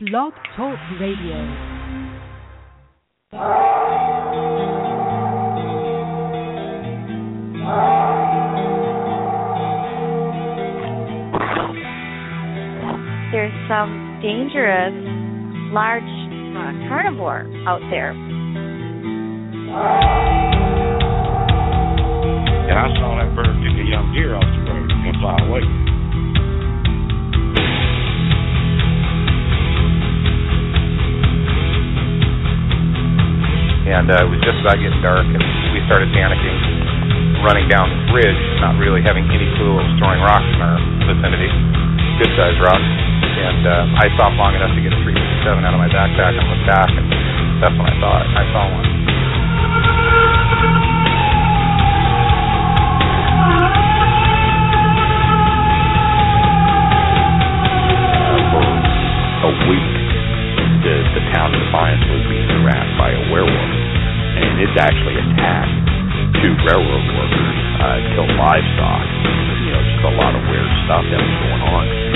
Blog 0.00 0.32
Talk 0.56 0.78
Radio. 1.00 1.34
There's 13.32 13.50
some 13.66 14.20
dangerous 14.22 14.94
large 15.74 16.04
uh, 16.04 16.70
carnivore 16.86 17.50
out 17.66 17.80
there. 17.90 18.12
And 22.62 22.78
I 22.78 22.86
saw 23.00 23.18
that 23.18 23.34
bird 23.34 23.50
pick 23.66 23.74
a 23.74 23.90
young 23.90 24.14
deer 24.14 24.36
off 24.36 24.44
the 24.44 24.70
road 24.70 24.92
and 24.92 25.16
fly 25.20 25.38
away. 25.48 25.87
And 33.88 34.12
uh, 34.12 34.20
it 34.20 34.28
was 34.28 34.40
just 34.44 34.60
about 34.60 34.76
getting 34.76 35.00
dark, 35.00 35.24
and 35.24 35.40
we 35.72 35.80
started 35.88 36.12
panicking, 36.12 36.56
running 37.40 37.64
down 37.72 37.88
this 37.88 38.04
ridge, 38.12 38.42
not 38.60 38.76
really 38.76 39.00
having 39.00 39.24
any 39.32 39.48
clue 39.56 39.72
what 39.72 39.88
was 39.88 39.94
throwing 39.96 40.20
rocks 40.20 40.44
in 40.44 40.60
our 40.60 40.76
vicinity, 41.08 41.48
good 42.20 42.32
sized 42.36 42.60
rocks. 42.60 42.84
And 43.38 43.64
uh, 43.64 44.02
I 44.02 44.10
stopped 44.18 44.36
long 44.36 44.52
enough 44.52 44.74
to 44.76 44.80
get 44.82 44.92
a 44.92 44.98
357 45.00 45.64
out 45.64 45.72
of 45.72 45.80
my 45.80 45.88
backpack 45.88 46.36
and 46.36 46.44
look 46.44 46.62
back, 46.68 46.90
and 46.90 47.06
that's 47.64 47.76
when 47.80 47.86
I 47.88 47.94
saw 47.96 48.10
it. 48.20 48.26
I 48.34 48.44
saw 48.52 48.62
one. 48.76 48.87
Railroad 66.68 67.06
workers, 67.16 67.58
uh, 67.80 67.98
killed 68.12 68.34
livestock. 68.36 69.06
You 69.64 69.72
know, 69.72 69.80
just 69.88 70.04
a 70.04 70.14
lot 70.20 70.36
of 70.36 70.42
weird 70.52 70.68
stuff 70.84 71.04
that 71.08 71.20
was 71.20 71.36
going 71.40 71.62
on. 71.64 72.07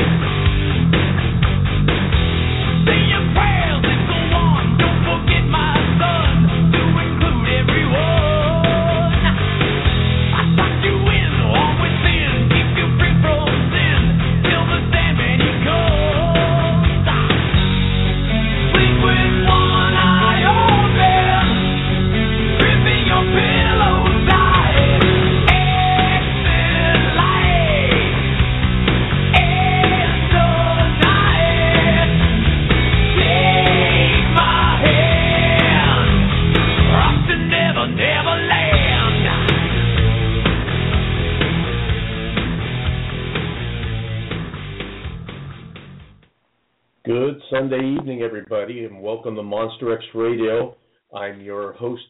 Good 47.05 47.43
Sunday 47.51 47.97
evening, 47.99 48.23
everybody, 48.23 48.85
and 48.85 49.03
welcome 49.03 49.35
to 49.35 49.43
Monster 49.43 49.93
X 49.93 50.05
Radio. 50.15 50.77
I'm 51.13 51.41
your 51.41 51.73
host, 51.73 52.05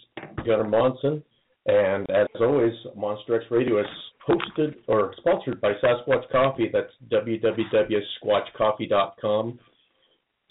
Gunnar 0.45 0.69
Monson, 0.69 1.23
and 1.65 2.05
as 2.11 2.27
always, 2.39 2.75
Monster 2.95 3.37
X 3.37 3.47
Radio 3.51 3.81
is 3.81 3.87
hosted 4.29 4.75
or 4.89 5.15
sponsored 5.17 5.63
by 5.63 5.73
Sasquatch 5.83 6.31
Coffee. 6.31 6.69
That's 6.71 6.93
www.squatchcoffee.com. 7.11 9.59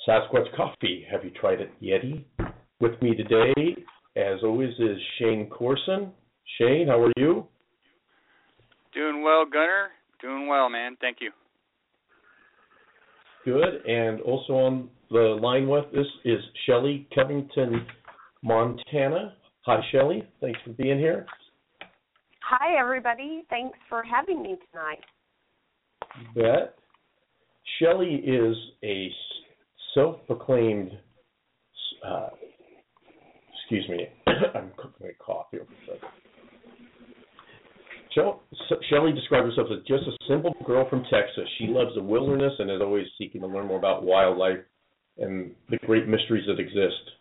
Sasquatch 0.10 0.56
Coffee. 0.58 1.06
Have 1.12 1.24
you 1.24 1.30
tried 1.40 1.62
it, 1.62 1.70
Yeti? 1.80 2.24
With 2.80 3.00
me 3.00 3.16
today, 3.16 3.54
as 4.16 4.40
always, 4.44 4.74
is 4.80 4.98
Shane 5.20 5.52
Corson. 5.52 6.12
Shane, 6.58 6.88
how 6.88 7.00
are 7.00 7.12
you? 7.16 7.46
Doing 8.96 9.22
well, 9.22 9.46
Gunnar. 9.46 9.90
Doing 10.20 10.48
well, 10.48 10.68
man. 10.68 10.98
Thank 11.00 11.18
you. 11.22 11.30
Good. 13.46 13.86
And 13.88 14.22
also 14.22 14.54
on 14.54 14.90
the 15.10 15.38
line 15.42 15.68
with 15.68 15.86
us 15.86 16.06
is 16.26 16.40
Shelly 16.66 17.08
Covington, 17.14 17.86
Montana. 18.44 19.36
Hi, 19.66 19.80
Shelly. 19.92 20.24
Thanks 20.40 20.60
for 20.64 20.72
being 20.72 21.00
here. 21.00 21.26
Hi, 22.44 22.80
everybody. 22.80 23.44
Thanks 23.50 23.78
for 23.90 24.04
having 24.04 24.42
me 24.42 24.58
tonight. 24.72 25.00
You 26.20 26.42
bet. 26.42 26.76
Shelly 27.80 28.16
is 28.16 28.56
a 28.84 29.10
self-proclaimed, 29.94 30.92
uh, 32.06 32.30
excuse 33.56 33.88
me, 33.90 34.08
I'm 34.56 34.72
cooking 34.78 35.08
a 35.08 35.24
cough 35.24 35.48
here 35.52 35.66
for 35.66 35.94
a 35.94 35.96
second. 35.96 36.21
Shelly 38.14 39.14
describes 39.14 39.50
herself 39.50 39.68
as 39.72 39.86
just 39.88 40.04
a 40.08 40.12
simple 40.28 40.54
girl 40.66 40.90
from 40.90 41.04
Texas. 41.04 41.48
She 41.58 41.68
loves 41.68 41.92
the 41.96 42.04
wilderness 42.04 42.54
and 42.60 42.70
is 42.70 42.82
always 42.82 43.08
seeking 43.18 43.42
to 43.42 43.48
learn 43.48 43.68
more 43.68 43.78
about 43.78 44.04
wildlife 44.04 44.60
and 45.18 45.52
the 45.70 45.78
great 45.86 46.08
mysteries 46.08 46.46
that 46.48 46.60
exist. 46.60 47.12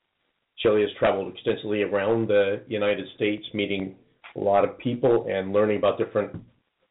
Shelly 0.58 0.82
has 0.82 0.90
traveled 0.98 1.32
extensively 1.32 1.82
around 1.82 2.28
the 2.28 2.62
United 2.68 3.06
States, 3.14 3.44
meeting 3.54 3.94
a 4.36 4.40
lot 4.40 4.64
of 4.64 4.76
people 4.78 5.26
and 5.30 5.52
learning 5.52 5.78
about 5.78 5.98
different 5.98 6.36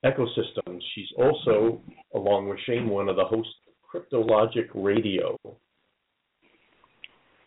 ecosystems. 0.03 0.79
She's 0.95 1.07
also, 1.17 1.81
along 2.15 2.49
with 2.49 2.59
Shane, 2.65 2.89
one 2.89 3.09
of 3.09 3.15
the 3.15 3.25
hosts 3.25 3.53
of 3.67 4.01
Cryptologic 4.01 4.69
Radio. 4.73 5.37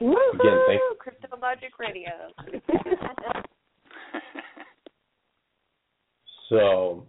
Woohoo! 0.01 0.35
Again, 0.35 0.59
thank- 0.67 0.81
Cryptologic 1.01 1.79
Radio. 1.79 2.11
So, 6.49 7.07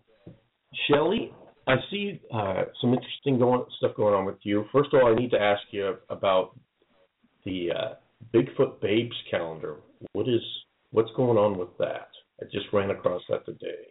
Shelly, 0.88 1.32
I 1.68 1.76
see 1.90 2.22
uh, 2.34 2.64
some 2.82 2.94
interesting 2.94 3.40
going, 3.40 3.66
stuff 3.78 3.96
going 3.96 4.14
on 4.14 4.26
with 4.26 4.38
you. 4.44 4.66
First 4.72 4.90
of 4.94 5.02
all, 5.02 5.12
I 5.12 5.16
need 5.16 5.32
to 5.32 5.42
ask 5.42 5.62
you 5.72 5.96
about 6.10 6.58
the 7.46 7.70
uh, 7.72 7.94
Bigfoot 8.34 8.82
Babes 8.82 9.16
calendar. 9.30 9.78
What 10.14 10.28
is 10.28 10.42
what's 10.92 11.12
going 11.16 11.38
on 11.38 11.58
with 11.58 11.76
that? 11.80 12.10
I 12.42 12.46
just 12.46 12.66
ran 12.74 12.92
across 12.92 13.22
that 13.30 13.46
today. 13.46 13.88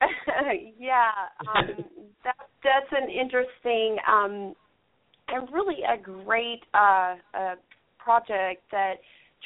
yeah, 0.78 1.10
um, 1.40 1.84
that, 2.24 2.36
that's 2.64 3.02
an 3.02 3.10
interesting 3.10 3.96
um, 4.08 4.54
and 5.28 5.48
really 5.52 5.78
a 5.88 6.00
great 6.00 6.60
uh, 6.74 7.14
uh, 7.34 7.54
project 7.98 8.62
that 8.72 8.94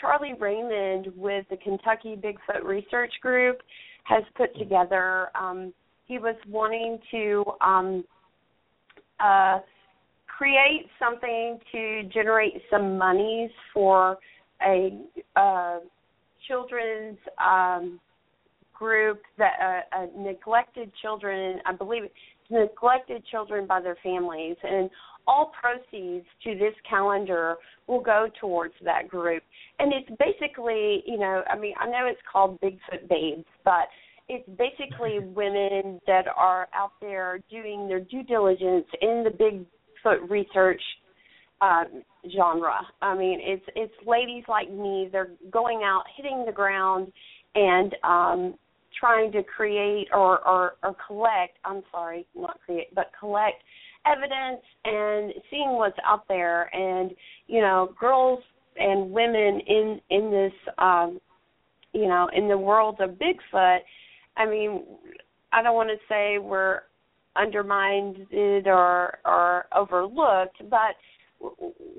Charlie 0.01 0.35
Raymond 0.39 1.09
with 1.17 1.45
the 1.51 1.57
Kentucky 1.57 2.17
Bigfoot 2.17 2.65
Research 2.65 3.13
Group 3.21 3.59
has 4.04 4.22
put 4.37 4.56
together. 4.56 5.28
Um, 5.34 5.72
he 6.06 6.19
was 6.19 6.37
wanting 6.48 6.98
to 7.10 7.44
um, 7.60 8.04
uh, 9.20 9.60
create 10.26 10.87
something 10.98 11.59
to 11.72 12.03
generate 12.12 12.54
some 12.70 12.98
monies 12.98 13.50
for 13.72 14.19
a 14.66 14.98
uh, 15.37 15.78
children's 16.47 17.19
um, 17.44 18.00
group 18.72 19.22
that 19.38 19.54
uh, 19.62 20.03
uh, 20.03 20.06
neglected 20.16 20.91
children, 21.00 21.60
I 21.65 21.72
believe, 21.72 22.03
neglected 22.50 23.25
children 23.31 23.66
by 23.66 23.81
their 23.81 23.97
families, 24.03 24.56
and 24.62 24.91
all 25.27 25.53
proceeds 25.61 26.27
to 26.45 26.55
this 26.55 26.75
calendar 26.89 27.57
will 27.87 28.01
go 28.01 28.29
towards 28.41 28.75
that 28.84 29.09
group. 29.09 29.43
And 29.78 29.93
it's 29.93 30.09
basically, 30.19 31.03
you 31.07 31.19
know, 31.19 31.43
I 31.51 31.59
mean, 31.59 31.75
I 31.81 31.87
know 31.87 32.07
it's 32.07 32.21
called 32.31 32.60
Bigfoot 32.60 33.09
Babes, 33.09 33.45
but 33.65 33.89
it's 34.28 34.48
basically 34.59 35.19
women 35.34 36.01
that 36.07 36.25
are 36.37 36.69
out 36.75 36.93
there 37.01 37.41
doing 37.51 37.89
their 37.89 38.01
due 38.01 38.22
diligence 38.22 38.87
in 39.01 39.25
the 39.25 39.31
Bigfoot 39.31 40.28
research 40.31 40.83
um, 41.60 42.03
genre. 42.34 42.81
I 43.01 43.16
mean, 43.16 43.41
it's 43.43 43.65
it's 43.75 43.95
ladies 44.07 44.45
like 44.48 44.71
me. 44.71 45.09
They're 45.10 45.31
going 45.51 45.83
out, 45.84 46.04
hitting 46.16 46.45
the 46.45 46.53
ground, 46.53 47.13
and 47.54 47.95
um, 48.03 48.54
trying 48.98 49.33
to 49.33 49.43
create 49.43 50.09
or, 50.13 50.47
or 50.47 50.75
or 50.83 50.97
collect. 51.07 51.59
I'm 51.65 51.83
sorry, 51.91 52.27
not 52.34 52.59
create, 52.65 52.95
but 52.95 53.10
collect 53.19 53.63
evidence 54.06 54.62
and 54.84 55.33
seeing 55.51 55.72
what's 55.72 55.98
out 56.04 56.27
there 56.28 56.74
and 56.74 57.12
you 57.47 57.60
know 57.60 57.95
girls 57.98 58.41
and 58.77 59.10
women 59.10 59.60
in 59.66 60.01
in 60.10 60.30
this 60.30 60.53
um 60.78 61.21
you 61.92 62.06
know 62.06 62.28
in 62.34 62.48
the 62.48 62.59
world 62.59 62.97
of 63.01 63.10
bigfoot 63.10 63.78
i 64.36 64.47
mean 64.47 64.83
i 65.53 65.62
don't 65.62 65.74
want 65.74 65.89
to 65.89 65.97
say 66.09 66.39
we're 66.39 66.80
undermined 67.36 68.27
or 68.66 69.18
or 69.24 69.66
overlooked 69.74 70.59
but 70.71 70.97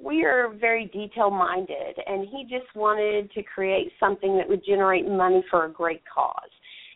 we 0.03 0.23
are 0.23 0.53
very 0.59 0.85
detail 0.85 1.29
minded, 1.29 1.95
and 2.05 2.27
he 2.29 2.43
just 2.43 2.73
wanted 2.75 3.31
to 3.31 3.43
create 3.43 3.91
something 3.99 4.37
that 4.37 4.47
would 4.47 4.63
generate 4.65 5.07
money 5.07 5.43
for 5.49 5.65
a 5.65 5.71
great 5.71 6.01
cause. 6.11 6.49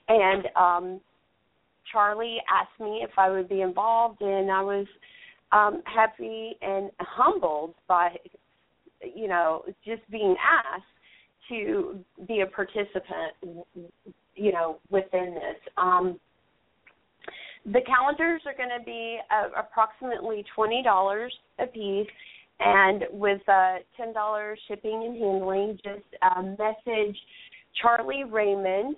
And 0.07 0.45
um, 0.55 1.01
Charlie 1.91 2.37
asked 2.51 2.79
me 2.79 3.01
if 3.03 3.11
I 3.17 3.29
would 3.29 3.49
be 3.49 3.61
involved, 3.61 4.21
and 4.21 4.51
I 4.51 4.61
was 4.61 4.87
um, 5.51 5.81
happy 5.85 6.55
and 6.61 6.91
humbled 6.99 7.73
by, 7.87 8.15
you 9.01 9.27
know, 9.27 9.63
just 9.85 10.01
being 10.11 10.35
asked 10.43 10.83
to 11.49 11.99
be 12.27 12.41
a 12.41 12.45
participant, 12.45 13.33
you 14.35 14.51
know, 14.51 14.77
within 14.91 15.33
this. 15.33 15.73
Um, 15.77 16.19
the 17.65 17.81
calendars 17.81 18.41
are 18.45 18.55
going 18.55 18.77
to 18.77 18.83
be 18.85 19.17
uh, 19.31 19.49
approximately 19.59 20.45
twenty 20.55 20.81
dollars 20.83 21.33
a 21.59 21.65
piece, 21.65 22.07
and 22.59 23.03
with 23.11 23.41
uh, 23.49 23.77
ten 23.97 24.13
dollars 24.13 24.59
shipping 24.67 25.03
and 25.05 25.17
handling. 25.17 25.77
Just 25.83 26.05
uh, 26.21 26.41
message 26.41 27.17
Charlie 27.81 28.23
Raymond 28.23 28.95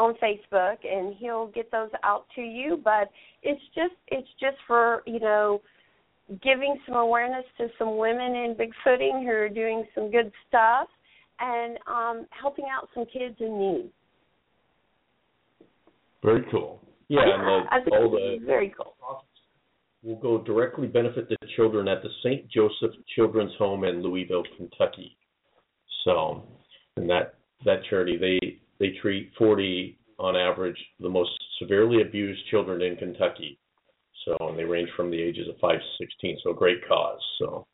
on 0.00 0.14
Facebook, 0.14 0.78
and 0.84 1.14
he'll 1.18 1.48
get 1.48 1.70
those 1.70 1.90
out 2.02 2.24
to 2.34 2.40
you. 2.40 2.80
But 2.82 3.10
it's 3.42 3.60
just 3.74 3.94
it's 4.08 4.28
just 4.40 4.56
for 4.66 5.02
you 5.06 5.20
know 5.20 5.60
giving 6.42 6.78
some 6.86 6.96
awareness 6.96 7.44
to 7.58 7.68
some 7.78 7.98
women 7.98 8.34
in 8.34 8.54
bigfooting 8.54 9.24
who 9.24 9.30
are 9.30 9.48
doing 9.48 9.84
some 9.94 10.10
good 10.10 10.32
stuff 10.48 10.88
and 11.38 11.78
um, 11.86 12.26
helping 12.30 12.64
out 12.70 12.88
some 12.94 13.04
kids 13.06 13.36
in 13.40 13.58
need. 13.58 13.90
Very 16.22 16.44
cool. 16.50 16.80
Yeah, 17.08 17.20
and 17.24 17.86
the, 17.86 17.96
all 17.96 18.10
the 18.10 18.44
very 18.46 18.72
cool. 18.76 18.94
Will 20.02 20.16
go 20.16 20.42
directly 20.42 20.86
benefit 20.86 21.28
the 21.28 21.36
children 21.56 21.86
at 21.88 22.02
the 22.02 22.08
St. 22.22 22.48
Joseph 22.50 22.92
Children's 23.14 23.52
Home 23.58 23.84
in 23.84 24.02
Louisville, 24.02 24.44
Kentucky. 24.56 25.16
So, 26.04 26.44
and 26.96 27.10
that 27.10 27.34
that 27.64 27.80
charity 27.90 28.16
they 28.16 28.49
they 28.80 28.94
treat 29.00 29.30
40 29.38 29.98
on 30.18 30.36
average 30.36 30.76
the 30.98 31.08
most 31.08 31.30
severely 31.60 32.02
abused 32.02 32.40
children 32.50 32.82
in 32.82 32.96
Kentucky. 32.96 33.58
So, 34.24 34.36
and 34.40 34.58
they 34.58 34.64
range 34.64 34.90
from 34.96 35.10
the 35.10 35.20
ages 35.20 35.48
of 35.48 35.54
5 35.60 35.78
to 35.78 36.04
16. 36.04 36.38
So, 36.42 36.52
great 36.52 36.86
cause. 36.88 37.20
So, 37.38 37.66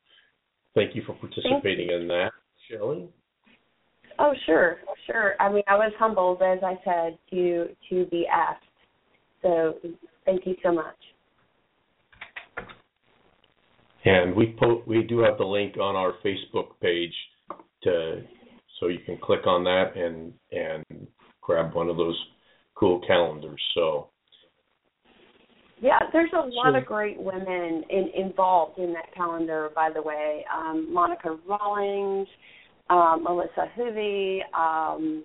thank 0.75 0.94
you 0.94 1.03
for 1.06 1.14
participating 1.14 1.91
in 1.91 2.06
that, 2.08 2.31
Shelly. 2.70 3.08
Oh, 4.19 4.32
sure, 4.47 4.79
sure. 5.06 5.35
I 5.41 5.53
mean, 5.53 5.62
I 5.67 5.75
was 5.75 5.93
humbled, 5.99 6.41
as 6.43 6.58
I 6.62 6.76
said, 6.85 7.19
to 7.31 7.69
to 7.91 8.06
be 8.06 8.26
asked. 8.26 8.64
So 9.43 9.75
thank 10.25 10.47
you 10.47 10.56
so 10.62 10.73
much. 10.73 10.97
And 14.05 14.35
we 14.35 14.56
po- 14.58 14.82
we 14.87 15.03
do 15.03 15.19
have 15.19 15.38
the 15.38 15.44
link 15.44 15.76
on 15.76 15.97
our 15.97 16.14
Facebook 16.25 16.81
page 16.81 17.12
to 17.82 18.23
so 18.78 18.88
you 18.88 18.99
can 19.05 19.19
click 19.19 19.46
on 19.46 19.64
that 19.64 19.96
and 19.96 20.32
and 20.52 21.06
grab 21.40 21.75
one 21.75 21.88
of 21.88 21.96
those 21.96 22.19
cool 22.75 23.00
calendars. 23.06 23.61
So 23.75 24.11
yeah, 25.81 25.99
there's 26.12 26.31
a 26.32 26.46
lot 26.46 26.75
of 26.75 26.87
great 26.87 27.19
women 27.19 27.84
in, 27.90 28.11
involved 28.17 28.78
in 28.78 28.94
that 28.94 29.14
calendar. 29.14 29.70
By 29.75 29.90
the 29.94 30.00
way, 30.00 30.44
um, 30.55 30.93
Monica 30.93 31.37
Rawlings, 31.46 32.26
um, 32.88 33.25
Melissa 33.25 33.67
Hovey, 33.76 34.40
um, 34.58 35.22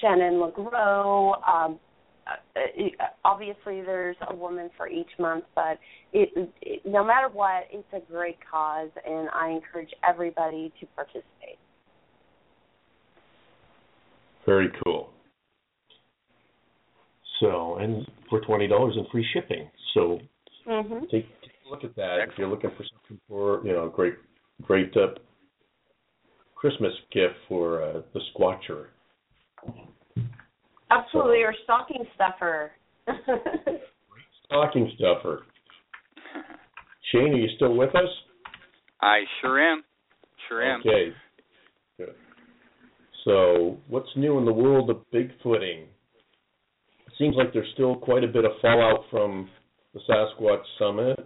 Shannon 0.00 0.34
LeGros, 0.34 1.48
um, 1.48 1.80
uh, 2.26 3.04
obviously 3.24 3.82
there's 3.82 4.16
a 4.28 4.34
woman 4.34 4.68
for 4.76 4.88
each 4.88 5.10
month, 5.18 5.44
but 5.54 5.78
it, 6.12 6.50
it, 6.60 6.82
no 6.84 7.04
matter 7.04 7.28
what, 7.32 7.64
it's 7.70 7.86
a 7.92 8.00
great 8.12 8.38
cause, 8.50 8.90
and 9.06 9.28
I 9.32 9.50
encourage 9.50 9.90
everybody 10.06 10.72
to 10.80 10.86
participate. 10.94 11.58
Very 14.46 14.70
cool. 14.84 15.10
So, 17.40 17.76
and 17.76 18.06
for 18.30 18.40
twenty 18.40 18.66
dollars 18.66 18.94
and 18.96 19.06
free 19.12 19.26
shipping. 19.34 19.68
So, 19.92 20.20
mm-hmm. 20.66 21.00
take, 21.10 21.28
take, 21.42 21.52
a 21.66 21.70
look 21.70 21.84
at 21.84 21.94
that 21.96 22.18
Excellent. 22.20 22.32
if 22.32 22.38
you're 22.38 22.48
looking 22.48 22.70
for 22.70 22.84
something 22.84 23.20
for 23.28 23.66
you 23.66 23.72
know 23.72 23.86
a 23.86 23.90
great 23.90 24.14
great 24.62 24.96
uh, 24.96 25.08
Christmas 26.54 26.92
gift 27.12 27.34
for 27.48 27.82
uh, 27.82 28.00
the 28.14 28.20
Squatcher. 28.34 28.86
Absolutely, 30.90 31.42
or 31.42 31.54
stocking 31.64 32.04
stuffer. 32.14 32.70
stocking 34.46 34.90
stuffer. 34.96 35.42
Shane, 37.12 37.34
are 37.34 37.36
you 37.36 37.48
still 37.56 37.74
with 37.74 37.94
us? 37.94 38.08
I 39.00 39.20
sure 39.40 39.60
am. 39.60 39.82
Sure 40.48 40.62
am. 40.62 40.80
Okay. 40.80 41.12
So, 43.26 43.78
what's 43.88 44.08
new 44.14 44.38
in 44.38 44.44
the 44.44 44.52
world 44.52 44.88
of 44.88 44.98
bigfooting? 45.12 45.82
It 45.82 47.12
seems 47.18 47.34
like 47.34 47.52
there's 47.52 47.66
still 47.74 47.96
quite 47.96 48.22
a 48.22 48.28
bit 48.28 48.44
of 48.44 48.52
fallout 48.62 49.00
from 49.10 49.50
the 49.92 50.00
Sasquatch 50.08 50.62
Summit. 50.78 51.18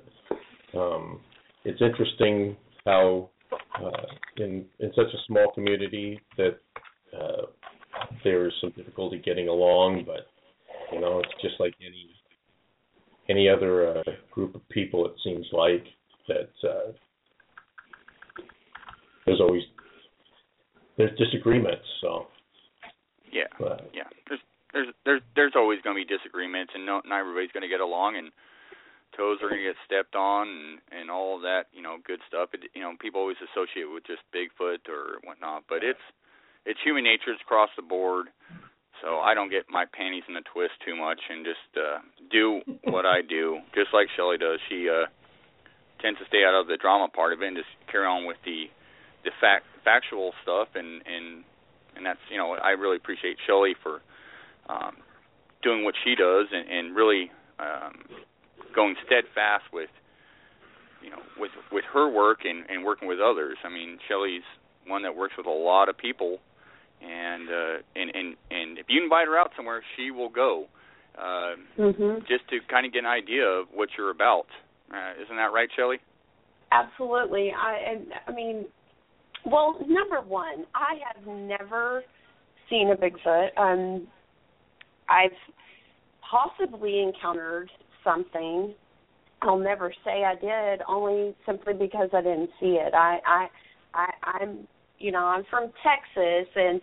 Um, 0.75 1.21
it's 1.67 1.83
interesting 1.83 2.57
how 2.87 3.29
uh, 3.53 4.07
in 4.39 4.65
in 4.79 4.91
such 4.97 5.13
a 5.13 5.25
small 5.27 5.53
community 5.55 6.19
that 6.39 6.59
uh, 7.15 7.43
there's 8.25 8.55
some 8.63 8.71
difficulty 8.71 9.21
getting 9.23 9.49
along, 9.49 10.05
but 10.07 10.27
you 10.93 11.03
know, 11.03 11.19
it's 11.19 11.43
just 11.43 11.61
like 11.61 11.75
any 11.83 12.09
any 13.29 13.47
other 13.47 13.99
uh, 13.99 14.03
group 14.31 14.55
of 14.55 14.67
people. 14.71 15.05
It 15.05 15.13
seems 15.23 15.47
like 15.53 15.85
that 16.29 16.51
uh, 16.67 16.93
there's 19.27 19.41
always 19.41 19.65
there's 21.01 21.17
disagreements. 21.17 21.89
So 22.01 22.29
yeah, 23.33 23.49
yeah. 23.95 24.09
There's 24.29 24.41
there's 24.73 24.89
there's 25.05 25.23
there's 25.35 25.57
always 25.57 25.81
going 25.81 25.97
to 25.97 26.01
be 26.05 26.05
disagreements, 26.05 26.73
and 26.77 26.85
no, 26.85 27.01
not 27.09 27.21
everybody's 27.21 27.53
going 27.57 27.65
to 27.65 27.73
get 27.73 27.81
along, 27.81 28.21
and 28.21 28.29
toes 29.17 29.39
are 29.41 29.49
going 29.49 29.65
to 29.65 29.73
get 29.73 29.81
stepped 29.89 30.15
on, 30.15 30.49
and 30.49 30.69
and 30.93 31.11
all 31.11 31.37
of 31.37 31.43
that, 31.43 31.73
you 31.73 31.81
know, 31.81 31.97
good 32.05 32.21
stuff. 32.29 32.51
It, 32.53 32.69
you 32.75 32.83
know, 32.83 32.93
people 33.01 33.21
always 33.21 33.41
associate 33.41 33.89
with 33.89 34.05
just 34.05 34.21
Bigfoot 34.29 34.85
or 34.93 35.25
whatnot, 35.25 35.65
but 35.69 35.81
it's 35.81 36.05
it's 36.67 36.79
human 36.85 37.05
nature. 37.05 37.33
It's 37.33 37.41
across 37.41 37.71
the 37.77 37.83
board. 37.83 38.29
So 39.01 39.17
I 39.17 39.33
don't 39.33 39.49
get 39.49 39.65
my 39.73 39.89
panties 39.89 40.29
in 40.29 40.37
a 40.37 40.45
twist 40.53 40.77
too 40.85 40.93
much 40.93 41.21
and 41.33 41.41
just 41.41 41.71
uh 41.73 42.05
do 42.29 42.61
what 42.85 43.09
I 43.09 43.25
do, 43.25 43.65
just 43.73 43.97
like 43.97 44.13
Shelly 44.13 44.37
does. 44.37 44.61
She 44.69 44.93
uh 44.93 45.09
tends 46.05 46.21
to 46.21 46.27
stay 46.29 46.45
out 46.45 46.53
of 46.53 46.69
the 46.69 46.77
drama 46.77 47.09
part 47.09 47.33
of 47.33 47.41
it 47.41 47.49
and 47.49 47.57
just 47.57 47.73
carry 47.91 48.05
on 48.05 48.27
with 48.27 48.37
the 48.45 48.69
the 49.25 49.31
fact 49.41 49.65
factual 49.85 50.33
stuff 50.43 50.69
and 50.75 51.03
and 51.07 51.45
and 51.97 52.07
that's 52.07 52.21
you 52.31 52.37
know 52.37 52.53
I 52.53 52.71
really 52.71 52.97
appreciate 52.97 53.37
Shelly 53.47 53.75
for 53.83 54.01
um 54.69 54.97
doing 55.63 55.85
what 55.85 55.95
she 56.05 56.15
does 56.15 56.47
and, 56.53 56.69
and 56.69 56.97
really 56.97 57.31
um 57.59 58.05
going 58.75 58.97
steadfast 59.07 59.65
with 59.73 59.91
you 61.03 61.11
know 61.11 61.21
with 61.39 61.53
with 61.73 61.85
her 61.93 62.09
work 62.09 62.41
and 62.45 62.69
and 62.69 62.85
working 62.85 63.09
with 63.09 63.21
others. 63.21 63.59
I 63.65 63.69
mean 63.69 63.99
Shelly's 64.09 64.47
one 64.87 65.03
that 65.03 65.17
works 65.17 65.35
with 65.37 65.47
a 65.47 65.51
lot 65.51 65.89
of 65.89 65.97
people 65.97 66.41
and 67.03 67.49
uh, 67.49 67.77
and 67.97 68.11
and 68.15 68.37
and 68.51 68.79
if 68.79 68.87
you 68.89 69.03
invite 69.03 69.27
her 69.27 69.39
out 69.39 69.51
somewhere, 69.57 69.83
she 69.97 70.11
will 70.11 70.29
go. 70.29 70.67
Uh, 71.19 71.57
mm-hmm. 71.79 72.21
Just 72.29 72.49
to 72.51 72.59
kind 72.71 72.87
of 72.87 72.93
get 72.93 73.01
an 73.01 73.07
idea 73.07 73.45
of 73.45 73.67
what 73.75 73.89
you're 73.97 74.11
about. 74.11 74.47
Uh, 74.93 75.23
isn't 75.23 75.37
that 75.37 75.53
right, 75.53 75.69
Shelly? 75.77 75.99
Absolutely. 76.73 77.53
I 77.53 77.79
and 77.91 78.07
I 78.27 78.33
mean, 78.33 78.67
well, 79.45 79.77
number 79.87 80.21
one, 80.21 80.67
I 80.75 80.99
have 81.07 81.27
never 81.27 82.03
seen 82.69 82.91
a 82.91 82.97
Bigfoot. 82.97 83.57
Um, 83.59 84.07
I've 85.09 85.31
possibly 86.29 87.03
encountered 87.03 87.71
something. 88.05 88.75
I'll 89.43 89.59
never 89.59 89.93
say 90.05 90.25
I 90.25 90.35
did, 90.35 90.83
only 90.87 91.35
simply 91.47 91.73
because 91.73 92.11
I 92.13 92.21
didn't 92.21 92.51
see 92.61 92.79
it. 92.79 92.95
I 92.95 93.19
I 93.27 93.47
I 93.95 94.11
I'm 94.23 94.69
you 95.01 95.11
know 95.11 95.25
i'm 95.25 95.45
from 95.51 95.73
texas 95.83 96.49
and 96.55 96.81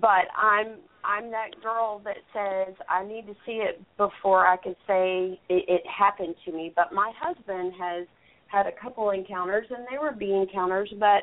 but 0.00 0.26
i'm 0.36 0.78
i'm 1.04 1.30
that 1.30 1.50
girl 1.62 2.00
that 2.04 2.16
says 2.32 2.74
i 2.88 3.04
need 3.04 3.26
to 3.26 3.34
see 3.46 3.62
it 3.62 3.80
before 3.96 4.46
i 4.46 4.56
can 4.56 4.74
say 4.86 5.38
it, 5.48 5.64
it 5.68 5.82
happened 5.86 6.34
to 6.44 6.50
me 6.50 6.72
but 6.74 6.92
my 6.92 7.12
husband 7.20 7.72
has 7.78 8.06
had 8.48 8.66
a 8.66 8.72
couple 8.82 9.10
encounters 9.10 9.66
and 9.70 9.86
they 9.90 9.98
were 9.98 10.12
B 10.12 10.32
encounters 10.32 10.92
but 10.98 11.22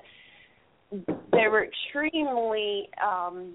they 0.92 1.48
were 1.48 1.66
extremely 1.66 2.90
um 3.04 3.54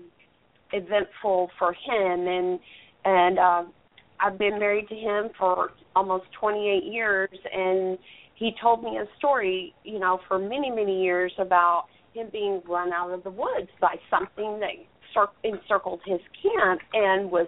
eventful 0.73 1.51
for 1.59 1.73
him 1.73 2.27
and 2.27 2.59
and 3.05 3.39
um 3.39 3.73
I've 4.19 4.39
been 4.39 4.59
married 4.59 4.89
to 4.89 4.95
him 4.95 5.29
for 5.39 5.73
almost 5.95 6.25
28 6.41 6.85
years 6.91 7.29
and 7.53 7.99
he 8.35 8.53
told 8.61 8.83
me 8.83 8.99
a 8.99 9.07
story, 9.19 9.75
you 9.85 9.99
know, 9.99 10.21
for 10.29 10.39
many 10.39 10.71
many 10.71 11.03
years 11.03 11.33
about 11.39 11.87
him 12.15 12.29
being 12.33 12.63
run 12.69 12.93
out 12.93 13.11
of 13.13 13.23
the 13.25 13.31
woods 13.31 13.69
by 13.81 13.97
something 14.11 14.61
that 14.61 14.71
cir- 15.15 15.29
encircled 15.45 16.01
his 16.07 16.21
camp 16.43 16.81
and 16.95 17.31
was 17.31 17.47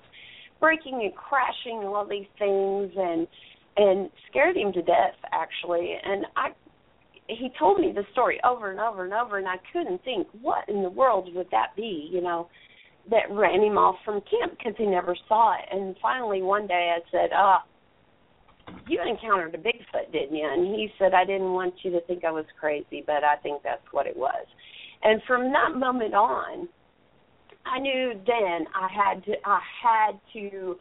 breaking 0.61 1.01
and 1.03 1.15
crashing 1.15 1.79
and 1.79 1.89
all 1.89 2.07
these 2.07 2.27
things 2.39 2.93
and 2.97 3.27
and 3.77 4.11
scared 4.29 4.57
him 4.57 4.73
to 4.73 4.83
death 4.83 5.17
actually. 5.33 5.95
And 6.05 6.27
i 6.37 6.51
he 7.29 7.51
told 7.59 7.79
me 7.79 7.93
the 7.93 8.05
story 8.13 8.41
over 8.45 8.71
and 8.71 8.81
over 8.81 9.05
and 9.05 9.13
over, 9.13 9.39
and 9.39 9.47
I 9.47 9.57
couldn't 9.73 10.03
think 10.03 10.27
what 10.41 10.69
in 10.69 10.83
the 10.83 10.91
world 10.91 11.33
would 11.35 11.51
that 11.51 11.77
be, 11.77 12.09
you 12.11 12.21
know, 12.21 12.49
that 13.11 13.31
ran 13.31 13.63
him 13.63 13.79
off 13.79 13.97
from 14.05 14.21
camp 14.23 14.57
because 14.57 14.75
he 14.77 14.87
never 14.87 15.17
saw 15.29 15.55
it. 15.55 15.65
And 15.71 15.95
finally, 16.01 16.43
one 16.43 16.67
day 16.67 16.95
I 16.97 17.11
said, 17.11 17.31
"Ah, 17.33 17.65
you 18.87 19.01
encountered 19.03 19.55
a 19.55 19.59
Bigfoot, 19.59 20.11
didn't 20.13 20.37
you?" 20.37 20.47
And 20.47 20.75
he 20.75 20.93
said, 20.99 21.15
"I 21.15 21.25
didn't 21.25 21.53
want 21.53 21.85
you 21.85 21.91
to 21.93 22.01
think 22.03 22.25
I 22.25 22.31
was 22.31 22.47
crazy, 22.59 23.03
but 23.07 23.25
I 23.25 23.37
think 23.37 23.63
that's 23.63 23.93
what 23.93 24.07
it 24.07 24.17
was." 24.17 24.47
And 25.03 25.23
from 25.25 25.53
that 25.53 25.75
moment 25.75 26.15
on, 26.15 26.69
I 27.65 27.79
knew 27.79 28.21
then 28.27 28.67
I 28.75 28.89
had 28.89 29.25
to 29.25 29.37
I 29.45 29.61
had 29.83 30.21
to 30.33 30.79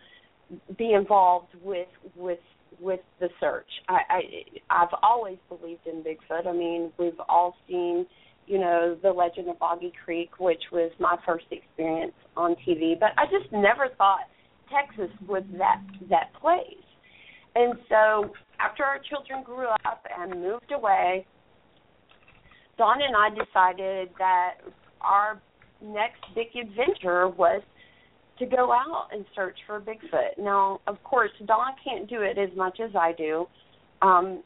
be 0.77 0.93
involved 0.93 1.53
with 1.61 1.89
with 2.15 2.39
with 2.79 2.99
the 3.19 3.29
search. 3.39 3.67
I, 3.89 3.99
I 4.09 4.21
I've 4.69 4.93
always 5.03 5.37
believed 5.49 5.85
in 5.85 6.03
Bigfoot. 6.03 6.47
I 6.47 6.53
mean, 6.53 6.91
we've 6.97 7.19
all 7.27 7.55
seen, 7.67 8.05
you 8.45 8.59
know, 8.59 8.97
the 9.01 9.09
Legend 9.09 9.49
of 9.49 9.59
Boggy 9.59 9.93
Creek, 10.03 10.39
which 10.39 10.61
was 10.71 10.91
my 10.99 11.17
first 11.25 11.45
experience 11.51 12.13
on 12.35 12.55
TV. 12.67 12.99
But 12.99 13.09
I 13.17 13.25
just 13.25 13.51
never 13.51 13.89
thought 13.97 14.21
Texas 14.71 15.11
was 15.27 15.43
that 15.57 15.81
that 16.09 16.33
place. 16.39 16.63
And 17.55 17.73
so 17.89 18.31
after 18.59 18.83
our 18.83 18.99
children 19.09 19.43
grew 19.43 19.67
up 19.67 20.03
and 20.17 20.41
moved 20.41 20.71
away, 20.71 21.25
Don 22.77 23.01
and 23.01 23.15
I 23.15 23.29
decided 23.29 24.09
that 24.19 24.55
our 25.01 25.41
next 25.81 26.21
big 26.35 26.47
adventure 26.55 27.27
was 27.29 27.61
to 28.39 28.45
go 28.45 28.71
out 28.71 29.07
and 29.11 29.25
search 29.35 29.57
for 29.65 29.79
Bigfoot. 29.79 30.37
Now, 30.37 30.79
of 30.87 31.01
course, 31.03 31.31
Don 31.45 31.73
can't 31.83 32.09
do 32.09 32.21
it 32.21 32.37
as 32.37 32.55
much 32.55 32.79
as 32.83 32.91
I 32.95 33.13
do. 33.17 33.47
Um, 34.01 34.43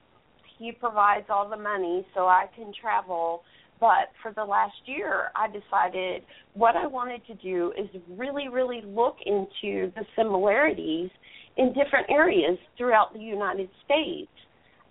he 0.58 0.72
provides 0.72 1.26
all 1.30 1.50
the 1.50 1.58
money 1.58 2.06
so 2.14 2.28
I 2.28 2.46
can 2.56 2.72
travel. 2.80 3.44
But 3.80 4.10
for 4.22 4.32
the 4.32 4.44
last 4.44 4.76
year, 4.86 5.32
I 5.36 5.48
decided 5.48 6.22
what 6.54 6.76
I 6.76 6.86
wanted 6.86 7.26
to 7.26 7.34
do 7.36 7.74
is 7.78 7.90
really, 8.10 8.48
really 8.48 8.82
look 8.86 9.16
into 9.26 9.92
the 9.96 10.06
similarities 10.16 11.10
in 11.58 11.74
different 11.74 12.08
areas 12.10 12.60
throughout 12.78 13.12
the 13.14 13.20
United 13.20 13.70
States. 13.84 14.30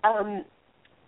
Um, 0.02 0.44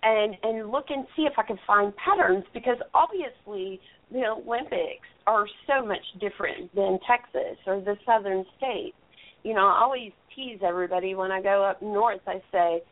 and 0.02 0.36
and 0.42 0.70
look 0.70 0.86
and 0.88 1.06
see 1.16 1.22
if 1.22 1.34
I 1.38 1.42
can 1.42 1.58
find 1.66 1.92
patterns 1.96 2.44
because 2.52 2.78
obviously 2.94 3.80
the 4.10 4.24
Olympics 4.26 5.06
are 5.26 5.46
so 5.66 5.84
much 5.84 6.02
different 6.20 6.74
than 6.74 6.98
Texas 7.08 7.56
or 7.66 7.80
the 7.80 7.96
southern 8.04 8.44
states. 8.58 8.96
You 9.42 9.54
know, 9.54 9.66
I 9.66 9.80
always 9.82 10.12
tease 10.34 10.58
everybody 10.66 11.14
when 11.14 11.30
I 11.30 11.42
go 11.42 11.64
up 11.64 11.82
north. 11.82 12.20
I 12.26 12.40
say, 12.52 12.82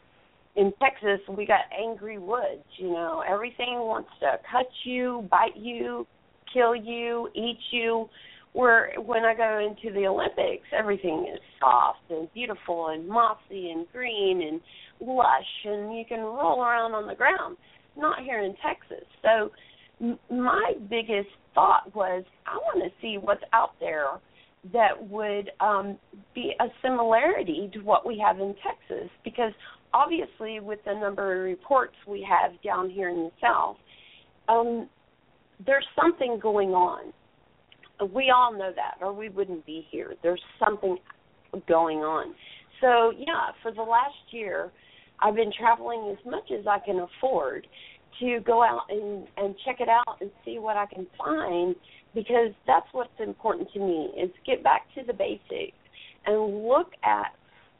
in 0.56 0.72
Texas 0.80 1.20
we 1.28 1.46
got 1.46 1.60
angry 1.76 2.18
woods. 2.18 2.64
You 2.76 2.90
know, 2.90 3.22
everything 3.28 3.74
wants 3.80 4.10
to 4.20 4.38
cut 4.50 4.66
you, 4.84 5.28
bite 5.30 5.56
you, 5.56 6.06
kill 6.52 6.74
you, 6.74 7.28
eat 7.34 7.58
you. 7.72 8.08
Where 8.52 8.92
when 8.98 9.24
I 9.24 9.34
go 9.34 9.58
into 9.58 9.94
the 9.94 10.06
Olympics, 10.06 10.66
everything 10.76 11.28
is 11.32 11.40
soft 11.60 12.00
and 12.10 12.32
beautiful 12.34 12.88
and 12.88 13.06
mossy 13.08 13.70
and 13.70 13.86
green 13.92 14.42
and 14.42 14.60
lush, 15.00 15.64
and 15.64 15.96
you 15.96 16.04
can 16.04 16.20
roll 16.20 16.60
around 16.60 16.92
on 16.92 17.06
the 17.06 17.14
ground. 17.14 17.56
Not 17.96 18.22
here 18.22 18.40
in 18.40 18.54
Texas. 18.56 19.06
So 19.22 19.50
my 20.30 20.72
biggest 20.88 21.28
thought 21.54 21.94
was 21.94 22.24
I 22.46 22.56
want 22.56 22.82
to 22.82 22.90
see 23.00 23.18
what's 23.18 23.42
out 23.52 23.72
there 23.80 24.06
that 24.72 25.08
would 25.08 25.50
um, 25.60 25.98
be 26.34 26.52
a 26.60 26.66
similarity 26.82 27.70
to 27.72 27.80
what 27.80 28.06
we 28.06 28.22
have 28.24 28.40
in 28.40 28.54
Texas 28.62 29.08
because 29.24 29.52
obviously 29.94 30.60
with 30.60 30.78
the 30.84 30.92
number 30.92 31.38
of 31.38 31.44
reports 31.44 31.94
we 32.06 32.26
have 32.28 32.60
down 32.62 32.90
here 32.90 33.08
in 33.08 33.16
the 33.16 33.30
south 33.40 33.76
um, 34.48 34.88
there's 35.64 35.86
something 36.00 36.38
going 36.40 36.70
on 36.70 37.12
we 38.06 38.32
all 38.34 38.52
know 38.52 38.72
that 38.74 39.04
or 39.04 39.12
we 39.12 39.28
wouldn't 39.28 39.66
be 39.66 39.86
here. 39.90 40.14
There's 40.22 40.42
something 40.64 40.96
going 41.66 41.98
on. 41.98 42.34
So 42.80 43.12
yeah 43.16 43.50
for 43.62 43.72
the 43.72 43.82
last 43.82 44.14
year 44.30 44.70
I've 45.22 45.34
been 45.34 45.52
traveling 45.58 46.16
as 46.18 46.24
much 46.30 46.50
as 46.58 46.66
I 46.66 46.78
can 46.84 47.00
afford 47.00 47.66
to 48.20 48.40
go 48.40 48.62
out 48.62 48.82
and 48.88 49.26
and 49.36 49.54
check 49.64 49.80
it 49.80 49.88
out 49.88 50.18
and 50.20 50.30
see 50.44 50.58
what 50.58 50.76
I 50.76 50.86
can 50.86 51.06
find 51.18 51.74
because 52.14 52.52
that's 52.66 52.86
what's 52.92 53.10
important 53.18 53.68
to 53.72 53.78
me 53.78 54.10
is 54.20 54.30
get 54.46 54.62
back 54.62 54.82
to 54.94 55.02
the 55.06 55.12
basics 55.12 55.76
and 56.26 56.66
look 56.66 56.92
at 57.02 57.32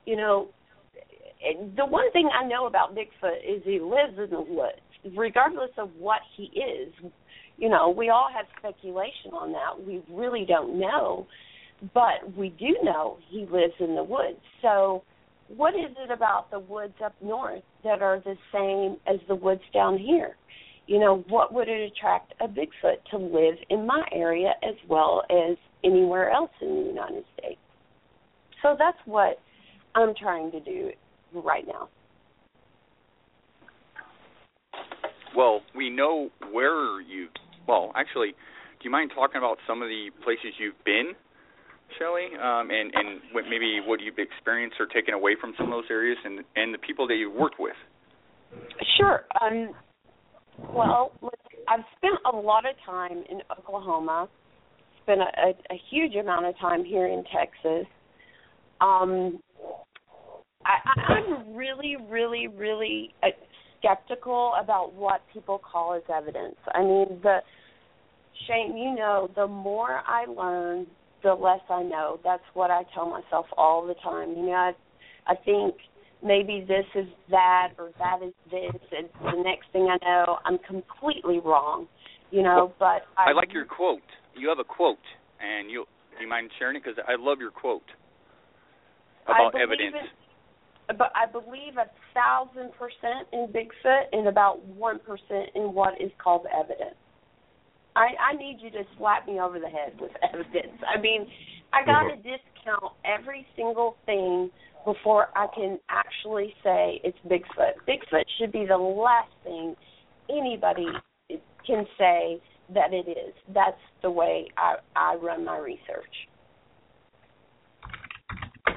you 0.07 0.17
know 0.17 0.49
eh, 0.97 1.65
the 1.77 1.85
one 1.87 2.11
thing 2.13 2.29
I 2.33 2.47
know 2.47 2.67
about 2.67 2.95
Bigfoot 2.95 3.39
is 3.47 3.63
he 3.65 3.81
lives 3.81 4.19
in 4.19 4.31
the 4.31 4.41
woods 4.41 5.17
regardless 5.17 5.71
of 5.79 5.91
what 5.99 6.21
he 6.37 6.45
is 6.45 6.93
you 7.61 7.69
know 7.69 7.95
we 7.97 8.09
all 8.09 8.29
have 8.35 8.47
speculation 8.59 9.33
on 9.33 9.53
that 9.53 9.87
we 9.87 10.03
really 10.11 10.45
don't 10.47 10.79
know 10.79 11.27
but 11.95 12.37
we 12.37 12.49
do 12.59 12.77
know 12.83 13.19
he 13.29 13.47
lives 13.51 13.75
in 13.79 13.95
the 13.95 14.03
woods 14.03 14.41
so 14.61 15.03
what 15.57 15.75
is 15.75 15.91
it 15.99 16.11
about 16.13 16.51
the 16.51 16.61
woods 16.61 16.95
up 17.05 17.15
north 17.21 17.63
that 17.83 18.03
are 18.03 18.21
the 18.21 18.37
same 18.53 18.97
as 19.13 19.21
the 19.27 19.35
woods 19.35 19.63
down 19.75 19.99
here? 19.99 20.37
You 20.87 21.01
know, 21.01 21.25
what 21.29 21.53
would 21.53 21.69
it 21.69 21.93
attract 21.93 22.35
a 22.41 22.47
Bigfoot 22.47 23.03
to 23.11 23.17
live 23.17 23.57
in 23.69 23.87
my 23.87 24.05
area 24.13 24.53
as 24.63 24.75
well 24.89 25.25
as 25.31 25.57
anywhere 25.85 26.31
else 26.31 26.51
in 26.61 26.69
the 26.69 26.89
United 26.89 27.25
States? 27.39 27.61
So 28.63 28.77
that's 28.79 28.99
what 29.07 29.41
I'm 29.95 30.15
trying 30.15 30.53
to 30.53 30.61
do 30.61 30.91
right 31.35 31.67
now. 31.67 31.89
Well, 35.37 35.63
we 35.77 35.91
know 35.91 36.31
where 36.53 37.01
you. 37.01 37.29
Well, 37.67 37.93
actually, 37.95 38.31
do 38.31 38.83
you 38.85 38.91
mind 38.91 39.13
talking 39.15 39.39
about 39.39 39.59
some 39.67 39.83
of 39.83 39.89
the 39.89 40.11
places 40.25 40.55
you've 40.59 40.83
been 40.85 41.13
Shelly, 41.99 42.29
um, 42.41 42.71
and 42.71 42.93
and 42.95 43.21
what 43.33 43.45
maybe 43.51 43.81
what 43.85 44.01
you've 44.01 44.19
experienced 44.19 44.77
or 44.79 44.87
taken 44.87 45.15
away 45.15 45.37
from 45.41 45.55
some 45.59 45.67
of 45.67 45.73
those 45.73 45.91
areas, 45.91 46.19
and 46.25 46.45
and 46.57 46.73
the 46.73 46.79
people 46.79 47.07
that 47.09 47.17
you've 47.17 47.35
worked 47.35 47.59
with. 47.59 47.75
Sure. 48.97 49.25
Um, 49.41 49.75
well, 50.75 51.13
I've 51.69 51.85
spent 51.97 52.15
a 52.33 52.37
lot 52.37 52.65
of 52.65 52.77
time 52.85 53.25
in 53.29 53.41
Oklahoma. 53.59 54.29
Spent 55.03 55.21
a, 55.21 55.49
a, 55.49 55.75
a 55.75 55.81
huge 55.91 56.15
amount 56.15 56.47
of 56.47 56.59
time 56.59 56.85
here 56.85 57.07
in 57.07 57.25
Texas. 57.25 57.87
Um, 58.81 59.41
I, 60.65 61.13
I'm 61.13 61.55
really, 61.55 61.97
really, 62.09 62.47
really 62.49 63.15
uh, 63.23 63.29
skeptical 63.81 64.53
about 64.63 64.95
what 64.95 65.23
people 65.33 65.59
call 65.59 65.95
as 65.95 66.03
evidence. 66.15 66.57
I 66.73 66.83
mean, 66.83 67.21
the 67.23 67.39
Shane, 68.47 68.77
you 68.77 68.95
know, 68.95 69.29
the 69.35 69.47
more 69.47 70.03
I 70.07 70.27
learn, 70.27 70.87
the 71.23 71.35
less 71.35 71.61
I 71.69 71.83
know. 71.83 72.19
That's 72.25 72.43
what 72.55 72.71
I 72.71 72.83
tell 72.95 73.11
myself 73.11 73.47
all 73.57 73.87
the 73.87 73.95
time. 74.03 74.31
You 74.31 74.47
know, 74.47 74.53
I, 74.53 74.73
I 75.27 75.35
think 75.45 75.75
maybe 76.23 76.65
this 76.67 76.87
is 76.95 77.09
that 77.31 77.71
or 77.79 77.91
that 77.99 78.27
is 78.27 78.35
this, 78.51 78.81
and 78.97 79.09
the 79.23 79.43
next 79.43 79.67
thing 79.73 79.89
I 79.91 79.99
know, 80.05 80.39
I'm 80.45 80.59
completely 80.59 81.41
wrong. 81.45 81.87
You 82.31 82.43
know, 82.43 82.73
but 82.79 83.03
I, 83.19 83.31
I 83.31 83.33
like 83.33 83.53
your 83.53 83.65
quote. 83.65 84.07
You 84.37 84.49
have 84.51 84.61
a 84.61 84.65
quote, 84.65 85.03
and 85.41 85.69
you 85.69 85.85
do 86.17 86.23
you 86.23 86.29
mind 86.29 86.51
sharing 86.59 86.77
it? 86.77 86.85
Because 86.85 86.99
I 87.09 87.17
love 87.19 87.39
your 87.41 87.51
quote 87.51 87.83
about 89.25 89.55
evidence. 89.61 89.97
It, 89.99 90.20
but 90.99 91.13
I 91.15 91.31
believe 91.31 91.77
a 91.77 91.91
thousand 92.15 92.73
percent 92.73 93.29
in 93.33 93.49
Bigfoot 93.49 94.05
and 94.13 94.29
about 94.29 94.65
one 94.67 94.99
percent 95.01 95.51
in 95.55 95.73
what 95.75 96.01
is 96.01 96.11
called 96.23 96.47
evidence. 96.53 96.97
I, 97.97 98.33
I 98.33 98.37
need 98.37 98.59
you 98.61 98.71
to 98.71 98.83
slap 98.99 99.27
me 99.27 99.41
over 99.41 99.59
the 99.59 99.69
head 99.69 99.95
with 100.01 100.13
evidence. 100.23 100.79
I 100.87 101.01
mean, 101.01 101.27
I 101.73 101.85
got 101.85 102.03
to 102.05 102.15
mm-hmm. 102.15 102.23
discount 102.23 102.93
every 103.05 103.47
single 103.57 103.97
thing 104.07 104.51
before 104.85 105.29
I 105.37 105.47
can 105.55 105.79
actually 105.89 106.55
say 106.65 107.01
it's 107.05 107.19
Bigfoot. 107.27 107.75
Bigfoot 107.89 108.25
should 108.39 108.53
be 108.53 108.65
the 108.67 108.77
last 108.77 109.31
thing 109.45 109.75
anybody 110.31 110.87
can 111.67 111.87
say 111.99 112.41
that 112.75 112.93
it 112.93 113.09
is. 113.09 113.35
That's 113.53 113.81
the 114.03 114.11
way 114.11 114.49
I, 114.57 114.77
I 114.97 115.17
run 115.17 115.45
my 115.45 115.59
research. 115.59 116.15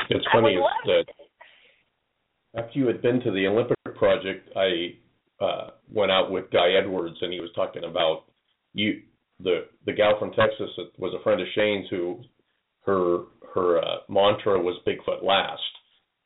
It's 0.10 0.26
funny 0.34 0.58
that 0.86 1.06
after 2.56 2.80
you 2.80 2.88
had 2.88 3.02
been 3.02 3.20
to 3.22 3.32
the 3.32 3.48
Olympic 3.48 3.78
project, 3.96 4.50
I 4.56 4.96
uh, 5.44 5.70
went 5.92 6.12
out 6.12 6.32
with 6.32 6.52
Guy 6.52 6.74
Edwards, 6.80 7.18
and 7.22 7.34
he 7.34 7.40
was 7.40 7.50
talking 7.56 7.84
about 7.84 8.26
you 8.74 9.02
the 9.40 9.66
the 9.86 9.94
gal 9.94 10.18
from 10.20 10.32
Texas 10.32 10.70
that 10.78 10.92
was 10.98 11.14
a 11.20 11.24
friend 11.24 11.42
of 11.42 11.48
Shane's 11.56 11.88
who 11.90 12.22
her 12.86 13.24
her 13.54 13.80
uh, 13.80 13.98
mantra 14.10 14.60
was 14.60 14.80
Bigfoot 14.88 15.24
last, 15.24 15.62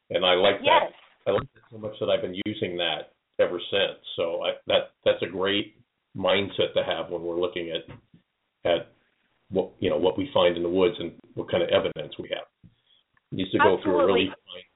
and 0.10 0.26
I 0.26 0.34
like 0.34 0.56
yes. 0.62 0.92
that. 1.26 1.32
I 1.32 1.34
like 1.34 1.54
that 1.54 1.62
so 1.72 1.78
much 1.78 1.94
that 2.00 2.10
I've 2.10 2.22
been 2.22 2.40
using 2.46 2.78
that 2.78 3.14
ever 3.40 3.60
since. 3.72 4.00
So 4.16 4.44
I, 4.44 4.52
that 4.68 4.92
that's 5.06 5.22
a 5.24 5.32
great 5.32 5.76
mindset 6.16 6.74
to 6.76 6.84
have 6.84 7.10
when 7.10 7.22
we're 7.22 7.40
looking 7.40 7.72
at 7.72 8.70
at 8.70 8.92
what 9.50 9.72
you 9.80 9.90
know 9.90 9.98
what 9.98 10.18
we 10.18 10.30
find 10.34 10.58
in 10.58 10.64
the 10.64 10.70
woods 10.70 10.96
and 11.00 11.14
what 11.36 11.50
kind 11.50 11.64
of 11.64 11.70
evidence 11.70 12.14
we 12.20 12.30
have. 12.30 12.48
It 13.32 13.36
needs 13.36 13.52
to 13.52 13.58
go 13.60 13.78
Absolutely. 13.78 13.84
through 13.84 14.00
a 14.00 14.06
really 14.06 14.28
fine 14.28 14.67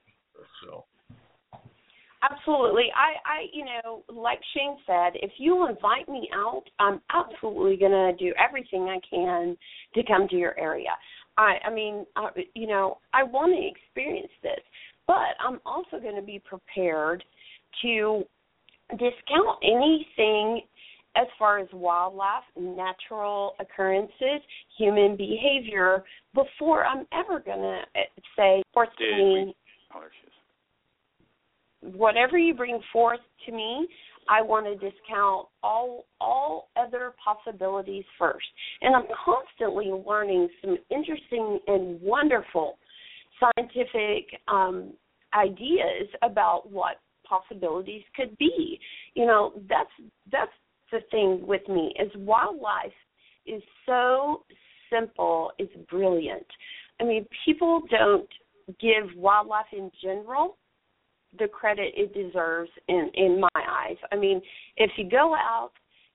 Absolutely. 2.30 2.84
I, 2.94 3.18
I, 3.28 3.46
you 3.52 3.64
know, 3.64 4.04
like 4.08 4.38
Shane 4.54 4.76
said, 4.86 5.12
if 5.14 5.32
you 5.38 5.66
invite 5.66 6.08
me 6.08 6.28
out, 6.32 6.62
I'm 6.78 7.00
absolutely 7.12 7.76
going 7.76 7.90
to 7.90 8.12
do 8.16 8.32
everything 8.38 8.84
I 8.84 9.00
can 9.08 9.56
to 9.94 10.02
come 10.04 10.28
to 10.28 10.36
your 10.36 10.58
area. 10.58 10.90
I, 11.36 11.56
I 11.66 11.74
mean, 11.74 12.06
I, 12.14 12.28
you 12.54 12.66
know, 12.68 12.98
I 13.12 13.24
want 13.24 13.52
to 13.56 13.66
experience 13.66 14.30
this, 14.42 14.60
but 15.06 15.34
I'm 15.44 15.60
also 15.66 15.98
going 16.00 16.16
to 16.16 16.22
be 16.22 16.40
prepared 16.44 17.24
to 17.82 18.22
discount 18.90 19.58
anything 19.64 20.62
as 21.16 21.26
far 21.38 21.58
as 21.58 21.68
wildlife, 21.72 22.44
natural 22.56 23.54
occurrences, 23.60 24.40
human 24.78 25.16
behavior 25.16 26.04
before 26.34 26.84
I'm 26.84 27.06
ever 27.12 27.40
going 27.40 27.60
to 27.60 27.80
uh, 27.96 28.04
say, 28.36 28.62
forth 28.72 28.88
me, 28.98 29.54
whatever 31.82 32.38
you 32.38 32.54
bring 32.54 32.80
forth 32.92 33.20
to 33.46 33.52
me, 33.52 33.86
I 34.28 34.40
want 34.40 34.66
to 34.66 34.74
discount 34.74 35.48
all 35.62 36.04
all 36.20 36.68
other 36.76 37.12
possibilities 37.22 38.04
first. 38.18 38.46
And 38.80 38.94
I'm 38.94 39.06
constantly 39.24 39.90
learning 40.06 40.48
some 40.60 40.78
interesting 40.90 41.58
and 41.66 42.00
wonderful 42.00 42.78
scientific 43.40 44.26
um, 44.48 44.92
ideas 45.34 46.08
about 46.22 46.70
what 46.70 47.00
possibilities 47.28 48.02
could 48.14 48.36
be. 48.38 48.78
You 49.14 49.26
know, 49.26 49.52
that's 49.68 49.90
that's 50.30 50.52
the 50.92 51.00
thing 51.10 51.44
with 51.46 51.66
me 51.68 51.94
is 51.98 52.10
wildlife 52.16 52.92
is 53.46 53.62
so 53.86 54.44
simple, 54.90 55.50
it's 55.58 55.72
brilliant. 55.90 56.46
I 57.00 57.04
mean, 57.04 57.26
people 57.44 57.80
don't 57.90 58.28
give 58.80 59.16
wildlife 59.16 59.66
in 59.72 59.90
general 60.00 60.58
the 61.38 61.48
credit 61.48 61.94
it 61.96 62.14
deserves 62.14 62.70
in 62.88 63.10
in 63.14 63.40
my 63.40 63.48
eyes. 63.54 63.96
I 64.10 64.16
mean, 64.16 64.40
if 64.76 64.90
you 64.96 65.08
go 65.08 65.34
out 65.34 65.72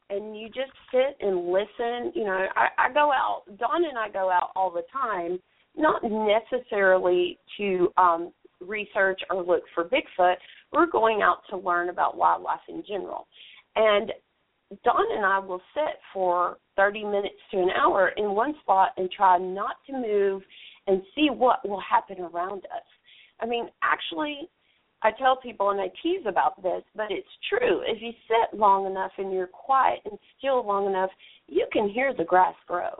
and 0.09 0.37
you 0.37 0.47
just 0.47 0.71
sit 0.91 1.17
and 1.19 1.51
listen, 1.51 2.11
you 2.15 2.23
know, 2.23 2.45
I, 2.55 2.67
I 2.77 2.93
go 2.93 3.11
out. 3.11 3.43
Don 3.57 3.83
and 3.83 3.97
I 3.97 4.09
go 4.09 4.29
out 4.29 4.51
all 4.55 4.71
the 4.71 4.83
time, 4.91 5.39
not 5.75 6.01
necessarily 6.03 7.39
to 7.57 7.91
um 7.97 8.31
research 8.59 9.21
or 9.29 9.43
look 9.43 9.63
for 9.73 9.85
Bigfoot. 9.85 10.35
We're 10.71 10.87
going 10.87 11.21
out 11.21 11.39
to 11.49 11.57
learn 11.57 11.89
about 11.89 12.17
wildlife 12.17 12.59
in 12.67 12.83
general. 12.87 13.27
And 13.75 14.11
Don 14.83 15.05
and 15.15 15.25
I 15.25 15.39
will 15.39 15.61
sit 15.73 15.99
for 16.13 16.57
30 16.75 17.05
minutes 17.05 17.35
to 17.51 17.57
an 17.57 17.69
hour 17.69 18.09
in 18.17 18.31
one 18.31 18.53
spot 18.61 18.89
and 18.97 19.09
try 19.09 19.37
not 19.37 19.75
to 19.87 19.93
move 19.93 20.41
and 20.87 21.01
see 21.15 21.29
what 21.29 21.67
will 21.67 21.81
happen 21.81 22.19
around 22.19 22.65
us. 22.65 22.83
I 23.39 23.45
mean, 23.45 23.69
actually, 23.83 24.49
I 25.03 25.11
tell 25.11 25.37
people 25.37 25.69
and 25.69 25.79
I 25.79 25.91
tease 26.01 26.25
about 26.27 26.61
this, 26.63 26.81
but 26.95 27.07
it's 27.11 27.27
true. 27.49 27.81
If 27.85 28.01
you 28.01 28.11
sit 28.27 28.57
long 28.57 28.87
enough 28.87 29.11
and 29.17 29.31
you're 29.31 29.47
quiet 29.47 29.99
and 30.05 30.17
still 30.37 30.65
long 30.65 30.87
enough, 30.87 31.11
you 31.47 31.67
can 31.71 31.87
hear 31.89 32.13
the 32.17 32.23
grass 32.23 32.55
grow. 32.67 32.99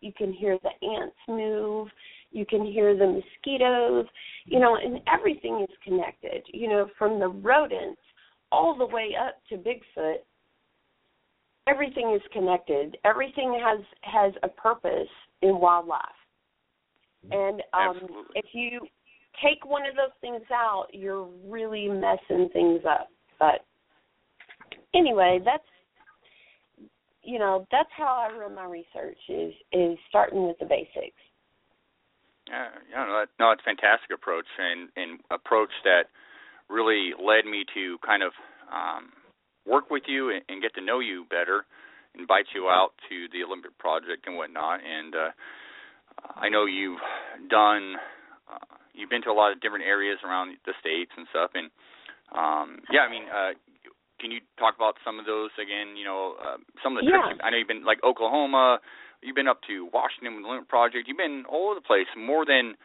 You 0.00 0.12
can 0.16 0.32
hear 0.32 0.58
the 0.62 0.86
ants 0.86 1.16
move. 1.28 1.88
You 2.32 2.44
can 2.44 2.66
hear 2.66 2.96
the 2.96 3.06
mosquitoes, 3.06 4.06
you 4.44 4.58
know, 4.58 4.76
and 4.76 5.00
everything 5.12 5.60
is 5.62 5.76
connected, 5.84 6.42
you 6.52 6.68
know, 6.68 6.88
from 6.98 7.18
the 7.18 7.28
rodents 7.28 8.00
all 8.52 8.76
the 8.76 8.86
way 8.86 9.16
up 9.18 9.36
to 9.48 9.56
Bigfoot. 9.56 10.16
Everything 11.68 12.12
is 12.14 12.22
connected. 12.32 12.96
Everything 13.04 13.58
has 13.64 13.80
has 14.02 14.32
a 14.42 14.48
purpose 14.48 15.08
in 15.42 15.58
wildlife. 15.58 16.00
And 17.30 17.62
um 17.72 18.26
if 18.34 18.46
you 18.52 18.80
take 19.42 19.64
one 19.64 19.86
of 19.86 19.94
those 19.96 20.14
things 20.20 20.42
out, 20.52 20.86
you're 20.92 21.28
really 21.46 21.88
messing 21.88 22.48
things 22.52 22.82
up. 22.88 23.08
But 23.38 23.64
anyway, 24.94 25.40
that's 25.44 25.64
you 27.22 27.38
know 27.38 27.66
that's 27.70 27.90
how 27.96 28.28
I 28.28 28.36
run 28.36 28.54
my 28.54 28.64
research 28.64 29.18
is 29.28 29.52
is 29.72 29.98
starting 30.08 30.46
with 30.46 30.58
the 30.58 30.66
basics. 30.66 31.20
Yeah, 32.48 32.68
yeah, 32.90 33.04
no, 33.04 33.24
no, 33.40 33.50
it's 33.50 33.62
a 33.62 33.64
fantastic 33.64 34.10
approach 34.14 34.46
and 34.58 34.88
and 34.96 35.20
approach 35.30 35.70
that 35.84 36.04
really 36.68 37.10
led 37.18 37.44
me 37.44 37.64
to 37.74 37.98
kind 38.04 38.22
of 38.22 38.32
um, 38.72 39.12
work 39.66 39.90
with 39.90 40.04
you 40.06 40.30
and, 40.30 40.42
and 40.48 40.62
get 40.62 40.74
to 40.74 40.80
know 40.80 41.00
you 41.00 41.26
better, 41.28 41.64
invite 42.18 42.46
you 42.54 42.66
out 42.68 42.90
to 43.08 43.26
the 43.32 43.44
Olympic 43.44 43.76
project 43.78 44.26
and 44.26 44.36
whatnot. 44.36 44.80
And 44.80 45.14
uh, 45.14 45.30
I 46.36 46.48
know 46.48 46.64
you've 46.64 47.00
done 47.50 47.94
uh, 48.50 48.76
you've 48.96 49.12
been 49.12 49.22
to 49.22 49.30
a 49.30 49.36
lot 49.36 49.52
of 49.52 49.60
different 49.60 49.84
areas 49.84 50.18
around 50.24 50.56
the 50.64 50.72
states 50.80 51.12
and 51.16 51.28
stuff. 51.30 51.52
And 51.54 51.70
um, 52.32 52.80
yeah, 52.90 53.04
I 53.04 53.10
mean, 53.12 53.28
uh, 53.28 53.52
can 54.18 54.32
you 54.32 54.40
talk 54.58 54.74
about 54.74 54.96
some 55.04 55.20
of 55.20 55.28
those 55.28 55.52
again? 55.60 55.94
You 55.94 56.08
know, 56.08 56.34
uh, 56.40 56.58
some 56.82 56.96
of 56.96 57.04
the 57.04 57.12
yeah. 57.12 57.22
trips. 57.22 57.40
I 57.44 57.52
know 57.52 57.60
you've 57.60 57.70
been 57.70 57.84
like 57.84 58.02
Oklahoma. 58.02 58.80
You've 59.22 59.36
been 59.36 59.48
up 59.48 59.60
to 59.68 59.88
Washington 59.92 60.36
with 60.36 60.44
the 60.44 60.48
Olympic 60.48 60.68
Project. 60.68 61.08
You've 61.08 61.20
been 61.20 61.44
all 61.48 61.72
over 61.72 61.80
the 61.80 61.86
place, 61.86 62.08
more 62.16 62.44
than 62.44 62.76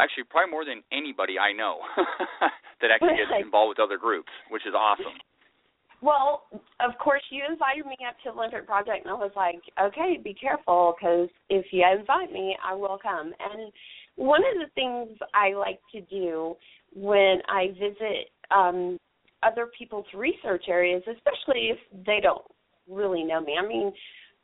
actually 0.00 0.24
probably 0.28 0.50
more 0.50 0.64
than 0.64 0.82
anybody 0.90 1.38
I 1.38 1.52
know 1.52 1.78
that 2.80 2.90
actually 2.90 3.20
gets 3.20 3.30
involved 3.38 3.78
with 3.78 3.80
other 3.80 3.98
groups, 3.98 4.32
which 4.50 4.66
is 4.66 4.74
awesome. 4.74 5.14
Well, 6.02 6.44
of 6.84 6.98
course, 6.98 7.22
you 7.30 7.42
invited 7.48 7.86
me 7.86 7.96
up 8.06 8.16
to 8.24 8.28
the 8.28 8.36
Olympic 8.36 8.66
Project, 8.66 9.06
and 9.06 9.10
I 9.10 9.16
was 9.16 9.32
like, 9.34 9.62
okay, 9.80 10.20
be 10.22 10.34
careful, 10.34 10.94
because 10.98 11.28
if 11.48 11.66
you 11.72 11.80
invite 11.80 12.30
me, 12.30 12.56
I 12.60 12.74
will 12.74 12.98
come. 13.00 13.32
And 13.40 13.72
one 14.16 14.40
of 14.40 14.60
the 14.60 14.72
things 14.74 15.18
I 15.34 15.54
like 15.54 15.80
to 15.92 16.00
do 16.02 16.56
when 16.94 17.38
I 17.48 17.68
visit 17.78 18.30
um, 18.50 18.98
other 19.42 19.68
people's 19.76 20.06
research 20.14 20.64
areas, 20.68 21.02
especially 21.06 21.70
if 21.70 21.78
they 22.06 22.20
don't 22.22 22.44
really 22.88 23.24
know 23.24 23.40
me. 23.40 23.56
I 23.60 23.66
mean, 23.66 23.92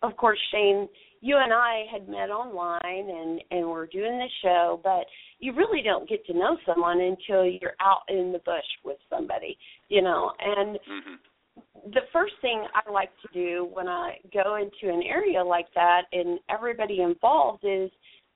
of 0.03 0.17
course, 0.17 0.39
Shane, 0.51 0.89
you 1.21 1.37
and 1.37 1.53
I 1.53 1.85
had 1.93 2.09
met 2.09 2.31
online 2.31 2.81
and 2.83 3.41
and 3.51 3.69
we're 3.69 3.87
doing 3.87 4.19
the 4.19 4.29
show, 4.43 4.81
but 4.83 5.05
you 5.39 5.55
really 5.55 5.83
don't 5.83 6.09
get 6.09 6.25
to 6.27 6.33
know 6.33 6.57
someone 6.67 7.01
until 7.01 7.45
you're 7.45 7.77
out 7.81 8.03
in 8.09 8.33
the 8.33 8.39
bush 8.39 8.65
with 8.85 8.97
somebody, 9.11 9.59
you 9.89 10.01
know. 10.03 10.33
And 10.41 10.77
mm-hmm. 10.77 11.91
the 11.93 12.01
first 12.13 12.35
thing 12.41 12.65
I 12.75 12.91
like 12.91 13.11
to 13.23 13.29
do 13.35 13.69
when 13.73 13.89
I 13.89 14.17
go 14.33 14.57
into 14.57 14.95
an 14.95 15.03
area 15.03 15.45
like 15.45 15.67
that 15.75 16.03
and 16.13 16.39
everybody 16.49 17.01
involved 17.01 17.65
is 17.65 17.91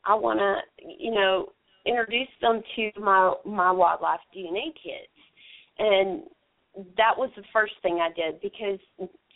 I 0.07 0.15
want 0.15 0.39
to, 0.39 0.87
you 0.99 1.11
know, 1.11 1.53
introduce 1.87 2.29
them 2.41 2.63
to 2.77 2.91
my 3.01 3.35
my 3.45 3.71
wildlife 3.71 4.21
DNA 4.37 4.73
kits, 4.75 5.13
and 5.79 6.23
that 6.97 7.17
was 7.17 7.31
the 7.37 7.43
first 7.53 7.75
thing 7.83 8.01
I 8.01 8.09
did 8.15 8.41
because 8.41 8.79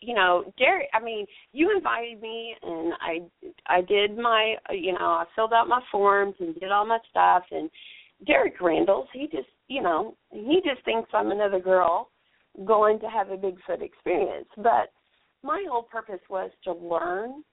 you 0.01 0.15
know 0.15 0.53
Derek. 0.59 0.89
I 0.95 1.01
mean, 1.01 1.27
you 1.53 1.75
invited 1.75 2.21
me, 2.21 2.55
and 2.63 2.93
I 3.01 3.21
I 3.67 3.81
did 3.83 4.17
my 4.17 4.57
you 4.71 4.93
know 4.93 5.05
I 5.05 5.25
filled 5.35 5.53
out 5.53 5.69
my 5.69 5.81
forms 5.91 6.35
and 6.41 6.55
did 6.59 6.73
all 6.73 6.87
my 6.87 6.99
stuff, 7.11 7.45
and 7.51 7.71
Derek 8.27 8.59
Randles 8.61 9.07
he 9.13 9.29
just 9.31 9.49
you 9.69 9.83
know 9.83 10.17
he 10.31 10.61
just 10.65 10.85
thinks 10.85 11.11
I'm 11.13 11.31
another 11.31 11.61
girl 11.61 12.11
going 12.65 12.99
to 13.01 13.07
have 13.07 13.31
a 13.31 13.37
Bigfoot 13.37 13.83
experience, 13.83 14.49
but 14.57 14.91
my 15.43 15.65
whole 15.71 15.85
purpose 15.85 16.21
was 16.29 16.51
to 16.65 16.73
learn 16.73 17.45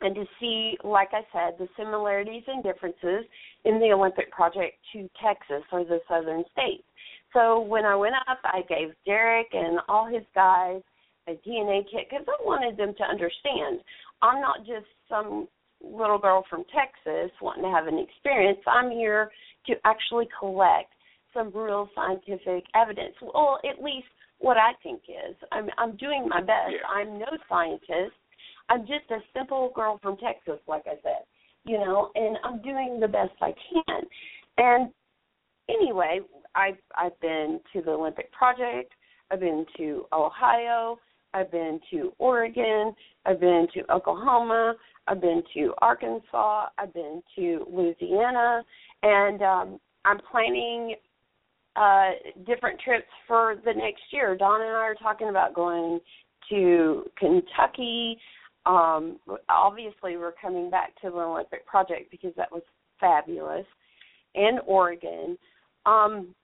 and 0.00 0.14
to 0.14 0.24
see, 0.38 0.76
like 0.84 1.08
I 1.12 1.22
said, 1.32 1.58
the 1.58 1.68
similarities 1.76 2.44
and 2.46 2.62
differences 2.62 3.24
in 3.64 3.80
the 3.80 3.92
Olympic 3.92 4.30
project 4.30 4.76
to 4.92 5.08
Texas 5.22 5.64
or 5.72 5.84
the 5.84 6.00
southern 6.08 6.44
states. 6.52 6.84
So 7.32 7.60
when 7.60 7.84
I 7.84 7.96
went 7.96 8.14
up, 8.28 8.38
I 8.44 8.62
gave 8.68 8.94
Derek 9.04 9.48
and 9.52 9.80
all 9.88 10.06
his 10.06 10.22
guys 10.34 10.80
a 11.26 11.32
DNA 11.46 11.82
kit 11.90 12.08
because 12.08 12.24
I 12.26 12.44
wanted 12.44 12.76
them 12.76 12.94
to 12.96 13.04
understand 13.04 13.80
I'm 14.22 14.40
not 14.40 14.58
just 14.60 14.86
some 15.08 15.46
little 15.82 16.18
girl 16.18 16.44
from 16.50 16.64
Texas 16.74 17.30
wanting 17.40 17.64
to 17.64 17.70
have 17.70 17.86
an 17.86 17.98
experience. 17.98 18.58
I'm 18.66 18.90
here 18.90 19.30
to 19.66 19.74
actually 19.84 20.28
collect 20.38 20.92
some 21.32 21.52
real 21.54 21.88
scientific 21.94 22.64
evidence. 22.74 23.14
Well, 23.22 23.60
at 23.68 23.82
least 23.82 24.06
what 24.38 24.56
I 24.56 24.72
think 24.82 25.02
is. 25.08 25.36
I'm 25.52 25.68
I'm 25.78 25.96
doing 25.96 26.28
my 26.28 26.40
best. 26.40 26.72
Yeah. 26.72 26.88
I'm 26.88 27.18
no 27.18 27.26
scientist 27.48 28.16
I'm 28.68 28.80
just 28.82 29.10
a 29.10 29.18
simple 29.36 29.72
girl 29.74 29.98
from 30.02 30.16
Texas, 30.16 30.60
like 30.66 30.84
I 30.86 30.94
said, 31.02 31.24
you 31.64 31.78
know, 31.78 32.10
and 32.14 32.36
I'm 32.44 32.60
doing 32.62 32.98
the 33.00 33.08
best 33.08 33.32
I 33.40 33.52
can. 33.72 34.02
And 34.58 34.90
anyway, 35.68 36.20
I've 36.54 36.78
I've 36.96 37.18
been 37.20 37.60
to 37.72 37.82
the 37.82 37.92
Olympic 37.92 38.30
Project. 38.32 38.92
I've 39.30 39.40
been 39.40 39.64
to 39.76 40.06
Ohio. 40.12 40.98
I've 41.34 41.50
been 41.50 41.80
to 41.90 42.12
Oregon. 42.18 42.94
I've 43.26 43.40
been 43.40 43.66
to 43.74 43.92
Oklahoma. 43.92 44.74
I've 45.06 45.20
been 45.20 45.42
to 45.54 45.74
Arkansas. 45.80 46.66
I've 46.78 46.92
been 46.92 47.22
to 47.36 47.66
Louisiana, 47.70 48.62
and 49.02 49.42
um, 49.42 49.80
I'm 50.04 50.18
planning 50.30 50.94
uh 51.76 52.10
different 52.46 52.80
trips 52.80 53.06
for 53.26 53.56
the 53.64 53.72
next 53.72 54.02
year. 54.10 54.36
Don 54.36 54.62
and 54.62 54.70
I 54.70 54.80
are 54.80 54.94
talking 54.94 55.28
about 55.28 55.54
going 55.54 56.00
to 56.50 57.04
Kentucky, 57.18 58.18
um, 58.68 59.18
obviously, 59.48 60.16
we're 60.18 60.34
coming 60.40 60.68
back 60.70 60.94
to 61.00 61.10
the 61.10 61.16
Olympic 61.16 61.66
project 61.66 62.10
because 62.10 62.32
that 62.36 62.52
was 62.52 62.62
fabulous, 63.00 63.66
and 64.34 64.60
Oregon. 64.66 65.38
Um, 65.86 66.34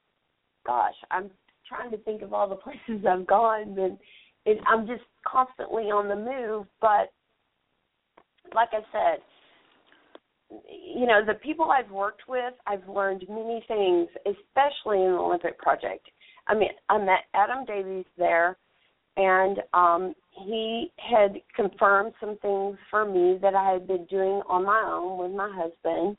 gosh, 0.67 0.95
I'm 1.11 1.31
trying 1.69 1.91
to 1.91 1.99
think 1.99 2.23
of 2.23 2.33
all 2.33 2.49
the 2.49 2.55
places 2.89 3.05
I've 3.07 3.27
gone, 3.27 3.79
and 3.79 3.99
it, 4.47 4.59
I'm 4.67 4.87
just 4.87 5.03
constantly 5.27 5.85
on 5.85 6.09
the 6.09 6.17
move. 6.17 6.67
But 6.81 7.13
like 8.55 8.71
I 8.73 8.81
said, 8.91 9.21
you 10.51 11.07
know, 11.07 11.21
the 11.27 11.35
people 11.35 11.71
I've 11.71 11.91
worked 11.91 12.23
with, 12.27 12.55
I've 12.67 12.89
learned 12.89 13.25
many 13.29 13.63
things, 13.69 14.09
especially 14.25 15.03
in 15.03 15.13
the 15.13 15.19
Olympic 15.19 15.59
Project. 15.59 16.09
I 16.49 16.55
mean, 16.55 16.71
I 16.89 16.99
met 16.99 17.25
Adam 17.35 17.67
Davies 17.67 18.07
there, 18.17 18.57
and 19.19 19.59
um, 19.75 20.15
he 20.37 20.91
had 20.99 21.41
confirmed 21.55 22.13
some 22.21 22.37
things 22.43 22.77
for 22.91 23.05
me 23.05 23.39
that 23.41 23.55
I 23.55 23.73
had 23.73 23.87
been 23.87 24.05
doing 24.07 24.43
on 24.49 24.65
my 24.65 24.83
own 24.87 25.19
with 25.19 25.37
my 25.37 25.51
husband. 25.55 26.17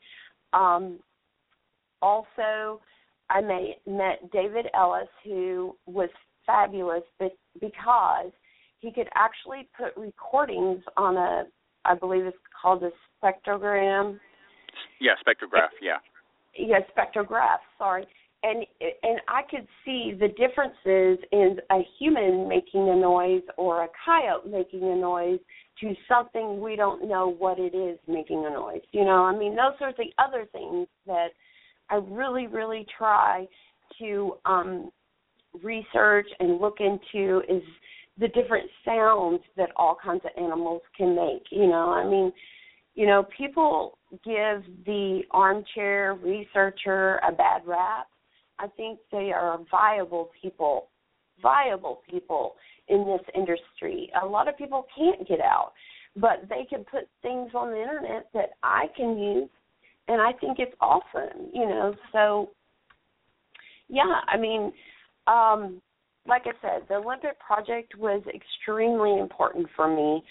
Um, 0.53 0.99
also, 2.01 2.81
I 3.29 3.41
met, 3.41 3.81
met 3.87 4.31
David 4.31 4.67
Ellis, 4.73 5.07
who 5.23 5.75
was 5.85 6.09
fabulous, 6.45 7.03
but 7.19 7.35
because 7.59 8.31
he 8.79 8.91
could 8.91 9.07
actually 9.15 9.67
put 9.77 9.97
recordings 9.97 10.83
on 10.95 11.17
a, 11.17 11.43
I 11.83 11.95
believe 11.95 12.25
it's 12.25 12.37
called 12.61 12.83
a 12.83 12.91
spectrogram. 13.21 14.19
Yeah, 15.01 15.13
spectrograph. 15.25 15.69
Yeah. 15.81 15.97
Yeah, 16.57 16.79
spectrograph. 16.95 17.57
Sorry, 17.77 18.05
and 18.45 18.65
and 19.03 19.19
I 19.27 19.41
could 19.49 19.67
see 19.83 20.13
the 20.19 20.27
differences 20.27 21.23
in 21.31 21.57
a 21.71 21.79
human 21.99 22.47
making 22.47 22.89
a 22.89 22.95
noise 22.95 23.41
or 23.57 23.83
a 23.83 23.87
coyote 24.05 24.49
making 24.49 24.83
a 24.83 24.95
noise 24.95 25.39
to 25.81 25.93
something 26.07 26.61
we 26.61 26.75
don't 26.75 27.07
know 27.07 27.35
what 27.37 27.59
it 27.59 27.75
is 27.75 27.97
making 28.07 28.45
a 28.45 28.49
noise. 28.49 28.81
You 28.91 29.03
know, 29.03 29.23
I 29.23 29.37
mean, 29.37 29.55
those 29.55 29.75
are 29.81 29.93
the 29.97 30.11
other 30.23 30.45
things 30.51 30.87
that 31.07 31.29
I 31.89 31.95
really, 31.95 32.47
really 32.47 32.85
try 32.97 33.47
to 33.99 34.35
um, 34.45 34.89
research 35.63 36.27
and 36.39 36.59
look 36.59 36.77
into 36.79 37.41
is 37.49 37.63
the 38.19 38.27
different 38.29 38.69
sounds 38.85 39.41
that 39.57 39.69
all 39.75 39.97
kinds 40.01 40.21
of 40.23 40.31
animals 40.41 40.81
can 40.95 41.15
make. 41.15 41.43
You 41.51 41.67
know, 41.67 41.91
I 41.91 42.07
mean, 42.09 42.31
you 42.93 43.05
know, 43.05 43.25
people 43.37 43.97
give 44.23 44.63
the 44.85 45.21
armchair 45.31 46.13
researcher 46.13 47.19
a 47.27 47.31
bad 47.31 47.65
rap. 47.65 48.07
I 48.59 48.67
think 48.67 48.99
they 49.11 49.31
are 49.31 49.59
viable 49.69 50.29
people, 50.41 50.89
viable 51.41 52.01
people 52.09 52.55
in 52.87 53.05
this 53.05 53.25
industry. 53.35 54.11
A 54.21 54.25
lot 54.25 54.47
of 54.47 54.57
people 54.57 54.85
can't 54.97 55.27
get 55.27 55.39
out, 55.41 55.73
but 56.15 56.47
they 56.49 56.65
can 56.69 56.83
put 56.85 57.09
things 57.21 57.51
on 57.53 57.71
the 57.71 57.81
internet 57.81 58.27
that 58.33 58.51
I 58.63 58.85
can 58.95 59.17
use 59.17 59.49
and 60.07 60.21
I 60.21 60.33
think 60.33 60.59
it's 60.59 60.75
awesome, 60.81 61.49
you 61.53 61.65
know. 61.65 61.95
So 62.11 62.51
yeah, 63.89 64.21
I 64.27 64.37
mean, 64.37 64.71
um 65.27 65.81
like 66.27 66.43
I 66.45 66.53
said, 66.61 66.87
the 66.89 66.95
Olympic 66.95 67.39
project 67.39 67.95
was 67.97 68.23
extremely 68.33 69.19
important 69.19 69.67
for 69.75 69.87
me. 69.87 70.23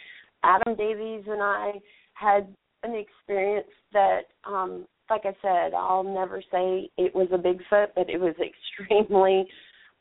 Adam 0.43 0.75
Davies 0.77 1.25
and 1.29 1.41
I 1.41 1.73
had 2.15 2.49
an 2.83 2.95
experience 2.95 3.69
that 3.93 4.23
um 4.45 4.87
like 5.11 5.23
I 5.25 5.35
said, 5.43 5.75
I'll 5.75 6.05
never 6.05 6.43
say 6.51 6.89
it 6.97 7.15
was 7.15 7.29
a 7.33 7.39
Bigfoot, 7.39 7.89
but 7.95 8.09
it 8.09 8.19
was 8.19 8.35
extremely 8.81 9.47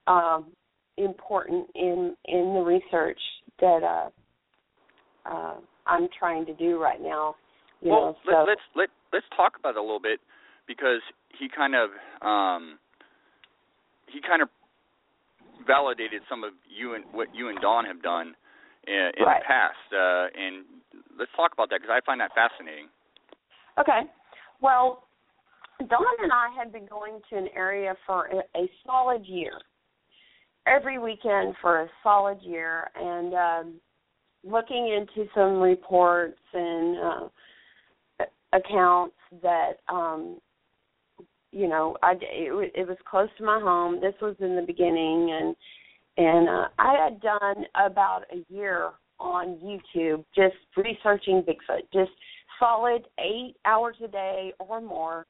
um 0.07 0.47
important 0.97 1.67
in 1.75 2.15
in 2.25 2.53
the 2.53 2.61
research 2.61 3.19
that 3.59 3.81
uh 3.83 4.09
uh 5.29 5.55
I'm 5.85 6.07
trying 6.17 6.45
to 6.45 6.53
do 6.53 6.79
right 6.79 7.01
now. 7.01 7.35
You 7.81 7.91
well, 7.91 8.01
know, 8.01 8.17
so. 8.25 8.45
let's 8.47 8.61
let 8.75 8.89
let's 9.11 9.25
talk 9.35 9.53
about 9.59 9.75
it 9.75 9.77
a 9.77 9.81
little 9.81 9.99
bit 9.99 10.19
because 10.67 11.01
he 11.37 11.47
kind 11.49 11.75
of 11.75 11.89
um, 12.25 12.79
he 14.07 14.19
kind 14.21 14.41
of 14.41 14.49
validated 15.65 16.21
some 16.29 16.43
of 16.43 16.53
you 16.67 16.95
and 16.95 17.03
what 17.11 17.27
you 17.33 17.49
and 17.49 17.59
Don 17.59 17.85
have 17.85 18.01
done 18.01 18.35
in, 18.87 19.11
in 19.17 19.25
right. 19.25 19.41
the 19.41 19.47
past, 19.47 19.87
uh, 19.91 20.27
and 20.35 20.65
let's 21.17 21.31
talk 21.35 21.53
about 21.53 21.69
that 21.69 21.81
because 21.81 21.93
I 21.93 22.03
find 22.05 22.19
that 22.21 22.31
fascinating. 22.35 22.87
Okay, 23.79 24.07
well, 24.63 25.03
Don 25.79 26.05
and 26.23 26.31
I 26.31 26.47
had 26.57 26.71
been 26.71 26.87
going 26.87 27.19
to 27.29 27.37
an 27.37 27.49
area 27.55 27.93
for 28.07 28.27
a, 28.27 28.37
a 28.57 28.69
solid 28.85 29.25
year, 29.25 29.59
every 30.65 30.97
weekend 30.97 31.55
for 31.61 31.81
a 31.81 31.89
solid 32.01 32.39
year, 32.41 32.89
and 32.95 33.33
um, 33.35 33.73
looking 34.43 34.87
into 34.87 35.29
some 35.35 35.59
reports 35.59 36.39
and. 36.53 36.97
Uh, 36.97 37.27
accounts 38.53 39.15
that 39.41 39.73
um 39.89 40.37
you 41.51 41.67
know 41.67 41.97
i 42.03 42.13
it, 42.21 42.71
it 42.75 42.87
was 42.87 42.97
close 43.09 43.29
to 43.37 43.43
my 43.43 43.59
home 43.59 43.99
this 43.99 44.13
was 44.21 44.35
in 44.39 44.55
the 44.55 44.61
beginning 44.61 45.31
and 45.31 45.55
and 46.17 46.47
uh, 46.47 46.67
i 46.79 46.95
had 47.03 47.19
done 47.21 47.65
about 47.75 48.21
a 48.31 48.53
year 48.53 48.91
on 49.19 49.57
youtube 49.57 50.23
just 50.35 50.55
researching 50.77 51.41
bigfoot 51.41 51.81
just 51.91 52.11
solid 52.63 53.03
eight 53.19 53.55
hours 53.65 53.95
a 54.03 54.07
day 54.07 54.53
or 54.59 54.79
more 54.79 55.25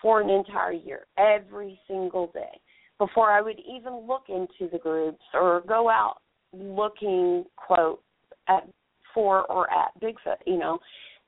for 0.00 0.20
an 0.20 0.30
entire 0.30 0.72
year 0.72 1.06
every 1.18 1.78
single 1.88 2.30
day 2.32 2.60
before 2.98 3.30
i 3.30 3.40
would 3.40 3.58
even 3.58 4.06
look 4.06 4.24
into 4.28 4.70
the 4.70 4.78
groups 4.78 5.22
or 5.34 5.62
go 5.66 5.88
out 5.88 6.18
looking 6.52 7.44
quote 7.56 8.02
at 8.48 8.68
for 9.14 9.42
or 9.50 9.68
at 9.72 9.88
bigfoot 10.00 10.36
you 10.46 10.58
know. 10.58 10.78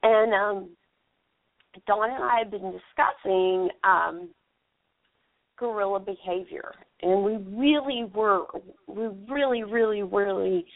And 0.03 0.33
um 0.33 0.71
Don 1.87 2.11
and 2.11 2.23
I 2.23 2.41
have 2.41 2.51
been 2.51 2.73
discussing 2.73 3.69
um, 3.85 4.29
gorilla 5.59 6.01
behavior, 6.01 6.73
and 7.01 7.25
we 7.25 7.37
really 7.57 8.05
were, 8.15 8.45
we 8.87 9.09
really, 9.29 9.63
really, 9.65 10.03
really 10.03 10.67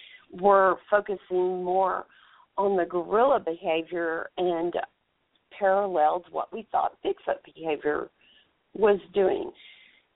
were 0.41 0.77
focusing 0.91 1.63
more 1.63 2.07
on 2.59 2.77
the 2.77 2.85
gorilla 2.85 3.41
behavior 3.41 4.31
and 4.39 4.75
paralleled 5.59 6.25
what 6.31 6.53
we 6.53 6.67
thought 6.71 6.97
Bigfoot 7.05 7.43
behavior 7.45 8.09
was 8.75 8.99
doing. 9.15 9.51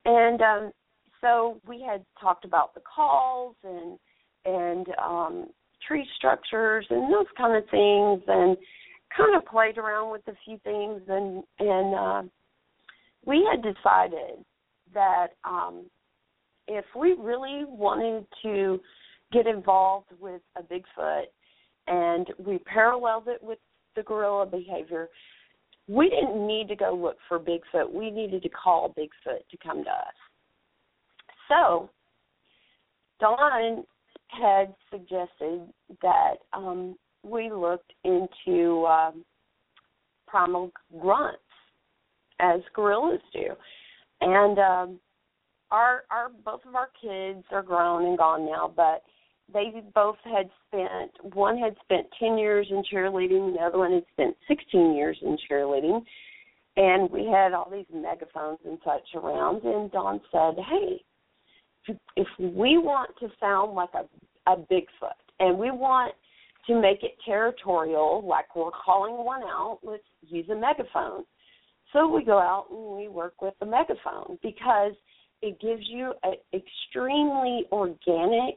And 0.05 0.41
um, 0.41 0.73
so 1.21 1.61
we 1.67 1.83
had 1.83 2.05
talked 2.21 2.45
about 2.45 2.75
the 2.75 2.81
calls 2.81 3.57
and 3.65 3.99
and 4.47 4.87
um, 5.03 5.49
tree 5.87 6.07
structures 6.17 6.87
and 6.89 7.13
those 7.13 7.27
kind 7.37 7.57
of 7.57 7.69
things, 7.71 8.23
and 8.27 8.57
kind 9.15 9.37
of 9.37 9.45
played 9.45 9.77
around 9.77 10.11
with 10.13 10.27
a 10.29 10.35
few 10.45 10.59
things 10.65 11.03
and 11.09 11.43
and 11.59 11.95
uh, 11.95 12.23
we 13.27 13.47
had 13.51 13.63
decided 13.63 14.45
that 14.95 15.29
um, 15.45 15.85
if 16.69 16.85
we 16.99 17.15
really 17.19 17.65
wanted 17.67 18.27
to 18.43 18.81
get 19.33 19.47
involved 19.47 20.09
with 20.19 20.41
a 20.57 20.63
Bigfoot 20.63 21.25
and 21.91 22.29
we 22.39 22.59
paralleled 22.59 23.27
it 23.27 23.43
with 23.43 23.59
the 23.97 24.03
gorilla 24.03 24.47
behavior, 24.47 25.09
we 25.89 26.09
didn't 26.09 26.47
need 26.47 26.69
to 26.69 26.77
go 26.77 26.95
look 26.95 27.17
for 27.29 27.39
Bigfoot. 27.39 27.93
We 27.93 28.11
needed 28.11 28.43
to 28.45 28.49
call 28.49 28.95
Bigfoot 28.97 29.41
to 29.51 29.57
come 29.63 29.83
to 29.83 29.91
us. 29.91 30.15
So, 31.49 31.91
Don 33.19 33.85
had 34.29 34.73
suggested 34.91 35.69
that 36.01 36.35
um, 36.53 36.97
we 37.25 37.51
looked 37.51 37.93
into 38.05 38.87
um, 38.87 39.25
primal 40.29 40.71
grunts 41.01 41.39
as 42.39 42.61
gorillas 42.75 43.21
do, 43.33 43.49
and 44.21 44.59
um, 44.61 45.01
our 45.73 46.05
our 46.11 46.31
both 46.45 46.61
of 46.67 46.77
our 46.77 46.89
kids 47.03 47.45
are 47.51 47.63
grown 47.63 48.07
and 48.07 48.17
gone 48.17 48.47
now, 48.47 48.73
but 48.75 49.03
they 49.53 49.83
both 49.95 50.17
had 50.25 50.49
spent 50.67 51.35
one 51.35 51.59
had 51.59 51.77
spent 51.85 52.07
ten 52.19 52.39
years 52.39 52.67
in 52.71 52.83
cheerleading, 52.93 53.55
the 53.55 53.61
other 53.61 53.79
one 53.79 53.93
had 53.93 54.05
spent 54.13 54.37
sixteen 54.49 54.95
years 54.95 55.19
in 55.23 55.37
cheerleading, 55.51 56.03
and 56.77 57.11
we 57.11 57.27
had 57.27 57.53
all 57.53 57.71
these 57.71 57.87
megaphones 57.93 58.59
and 58.65 58.79
such 58.85 59.15
around. 59.15 59.63
And 59.63 59.91
Don 59.91 60.21
said, 60.31 60.63
"Hey, 60.65 61.05
if 62.17 62.29
we 62.39 62.79
want 62.79 63.11
to 63.21 63.29
sound 63.41 63.75
like 63.75 63.91
a 63.95 64.05
a 64.47 64.57
Bigfoot, 64.57 65.21
and 65.39 65.59
we 65.59 65.71
want 65.71 66.15
to 66.67 66.81
make 66.81 67.03
it 67.03 67.17
territorial, 67.25 68.23
like 68.27 68.55
we're 68.55 68.71
calling 68.71 69.25
one 69.25 69.43
out, 69.43 69.79
let's 69.83 70.03
use 70.23 70.49
a 70.51 70.55
megaphone. 70.55 71.25
So 71.93 72.09
we 72.09 72.25
go 72.25 72.39
out 72.39 72.67
and 72.71 72.97
we 72.97 73.09
work 73.09 73.43
with 73.43 73.55
the 73.61 73.67
megaphone 73.67 74.39
because 74.43 74.93
it 75.43 75.61
gives 75.61 75.83
you 75.89 76.13
an 76.23 76.35
extremely 76.53 77.65
organic 77.73 78.57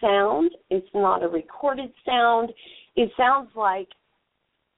sound. 0.00 0.50
It's 0.70 0.86
not 0.94 1.22
a 1.22 1.28
recorded 1.28 1.92
sound. 2.04 2.52
It 2.96 3.10
sounds 3.16 3.50
like 3.54 3.88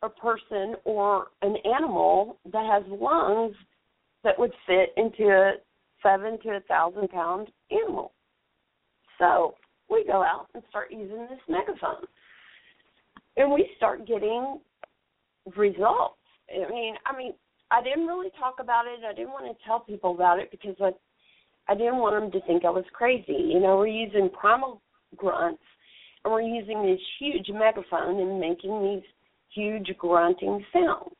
a 0.02 0.08
person 0.08 0.76
or 0.84 1.28
an 1.42 1.56
animal 1.64 2.38
that 2.52 2.64
has 2.72 2.84
lungs 2.88 3.54
that 4.24 4.38
would 4.38 4.52
fit 4.66 4.90
into 4.96 5.28
a 5.28 5.52
seven 6.02 6.38
to 6.42 6.50
a 6.50 6.60
thousand 6.68 7.08
pound 7.08 7.48
animal. 7.70 8.12
So 9.18 9.54
we 9.90 10.04
go 10.04 10.22
out 10.22 10.46
and 10.54 10.62
start 10.68 10.92
using 10.92 11.26
this 11.28 11.40
megaphone 11.48 12.06
and 13.36 13.52
we 13.52 13.68
start 13.76 14.06
getting 14.06 14.60
results. 15.56 16.14
I 16.50 16.70
mean, 16.70 16.94
I 17.06 17.16
mean, 17.16 17.32
I 17.70 17.82
didn't 17.82 18.06
really 18.06 18.30
talk 18.38 18.56
about 18.60 18.86
it. 18.86 19.04
I 19.04 19.12
didn't 19.14 19.32
want 19.32 19.46
to 19.46 19.64
tell 19.66 19.80
people 19.80 20.14
about 20.14 20.38
it 20.38 20.50
because 20.50 20.76
I, 20.80 20.90
I 21.70 21.74
didn't 21.74 21.98
want 21.98 22.20
them 22.20 22.40
to 22.40 22.46
think 22.46 22.64
I 22.64 22.70
was 22.70 22.84
crazy. 22.92 23.32
You 23.32 23.60
know, 23.60 23.76
we're 23.76 23.88
using 23.88 24.30
primal 24.30 24.80
grunts 25.16 25.62
and 26.24 26.32
we're 26.32 26.42
using 26.42 26.82
this 26.82 27.00
huge 27.18 27.48
megaphone 27.50 28.20
and 28.20 28.40
making 28.40 28.82
these 28.82 29.08
huge 29.54 29.96
grunting 29.98 30.64
sounds. 30.72 31.14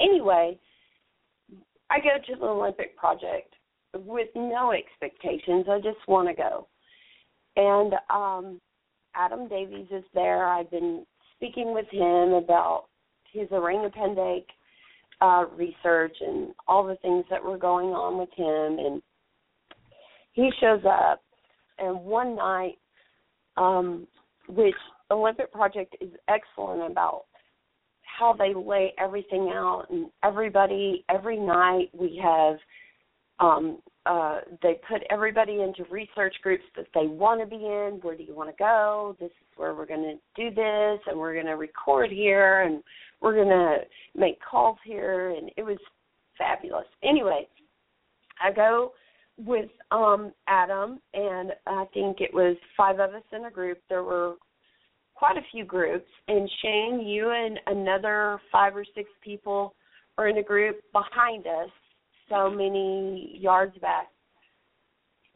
Anyway, 0.00 0.58
I 1.90 1.98
go 1.98 2.16
to 2.26 2.40
the 2.40 2.46
Olympic 2.46 2.96
project 2.96 3.54
with 3.94 4.28
no 4.34 4.72
expectations. 4.72 5.66
I 5.70 5.78
just 5.78 6.06
want 6.08 6.28
to 6.28 6.34
go. 6.34 6.66
And 7.56 7.94
um 8.08 8.60
Adam 9.14 9.48
Davies 9.48 9.88
is 9.90 10.04
there. 10.14 10.46
I've 10.46 10.70
been 10.70 11.04
speaking 11.36 11.74
with 11.74 11.86
him 11.90 12.34
about 12.34 12.84
his 13.32 13.48
orangutan 13.50 14.16
uh, 15.20 15.44
research 15.56 16.16
and 16.20 16.52
all 16.68 16.86
the 16.86 16.96
things 16.96 17.24
that 17.30 17.42
were 17.42 17.58
going 17.58 17.88
on 17.88 18.18
with 18.18 18.30
him. 18.36 18.84
And 18.84 19.02
he 20.32 20.50
shows 20.60 20.82
up, 20.86 21.22
and 21.80 22.00
one 22.00 22.36
night, 22.36 22.78
um, 23.56 24.06
which 24.48 24.74
Olympic 25.10 25.52
Project 25.52 25.96
is 26.00 26.10
excellent 26.28 26.90
about 26.90 27.24
how 28.02 28.32
they 28.32 28.52
lay 28.54 28.92
everything 28.98 29.50
out, 29.54 29.86
and 29.90 30.10
everybody 30.22 31.04
every 31.08 31.38
night 31.38 31.90
we 31.92 32.20
have 32.22 32.56
um, 33.40 33.78
uh, 34.06 34.40
they 34.62 34.78
put 34.88 35.02
everybody 35.10 35.60
into 35.62 35.84
research 35.90 36.34
groups 36.42 36.64
that 36.76 36.86
they 36.94 37.06
want 37.06 37.40
to 37.40 37.46
be 37.46 37.56
in. 37.56 37.98
Where 38.02 38.16
do 38.16 38.22
you 38.22 38.34
want 38.34 38.50
to 38.50 38.56
go? 38.58 39.16
This 39.18 39.30
is 39.30 39.46
where 39.56 39.74
we're 39.74 39.86
going 39.86 40.02
to 40.02 40.42
do 40.42 40.54
this, 40.54 41.00
and 41.06 41.18
we're 41.18 41.34
going 41.34 41.46
to 41.46 41.56
record 41.56 42.10
here, 42.10 42.62
and 42.62 42.82
we're 43.20 43.34
going 43.34 43.48
to 43.48 43.78
make 44.14 44.38
calls 44.42 44.78
here, 44.84 45.30
and 45.30 45.50
it 45.56 45.62
was 45.62 45.78
fabulous. 46.38 46.86
Anyway, 47.02 47.46
I 48.42 48.52
go 48.52 48.92
with 49.46 49.70
um 49.90 50.32
Adam, 50.46 51.00
and 51.14 51.52
I 51.66 51.84
think 51.94 52.20
it 52.20 52.32
was 52.32 52.56
five 52.76 53.00
of 53.00 53.14
us 53.14 53.22
in 53.32 53.44
a 53.46 53.50
group. 53.50 53.78
There 53.88 54.02
were 54.02 54.34
quite 55.14 55.36
a 55.36 55.46
few 55.52 55.64
groups, 55.64 56.08
and 56.28 56.50
Shane, 56.62 57.06
you 57.06 57.30
and 57.30 57.58
another 57.66 58.40
five 58.50 58.76
or 58.76 58.84
six 58.94 59.08
people 59.22 59.74
are 60.18 60.28
in 60.28 60.38
a 60.38 60.42
group 60.42 60.80
behind 60.92 61.46
us 61.46 61.70
so 62.28 62.48
many 62.48 63.36
yards 63.38 63.76
back. 63.78 64.08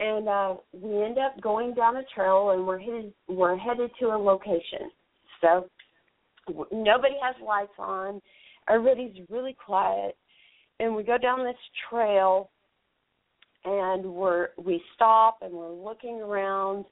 And 0.00 0.28
uh, 0.28 0.54
we 0.72 1.02
end 1.02 1.18
up 1.18 1.40
going 1.40 1.74
down 1.74 1.96
a 1.96 2.02
trail, 2.14 2.50
and 2.50 2.66
we're 2.66 2.78
headed 2.78 3.12
we're 3.28 3.56
headed 3.56 3.90
to 4.00 4.06
a 4.06 4.18
location. 4.18 4.90
So 5.40 5.68
nobody 6.72 7.14
has 7.22 7.36
lights 7.44 7.72
on. 7.78 8.20
Everybody's 8.68 9.22
really 9.28 9.54
quiet, 9.64 10.16
and 10.80 10.96
we 10.96 11.02
go 11.02 11.18
down 11.18 11.44
this 11.44 11.54
trail, 11.90 12.50
and 13.64 14.04
we're 14.04 14.48
we 14.62 14.82
stop 14.94 15.38
and 15.42 15.52
we're 15.52 15.72
looking 15.72 16.20
around, 16.20 16.84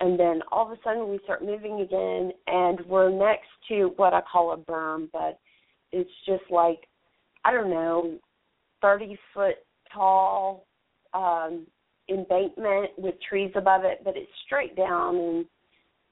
and 0.00 0.18
then 0.18 0.40
all 0.52 0.66
of 0.66 0.72
a 0.72 0.80
sudden 0.84 1.08
we 1.08 1.18
start 1.24 1.44
moving 1.44 1.80
again, 1.80 2.32
and 2.46 2.80
we're 2.86 3.10
next 3.10 3.48
to 3.68 3.92
what 3.96 4.14
I 4.14 4.20
call 4.20 4.52
a 4.52 4.56
berm, 4.56 5.08
but 5.12 5.38
it's 5.92 6.10
just 6.26 6.44
like 6.50 6.86
I 7.44 7.52
don't 7.52 7.70
know, 7.70 8.18
30 8.82 9.18
foot 9.34 9.56
tall 9.92 10.66
um, 11.14 11.66
embankment 12.08 12.90
with 12.96 13.14
trees 13.28 13.50
above 13.54 13.84
it, 13.84 14.00
but 14.04 14.16
it's 14.16 14.30
straight 14.46 14.76
down, 14.76 15.16
and 15.16 15.46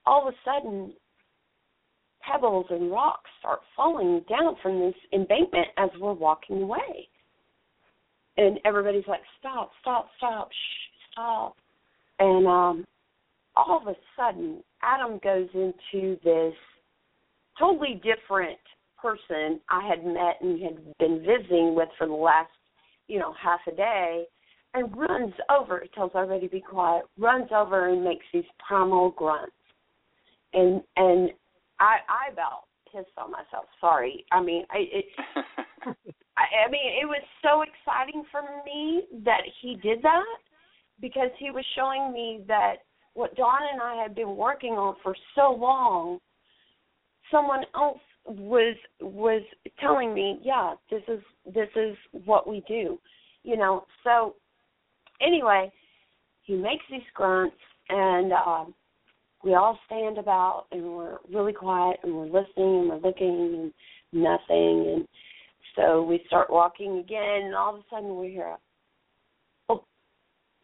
all 0.07 0.27
of 0.27 0.35
a 0.35 0.37
sudden, 0.45 0.93
pebbles 2.21 2.67
and 2.71 2.91
rocks 2.91 3.31
start 3.39 3.61
falling 3.77 4.25
down 4.29 4.57
from 4.63 4.81
this 4.81 4.95
embankment 5.13 5.69
as 5.79 5.91
we're 6.01 6.13
walking 6.13 6.63
away. 6.63 7.09
And 8.37 8.59
everybody's 8.65 9.07
like, 9.07 9.23
"Stop! 9.39 9.71
Stop! 9.81 10.09
Stop! 10.19 10.51
Shh! 10.51 11.13
Stop!" 11.13 11.57
And 12.19 12.47
um, 12.47 12.85
all 13.55 13.81
of 13.81 13.89
a 13.89 13.97
sudden, 14.17 14.63
Adam 14.83 15.19
goes 15.23 15.49
into 15.55 16.19
this 16.23 16.55
totally 17.59 18.01
different 18.03 18.59
person 19.01 19.61
I 19.69 19.87
had 19.87 20.05
met 20.05 20.39
and 20.41 20.63
had 20.63 20.99
been 20.99 21.21
visiting 21.21 21.75
with 21.75 21.89
for 21.97 22.07
the 22.07 22.13
last, 22.13 22.51
you 23.09 23.19
know, 23.19 23.35
half 23.41 23.61
a 23.71 23.75
day 23.75 24.25
and 24.75 24.95
runs 24.97 25.33
over, 25.49 25.85
tells 25.95 26.11
everybody 26.15 26.47
to 26.47 26.53
be 26.53 26.61
quiet, 26.61 27.05
runs 27.19 27.49
over 27.55 27.89
and 27.89 28.05
makes 28.05 28.27
these 28.33 28.45
primal 28.67 29.11
grunts. 29.11 29.53
And 30.53 30.83
and 30.97 31.31
I 31.81 31.97
I 32.09 32.33
about 32.33 32.65
pissed 32.93 33.17
on 33.19 33.31
myself. 33.31 33.67
Sorry. 33.81 34.25
I 34.33 34.43
mean, 34.43 34.65
I 34.71 34.85
it 34.93 35.05
I, 36.67 36.71
mean, 36.71 36.93
it 37.01 37.07
was 37.07 37.23
so 37.43 37.63
exciting 37.63 38.25
for 38.31 38.43
me 38.65 39.05
that 39.25 39.43
he 39.61 39.77
did 39.77 40.03
that 40.03 40.25
because 41.01 41.31
he 41.39 41.51
was 41.51 41.65
showing 41.75 42.13
me 42.13 42.45
that 42.49 42.77
what 43.15 43.35
Don 43.37 43.61
and 43.73 43.81
I 43.81 44.03
had 44.03 44.15
been 44.15 44.37
working 44.37 44.73
on 44.73 44.97
for 45.03 45.15
so 45.35 45.53
long, 45.53 46.19
someone 47.31 47.65
else 47.75 48.01
was 48.27 48.77
was 49.01 49.43
telling 49.81 50.13
me, 50.13 50.41
yeah, 50.43 50.75
this 50.91 51.03
is 51.09 51.21
this 51.55 51.69
is 51.77 51.97
what 52.25 52.49
we 52.49 52.63
do, 52.69 52.99
you 53.43 53.57
know. 53.57 53.85
So 54.05 54.35
anyway, 55.21 55.73
he 56.43 56.55
makes 56.55 56.85
these 56.91 57.01
grunts, 57.15 57.57
and 57.89 58.33
um, 58.33 58.75
we 59.45 59.55
all 59.55 59.79
stand 59.87 60.19
about, 60.19 60.67
and 60.73 60.83
we're 60.83 61.19
really 61.33 61.53
quiet, 61.53 61.99
and 62.03 62.15
we're 62.15 62.27
listening, 62.27 62.81
and 62.81 62.89
we're 62.89 63.09
looking, 63.09 63.73
and 63.73 63.73
nothing, 64.13 64.95
and 64.95 65.09
so 65.77 66.03
we 66.03 66.23
start 66.27 66.51
walking 66.51 66.99
again, 66.99 67.43
and 67.45 67.55
all 67.55 67.75
of 67.75 67.81
a 67.81 67.85
sudden 67.91 68.19
we 68.19 68.31
hear, 68.31 68.47
a, 68.49 68.57
oh, 69.69 69.85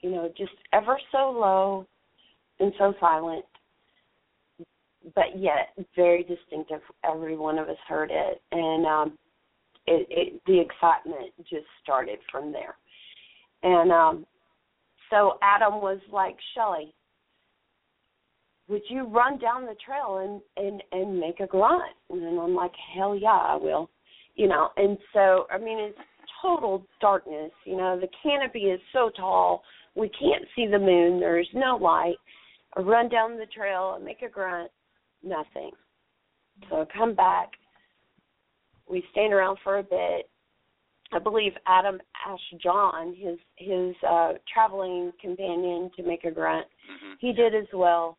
you 0.01 0.11
know, 0.11 0.33
just 0.37 0.53
ever 0.73 0.99
so 1.13 1.31
low 1.31 1.87
and 2.59 2.73
so 2.79 2.95
silent, 2.99 3.45
but 5.15 5.37
yet 5.37 5.69
very 5.95 6.23
distinctive. 6.25 6.81
Every 7.05 7.37
one 7.37 7.59
of 7.59 7.69
us 7.69 7.77
heard 7.87 8.11
it, 8.11 8.41
and 8.53 8.87
um, 8.87 9.19
it, 9.87 10.07
it 10.11 10.43
the 10.47 10.61
excitement 10.61 11.33
just 11.41 11.67
started 11.83 12.19
from 12.31 12.53
there. 12.53 12.77
And 13.63 13.93
um, 13.93 14.27
so 15.11 15.39
Adam 15.43 15.75
was 15.75 16.01
like, 16.11 16.37
Shelly, 16.55 16.95
would 18.69 18.83
you 18.89 19.05
run 19.05 19.39
down 19.39 19.67
the 19.67 19.77
trail 19.85 20.19
and 20.19 20.41
and 20.65 20.83
and 20.93 21.21
make 21.21 21.41
a 21.41 21.47
grunt? 21.47 21.83
And 22.11 22.41
I'm 22.41 22.55
like, 22.55 22.73
hell 22.95 23.17
yeah, 23.17 23.29
I 23.29 23.57
will. 23.57 23.91
You 24.35 24.49
know, 24.49 24.71
and 24.77 24.97
so 25.13 25.47
I 25.51 25.59
mean, 25.59 25.79
it's 25.79 25.99
total 26.41 26.87
darkness. 27.01 27.53
You 27.65 27.77
know, 27.77 27.99
the 27.99 28.09
canopy 28.23 28.65
is 28.71 28.81
so 28.93 29.11
tall, 29.17 29.63
we 29.95 30.09
can't 30.09 30.45
see 30.57 30.67
the 30.67 30.79
moon. 30.79 31.21
There's 31.21 31.49
no 31.55 31.77
light. 31.77 32.17
I 32.77 32.81
run 32.81 33.09
down 33.09 33.39
the 33.39 33.47
trail 33.47 33.95
and 33.97 34.05
make 34.05 34.23
a 34.23 34.29
grunt 34.29 34.71
nothing. 35.23 35.71
So 36.69 36.83
I 36.83 36.85
come 36.97 37.15
back. 37.15 37.51
We 38.89 39.05
stand 39.13 39.33
around 39.33 39.59
for 39.63 39.79
a 39.79 39.83
bit. 39.83 40.29
I 41.13 41.19
believe 41.19 41.53
Adam 41.67 42.01
asked 42.27 42.63
John, 42.63 43.15
his 43.15 43.39
his 43.57 43.95
uh 44.09 44.33
traveling 44.53 45.13
companion, 45.21 45.91
to 45.97 46.03
make 46.03 46.25
a 46.25 46.31
grunt. 46.31 46.67
Mm-hmm. 46.67 47.13
He 47.21 47.33
did 47.33 47.55
as 47.55 47.67
well. 47.75 48.17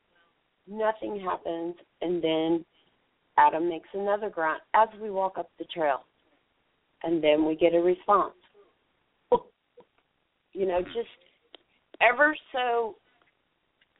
Nothing 0.67 1.19
happens, 1.19 1.75
and 2.01 2.23
then 2.23 2.65
Adam 3.37 3.67
makes 3.67 3.89
another 3.93 4.29
grunt 4.29 4.61
as 4.75 4.87
we 5.01 5.09
walk 5.09 5.37
up 5.37 5.49
the 5.57 5.65
trail, 5.65 6.05
and 7.03 7.23
then 7.23 7.45
we 7.45 7.55
get 7.55 7.73
a 7.73 7.79
response. 7.79 8.33
you 10.53 10.65
know, 10.65 10.81
just 10.81 11.09
ever 12.01 12.35
so 12.51 12.95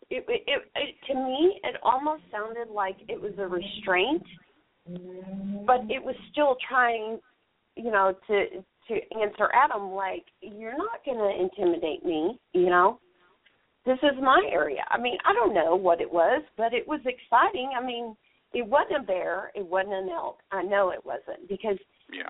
it, 0.09 0.25
it, 0.27 0.61
it 0.75 0.95
to 1.07 1.15
me 1.15 1.59
it 1.63 1.75
almost 1.83 2.23
sounded 2.31 2.69
like 2.69 2.97
it 3.07 3.19
was 3.19 3.33
a 3.37 3.47
restraint, 3.47 4.23
but 5.65 5.81
it 5.89 6.03
was 6.03 6.15
still 6.31 6.57
trying, 6.67 7.19
you 7.75 7.91
know, 7.91 8.13
to 8.27 8.45
to 8.89 8.93
answer 9.21 9.49
Adam 9.53 9.91
like 9.91 10.25
you're 10.41 10.77
not 10.77 11.03
going 11.05 11.17
to 11.17 11.41
intimidate 11.41 12.05
me, 12.05 12.37
you 12.53 12.69
know. 12.69 12.99
This 13.85 13.97
is 14.03 14.17
my 14.21 14.41
area. 14.49 14.81
I 14.89 14.97
mean, 14.97 15.17
I 15.25 15.33
don't 15.33 15.53
know 15.53 15.75
what 15.75 15.99
it 15.99 16.11
was, 16.11 16.41
but 16.55 16.73
it 16.73 16.87
was 16.87 17.01
exciting. 17.05 17.71
I 17.77 17.85
mean, 17.85 18.15
it 18.53 18.65
wasn't 18.65 19.03
a 19.03 19.03
bear, 19.03 19.51
it 19.55 19.65
wasn't 19.65 19.93
an 19.93 20.09
elk. 20.09 20.39
I 20.51 20.63
know 20.63 20.89
it 20.89 21.03
wasn't 21.05 21.47
because 21.47 21.77
yeah. 22.11 22.29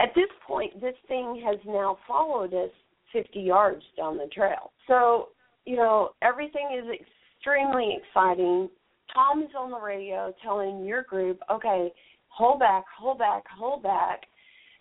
At 0.00 0.14
this 0.14 0.28
point, 0.46 0.80
this 0.80 0.94
thing 1.08 1.42
has 1.44 1.56
now 1.66 1.98
followed 2.06 2.54
us 2.54 2.70
50 3.12 3.40
yards 3.40 3.82
down 3.96 4.16
the 4.16 4.28
trail. 4.32 4.70
So 4.86 5.30
you 5.64 5.76
know, 5.76 6.10
everything 6.22 6.68
is 6.78 6.86
extremely 6.88 7.98
exciting. 8.00 8.70
Tom 9.12 9.42
is 9.42 9.50
on 9.58 9.70
the 9.70 9.78
radio 9.78 10.32
telling 10.42 10.84
your 10.84 11.02
group, 11.02 11.40
okay, 11.50 11.92
hold 12.28 12.60
back, 12.60 12.84
hold 12.96 13.18
back, 13.18 13.44
hold 13.54 13.82
back, 13.82 14.22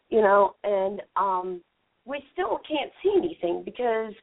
you 0.10 0.22
know, 0.22 0.56
and 0.64 1.02
um 1.16 1.62
we 2.06 2.24
still 2.34 2.60
can't 2.68 2.92
see 3.04 3.14
anything 3.18 3.64
because 3.66 4.14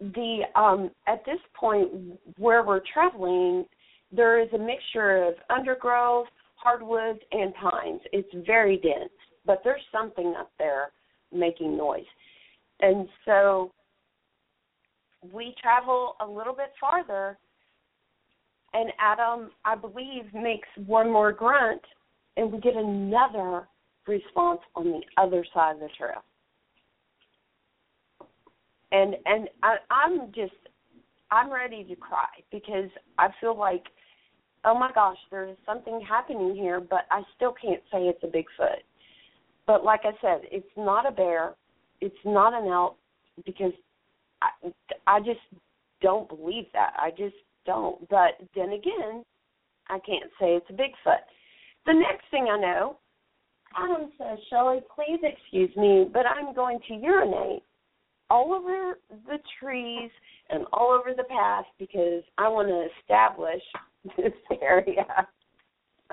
the 0.00 0.40
um 0.56 0.90
at 1.06 1.24
this 1.24 1.38
point 1.54 1.88
where 2.36 2.62
we're 2.64 2.82
traveling 2.92 3.64
there 4.14 4.40
is 4.40 4.48
a 4.54 4.58
mixture 4.58 5.24
of 5.24 5.34
undergrowth, 5.50 6.26
hardwoods 6.56 7.20
and 7.32 7.54
pines. 7.54 8.00
It's 8.12 8.28
very 8.46 8.76
dense, 8.76 9.10
but 9.46 9.62
there's 9.64 9.82
something 9.90 10.34
up 10.38 10.50
there 10.58 10.92
making 11.32 11.76
noise. 11.76 12.04
And 12.80 13.08
so 13.24 13.72
we 15.32 15.54
travel 15.60 16.16
a 16.20 16.26
little 16.26 16.54
bit 16.54 16.72
farther, 16.80 17.38
and 18.74 18.90
Adam, 18.98 19.50
I 19.64 19.76
believe, 19.76 20.32
makes 20.34 20.68
one 20.86 21.10
more 21.10 21.32
grunt, 21.32 21.82
and 22.36 22.52
we 22.52 22.60
get 22.60 22.76
another 22.76 23.68
response 24.06 24.60
on 24.74 24.84
the 24.84 25.00
other 25.16 25.44
side 25.54 25.76
of 25.76 25.80
the 25.80 25.88
trail. 25.96 26.22
And 28.90 29.16
and 29.24 29.48
I, 29.62 29.76
I'm 29.90 30.32
just 30.34 30.52
I'm 31.30 31.50
ready 31.50 31.82
to 31.84 31.96
cry 31.96 32.28
because 32.50 32.90
I 33.18 33.28
feel 33.40 33.56
like, 33.58 33.84
oh 34.64 34.78
my 34.78 34.90
gosh, 34.92 35.18
there's 35.30 35.56
something 35.66 36.00
happening 36.06 36.54
here, 36.54 36.80
but 36.80 37.06
I 37.10 37.22
still 37.36 37.54
can't 37.60 37.82
say 37.90 38.02
it's 38.02 38.22
a 38.22 38.26
Bigfoot. 38.26 38.82
But 39.66 39.84
like 39.84 40.00
I 40.04 40.12
said, 40.20 40.42
it's 40.50 40.66
not 40.76 41.06
a 41.06 41.12
bear, 41.12 41.54
it's 42.00 42.14
not 42.24 42.54
an 42.54 42.70
elk, 42.70 42.96
because 43.44 43.72
I 44.40 44.72
I 45.06 45.20
just 45.20 45.40
don't 46.00 46.28
believe 46.28 46.66
that. 46.72 46.92
I 46.98 47.10
just 47.10 47.36
don't. 47.64 48.08
But 48.08 48.38
then 48.54 48.72
again, 48.72 49.24
I 49.88 49.98
can't 50.00 50.30
say 50.40 50.56
it's 50.56 50.70
a 50.70 50.72
Bigfoot. 50.72 51.22
The 51.86 51.94
next 51.94 52.24
thing 52.30 52.48
I 52.50 52.58
know, 52.58 52.96
Adam 53.76 54.10
says, 54.18 54.38
Shelly, 54.50 54.80
please 54.94 55.20
excuse 55.22 55.74
me, 55.76 56.08
but 56.12 56.26
I'm 56.26 56.54
going 56.54 56.78
to 56.88 56.94
urinate 56.94 57.62
all 58.30 58.54
over 58.54 58.98
the 59.26 59.38
trees 59.60 60.10
and 60.50 60.64
all 60.72 60.90
over 60.90 61.14
the 61.16 61.24
path 61.24 61.64
because 61.78 62.22
I 62.38 62.48
want 62.48 62.68
to 62.68 62.86
establish 63.00 63.62
this 64.16 64.32
area. 64.60 65.06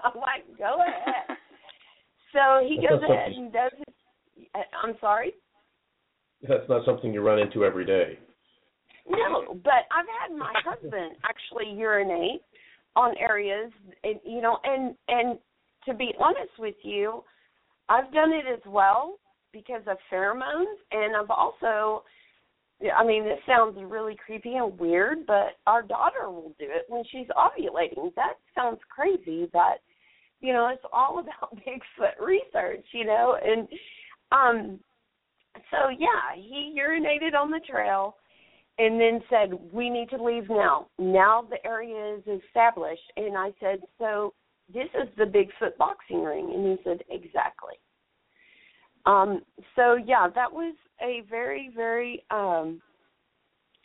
I'm 0.03 0.15
like, 0.15 0.45
go 0.57 0.77
ahead. 0.81 1.37
So 2.31 2.63
he 2.63 2.75
goes 2.75 3.01
ahead 3.01 3.31
and 3.31 3.51
does 3.51 3.71
his. 3.75 3.95
Uh, 4.53 4.59
I'm 4.83 4.93
sorry. 5.01 5.33
That's 6.47 6.69
not 6.69 6.85
something 6.85 7.11
you 7.11 7.21
run 7.21 7.39
into 7.39 7.65
every 7.65 7.85
day. 7.85 8.19
No, 9.09 9.55
but 9.63 9.89
I've 9.91 10.05
had 10.21 10.37
my 10.37 10.53
husband 10.63 11.15
actually 11.23 11.73
urinate 11.75 12.41
on 12.95 13.15
areas, 13.17 13.71
and, 14.03 14.19
you 14.23 14.41
know, 14.41 14.59
and 14.63 14.95
and 15.07 15.39
to 15.85 15.93
be 15.95 16.13
honest 16.19 16.51
with 16.59 16.75
you, 16.83 17.23
I've 17.89 18.13
done 18.13 18.31
it 18.31 18.45
as 18.51 18.61
well 18.67 19.15
because 19.51 19.81
of 19.87 19.97
pheromones, 20.11 20.75
and 20.91 21.15
I've 21.15 21.31
also, 21.31 22.03
I 22.95 23.05
mean, 23.05 23.25
this 23.25 23.39
sounds 23.45 23.77
really 23.83 24.15
creepy 24.15 24.55
and 24.55 24.77
weird, 24.79 25.25
but 25.25 25.57
our 25.67 25.81
daughter 25.81 26.29
will 26.29 26.53
do 26.57 26.65
it 26.65 26.85
when 26.87 27.03
she's 27.11 27.27
ovulating. 27.35 28.13
That 28.15 28.33
sounds 28.55 28.79
crazy, 28.89 29.49
but 29.51 29.81
you 30.41 30.53
know, 30.53 30.69
it's 30.73 30.85
all 30.93 31.19
about 31.19 31.57
Bigfoot 31.57 32.25
research, 32.25 32.85
you 32.93 33.05
know, 33.05 33.37
and 33.43 33.67
um 34.31 34.79
so 35.71 35.89
yeah, 35.89 36.35
he 36.35 36.75
urinated 36.79 37.35
on 37.35 37.51
the 37.51 37.59
trail 37.69 38.15
and 38.77 38.99
then 38.99 39.21
said, 39.29 39.59
"We 39.73 39.89
need 39.89 40.09
to 40.11 40.23
leave 40.23 40.49
now. 40.49 40.87
Now 40.97 41.45
the 41.49 41.65
area 41.65 42.15
is 42.15 42.41
established." 42.45 43.11
And 43.17 43.37
I 43.37 43.51
said, 43.59 43.81
"So 43.97 44.33
this 44.73 44.87
is 44.93 45.09
the 45.17 45.25
Bigfoot 45.25 45.75
boxing 45.77 46.23
ring?" 46.23 46.51
And 46.53 46.65
he 46.65 46.83
said, 46.83 47.03
"Exactly." 47.09 47.75
Um, 49.09 49.41
so 49.75 49.95
yeah, 49.95 50.27
that 50.35 50.51
was 50.51 50.75
a 51.01 51.23
very 51.27 51.71
very 51.75 52.23
um, 52.29 52.79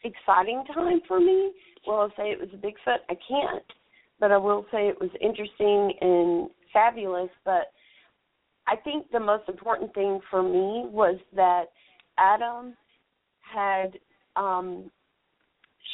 exciting 0.05 0.63
time 0.75 1.01
for 1.09 1.19
me. 1.19 1.53
Well, 1.87 2.01
I'll 2.01 2.13
say 2.17 2.31
it 2.31 2.39
was 2.39 2.51
a 2.53 2.57
Bigfoot. 2.57 2.99
I 3.09 3.15
can't, 3.27 3.65
but 4.21 4.33
I 4.33 4.37
will 4.37 4.67
say 4.71 4.89
it 4.89 5.01
was 5.01 5.11
interesting 5.23 5.93
and 6.03 6.51
fabulous. 6.75 7.31
But 7.47 7.73
I 8.67 8.77
think 8.77 9.11
the 9.13 9.21
most 9.21 9.49
important 9.49 9.95
thing 9.95 10.21
for 10.31 10.43
me 10.43 10.91
was 10.91 11.19
that 11.35 11.67
Adam 12.19 12.75
had 13.41 13.99
um, 14.37 14.91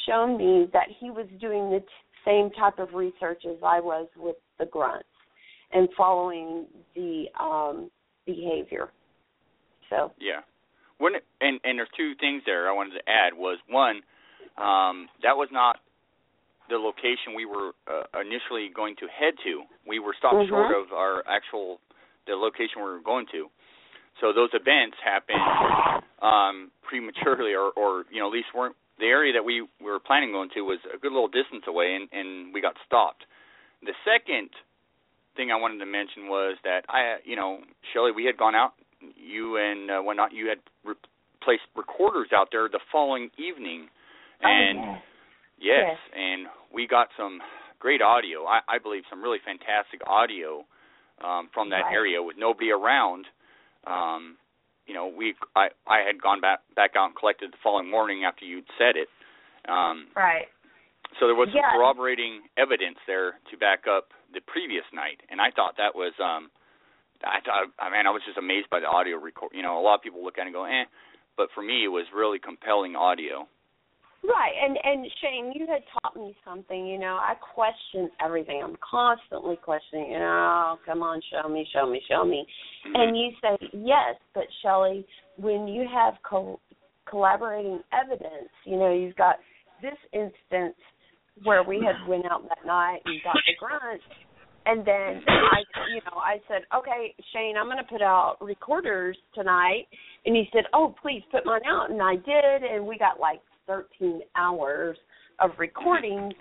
shown 0.05 0.37
me 0.37 0.67
that 0.73 0.87
he 0.99 1.09
was 1.09 1.27
doing 1.39 1.69
the 1.69 1.79
t- 1.79 1.85
same 2.25 2.49
type 2.51 2.79
of 2.79 2.93
research 2.93 3.43
as 3.49 3.57
I 3.63 3.79
was 3.79 4.07
with 4.17 4.35
the 4.59 4.65
grunts 4.65 5.07
and 5.71 5.87
following 5.95 6.65
the 6.95 7.25
um, 7.39 7.89
behavior. 8.25 8.89
So 9.91 10.15
yeah, 10.17 10.41
when 10.97 11.13
and 11.39 11.59
and 11.63 11.77
there's 11.77 11.91
two 11.95 12.15
things 12.15 12.41
there 12.47 12.65
I 12.67 12.73
wanted 12.73 12.97
to 12.97 13.05
add 13.05 13.35
was 13.35 13.59
one 13.69 14.01
um, 14.57 15.11
that 15.21 15.35
was 15.37 15.49
not 15.51 15.77
the 16.69 16.79
location 16.79 17.35
we 17.35 17.45
were 17.45 17.75
uh, 17.85 18.07
initially 18.19 18.71
going 18.73 18.95
to 19.03 19.07
head 19.11 19.35
to. 19.43 19.67
We 19.85 19.99
were 19.99 20.15
stopped 20.17 20.47
mm-hmm. 20.47 20.49
short 20.49 20.71
of 20.71 20.93
our 20.95 21.23
actual 21.27 21.79
the 22.27 22.33
location 22.33 22.79
we 22.79 22.89
were 22.89 23.03
going 23.03 23.27
to. 23.31 23.51
So 24.19 24.31
those 24.31 24.49
events 24.53 24.97
happened 25.03 25.41
um, 26.21 26.71
prematurely, 26.83 27.53
or, 27.53 27.71
or 27.75 28.05
you 28.11 28.19
know, 28.19 28.27
at 28.27 28.33
least 28.33 28.53
weren't 28.55 28.75
the 28.99 29.05
area 29.05 29.33
that 29.33 29.43
we 29.43 29.61
we 29.81 29.91
were 29.91 29.99
planning 29.99 30.31
going 30.31 30.49
to 30.53 30.61
was 30.61 30.79
a 30.93 30.97
good 30.97 31.11
little 31.11 31.27
distance 31.27 31.63
away, 31.67 31.97
and, 31.97 32.07
and 32.13 32.53
we 32.53 32.61
got 32.61 32.75
stopped. 32.85 33.25
The 33.81 33.97
second 34.05 34.49
thing 35.35 35.49
I 35.51 35.55
wanted 35.55 35.79
to 35.79 35.89
mention 35.89 36.27
was 36.27 36.57
that 36.63 36.85
I, 36.87 37.17
you 37.25 37.35
know, 37.35 37.59
Shelly, 37.93 38.11
we 38.11 38.25
had 38.25 38.37
gone 38.37 38.53
out, 38.53 38.73
you 39.15 39.57
and 39.57 39.91
uh, 39.91 39.99
whatnot, 40.01 40.33
you 40.33 40.47
had 40.49 40.59
re- 40.85 40.95
placed 41.43 41.63
recorders 41.75 42.29
out 42.35 42.49
there 42.51 42.69
the 42.69 42.79
following 42.91 43.29
evening, 43.37 43.87
oh, 44.43 44.47
and 44.47 44.79
oh, 44.79 44.95
yes. 45.59 45.95
yes, 45.95 45.97
and 46.15 46.47
we 46.73 46.87
got 46.87 47.07
some 47.17 47.39
great 47.79 48.01
audio. 48.01 48.45
I, 48.45 48.59
I 48.67 48.77
believe 48.77 49.03
some 49.09 49.21
really 49.21 49.39
fantastic 49.43 50.01
audio 50.07 50.65
um, 51.23 51.49
from 51.53 51.69
that 51.69 51.89
right. 51.89 51.93
area 51.93 52.21
with 52.21 52.37
nobody 52.37 52.71
around. 52.71 53.25
Um, 53.85 54.37
you 54.85 54.93
know, 54.93 55.07
we 55.07 55.35
I 55.55 55.69
I 55.87 56.05
had 56.05 56.21
gone 56.21 56.41
back 56.41 56.59
back 56.75 56.91
out 56.97 57.07
and 57.07 57.15
collected 57.15 57.51
the 57.51 57.61
following 57.63 57.89
morning 57.89 58.23
after 58.23 58.45
you'd 58.45 58.69
said 58.77 58.95
it. 58.95 59.09
Um, 59.69 60.07
right. 60.15 60.45
So 61.19 61.27
there 61.27 61.35
was 61.35 61.49
yeah. 61.53 61.61
some 61.61 61.77
corroborating 61.77 62.41
evidence 62.57 62.97
there 63.05 63.35
to 63.51 63.57
back 63.57 63.83
up 63.85 64.09
the 64.33 64.41
previous 64.47 64.85
night, 64.93 65.19
and 65.29 65.41
I 65.41 65.51
thought 65.51 65.75
that 65.77 65.93
was 65.93 66.13
um, 66.23 66.49
I 67.23 67.39
thought 67.43 67.71
I 67.79 67.89
mean 67.89 68.05
I 68.05 68.11
was 68.11 68.21
just 68.25 68.37
amazed 68.37 68.69
by 68.69 68.79
the 68.79 68.87
audio 68.87 69.17
record. 69.17 69.51
You 69.53 69.63
know, 69.63 69.79
a 69.79 69.83
lot 69.83 69.95
of 69.95 70.01
people 70.01 70.23
look 70.23 70.37
at 70.37 70.43
it 70.43 70.51
and 70.51 70.53
go, 70.53 70.65
eh, 70.65 70.85
but 71.37 71.49
for 71.53 71.61
me 71.61 71.85
it 71.85 71.93
was 71.93 72.05
really 72.15 72.39
compelling 72.39 72.95
audio. 72.95 73.47
Right, 74.23 74.53
and 74.63 74.77
and 74.83 75.07
Shane, 75.19 75.51
you 75.55 75.65
had 75.65 75.81
taught 75.97 76.15
me 76.15 76.35
something. 76.45 76.85
You 76.85 76.99
know, 76.99 77.17
I 77.19 77.33
question 77.55 78.07
everything. 78.23 78.61
I'm 78.63 78.77
constantly 78.77 79.55
questioning. 79.55 80.11
You 80.11 80.19
know, 80.19 80.77
oh, 80.77 80.79
come 80.85 81.01
on, 81.01 81.21
show 81.33 81.49
me, 81.49 81.65
show 81.73 81.89
me, 81.89 81.99
show 82.07 82.23
me. 82.23 82.45
Mm-hmm. 82.85 83.01
And 83.01 83.17
you 83.17 83.29
say 83.41 83.69
yes, 83.73 84.21
but 84.35 84.43
Shelly, 84.61 85.07
when 85.37 85.67
you 85.67 85.87
have 85.91 86.13
co- 86.21 86.59
collaborating 87.09 87.81
evidence, 87.91 88.53
you 88.63 88.77
know, 88.77 88.93
you've 88.93 89.15
got 89.15 89.37
this 89.81 89.97
instance 90.13 90.77
where 91.43 91.63
we 91.63 91.83
had 91.83 92.07
went 92.07 92.25
out 92.25 92.43
that 92.47 92.65
night 92.65 92.99
and 93.05 93.19
got 93.23 93.35
the 93.47 93.53
grunt, 93.59 94.01
and 94.65 94.85
then 94.85 95.23
I, 95.27 95.63
you 95.93 96.01
know, 96.05 96.17
I 96.17 96.37
said, 96.47 96.61
okay, 96.75 97.15
Shane, 97.33 97.55
I'm 97.57 97.65
going 97.65 97.77
to 97.77 97.83
put 97.83 98.01
out 98.01 98.37
recorders 98.41 99.17
tonight, 99.33 99.87
and 100.25 100.35
he 100.35 100.45
said, 100.53 100.63
oh, 100.73 100.93
please 101.01 101.23
put 101.31 101.45
mine 101.45 101.61
out, 101.67 101.89
and 101.89 102.01
I 102.01 102.15
did, 102.15 102.69
and 102.71 102.85
we 102.85 102.97
got 102.97 103.19
like 103.19 103.41
13 103.67 104.21
hours 104.35 104.97
of 105.39 105.51
recordings, 105.57 106.33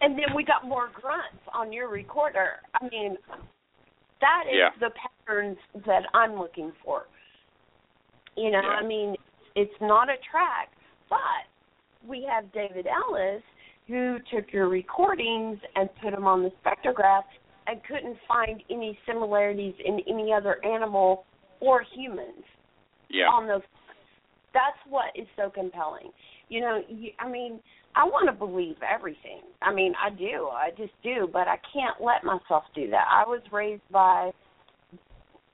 and 0.00 0.18
then 0.18 0.34
we 0.34 0.44
got 0.44 0.66
more 0.66 0.88
grunts 0.94 1.42
on 1.52 1.72
your 1.72 1.88
recorder. 1.88 2.60
I 2.74 2.88
mean, 2.88 3.16
that 4.20 4.44
is 4.48 4.56
yeah. 4.56 4.70
the 4.80 4.90
patterns 5.26 5.58
that 5.86 6.02
I'm 6.14 6.38
looking 6.38 6.72
for. 6.84 7.04
You 8.36 8.50
know, 8.50 8.60
yeah. 8.62 8.78
I 8.82 8.86
mean, 8.86 9.16
it's 9.54 9.74
not 9.80 10.08
a 10.08 10.16
track, 10.30 10.70
but 11.08 12.08
we 12.08 12.26
have 12.30 12.50
David 12.52 12.86
Ellis 12.86 13.42
who 13.86 14.18
took 14.32 14.52
your 14.52 14.68
recordings 14.68 15.58
and 15.74 15.88
put 16.00 16.12
them 16.12 16.24
on 16.24 16.42
the 16.44 16.52
spectrograph 16.64 17.24
and 17.70 17.80
couldn't 17.84 18.16
find 18.26 18.62
any 18.70 18.98
similarities 19.06 19.74
in 19.84 20.00
any 20.08 20.32
other 20.32 20.64
animal 20.64 21.24
or 21.60 21.84
humans 21.94 22.44
yeah. 23.08 23.24
on 23.24 23.46
those. 23.46 23.62
That's 24.52 24.76
what 24.88 25.06
is 25.14 25.28
so 25.36 25.50
compelling. 25.50 26.10
You 26.48 26.60
know, 26.60 26.82
you, 26.88 27.10
I 27.20 27.28
mean, 27.28 27.60
I 27.94 28.04
want 28.04 28.26
to 28.26 28.32
believe 28.32 28.76
everything. 28.82 29.42
I 29.62 29.72
mean, 29.72 29.92
I 30.04 30.10
do. 30.10 30.48
I 30.52 30.70
just 30.76 30.92
do, 31.02 31.28
but 31.32 31.46
I 31.46 31.56
can't 31.72 32.00
let 32.00 32.24
myself 32.24 32.64
do 32.74 32.90
that. 32.90 33.06
I 33.08 33.24
was 33.24 33.40
raised 33.52 33.82
by 33.90 34.30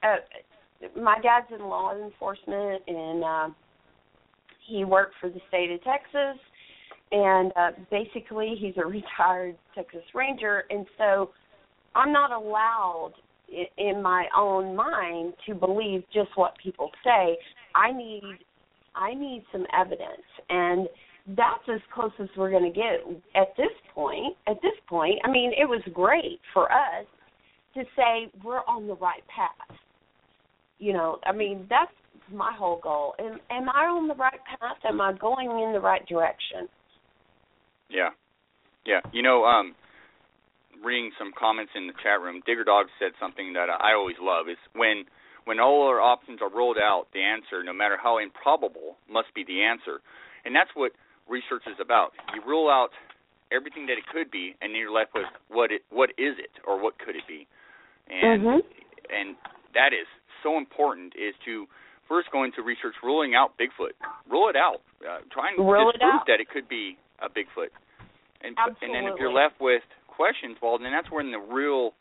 uh 0.02 0.16
my 0.94 1.16
dad's 1.22 1.46
in 1.58 1.66
law 1.66 1.94
enforcement 1.96 2.82
and 2.86 3.24
uh 3.24 3.48
he 4.68 4.84
worked 4.84 5.14
for 5.20 5.30
the 5.30 5.40
state 5.48 5.70
of 5.70 5.82
Texas 5.82 6.38
and 7.12 7.52
uh 7.56 7.70
basically 7.90 8.54
he's 8.60 8.74
a 8.76 8.86
retired 8.86 9.56
Texas 9.74 10.02
Ranger 10.14 10.64
and 10.68 10.86
so 10.98 11.30
I'm 11.96 12.12
not 12.12 12.30
allowed 12.30 13.14
in 13.78 14.02
my 14.02 14.26
own 14.36 14.76
mind 14.76 15.34
to 15.46 15.54
believe 15.54 16.02
just 16.12 16.30
what 16.34 16.54
people 16.62 16.90
say. 17.02 17.38
I 17.74 17.92
need 17.92 18.38
I 18.94 19.14
need 19.14 19.44
some 19.52 19.66
evidence 19.78 20.26
and 20.48 20.88
that's 21.28 21.68
as 21.72 21.80
close 21.92 22.12
as 22.20 22.28
we're 22.36 22.50
going 22.50 22.72
to 22.72 22.76
get 22.76 23.00
at 23.34 23.48
this 23.56 23.72
point. 23.94 24.36
At 24.46 24.56
this 24.62 24.72
point, 24.88 25.18
I 25.24 25.30
mean, 25.30 25.52
it 25.52 25.64
was 25.64 25.82
great 25.92 26.40
for 26.54 26.70
us 26.70 27.04
to 27.74 27.82
say 27.96 28.30
we're 28.44 28.64
on 28.68 28.86
the 28.86 28.94
right 28.94 29.22
path. 29.34 29.76
You 30.78 30.92
know, 30.92 31.18
I 31.26 31.32
mean, 31.32 31.66
that's 31.68 31.90
my 32.32 32.52
whole 32.56 32.78
goal. 32.80 33.14
Am, 33.18 33.38
am 33.50 33.68
I 33.68 33.86
on 33.86 34.08
the 34.08 34.14
right 34.14 34.38
path? 34.60 34.76
Am 34.88 35.00
I 35.00 35.14
going 35.14 35.50
in 35.50 35.72
the 35.72 35.80
right 35.80 36.06
direction? 36.06 36.68
Yeah, 37.90 38.10
yeah. 38.84 39.00
You 39.12 39.22
know, 39.22 39.44
um, 39.44 39.74
reading 40.86 41.10
some 41.18 41.34
comments 41.34 41.74
in 41.74 41.90
the 41.90 41.96
chat 41.98 42.22
room, 42.22 42.38
Digger 42.46 42.62
Dog 42.62 42.86
said 43.02 43.10
something 43.18 43.52
that 43.58 43.66
I 43.66 43.98
always 43.98 44.16
love. 44.22 44.46
Is 44.46 44.56
when 44.78 45.02
when 45.44 45.58
all 45.58 45.82
our 45.90 46.00
options 46.00 46.38
are 46.40 46.48
rolled 46.48 46.78
out, 46.78 47.10
the 47.12 47.26
answer, 47.26 47.66
no 47.66 47.74
matter 47.74 47.98
how 47.98 48.18
improbable, 48.22 48.94
must 49.10 49.34
be 49.34 49.42
the 49.42 49.66
answer, 49.66 49.98
and 50.46 50.54
that's 50.54 50.70
what 50.78 50.92
research 51.26 51.66
is 51.66 51.78
about. 51.82 52.14
You 52.34 52.40
rule 52.46 52.70
out 52.70 52.94
everything 53.50 53.86
that 53.90 53.98
it 53.98 54.06
could 54.06 54.30
be, 54.30 54.54
and 54.62 54.70
then 54.70 54.78
you're 54.78 54.94
left 54.94 55.10
with 55.14 55.26
what 55.50 55.74
it 55.74 55.82
what 55.90 56.10
is 56.14 56.38
it 56.38 56.54
or 56.62 56.78
what 56.78 56.98
could 57.02 57.18
it 57.18 57.26
be, 57.26 57.50
and 58.06 58.42
mm-hmm. 58.42 58.62
and 59.10 59.34
that 59.74 59.90
is 59.90 60.06
so 60.46 60.56
important 60.56 61.18
is 61.18 61.34
to 61.44 61.66
first 62.06 62.30
go 62.30 62.46
into 62.46 62.62
research 62.62 62.94
ruling 63.02 63.34
out 63.34 63.58
Bigfoot, 63.58 63.98
rule 64.30 64.46
it 64.46 64.54
out, 64.54 64.78
uh, 65.02 65.18
try 65.34 65.50
and 65.50 65.58
disprove 65.58 66.22
that 66.30 66.38
it 66.38 66.46
could 66.46 66.70
be 66.70 66.96
a 67.18 67.26
Bigfoot, 67.26 67.74
and 68.42 68.54
Absolutely. 68.54 68.86
and 68.86 68.90
then 68.94 69.04
if 69.10 69.18
you're 69.18 69.34
left 69.34 69.58
with 69.58 69.82
questions, 70.16 70.56
well, 70.62 70.78
then 70.78 70.92
that's 70.92 71.10
when 71.12 71.30
the 71.30 71.38
real 71.38 71.92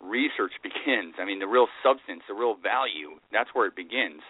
research 0.00 0.52
begins. 0.62 1.14
I 1.20 1.24
mean, 1.24 1.38
the 1.38 1.48
real 1.48 1.68
substance, 1.84 2.22
the 2.28 2.34
real 2.34 2.56
value. 2.56 3.20
That's 3.32 3.50
where 3.52 3.66
it 3.66 3.76
begins. 3.76 4.24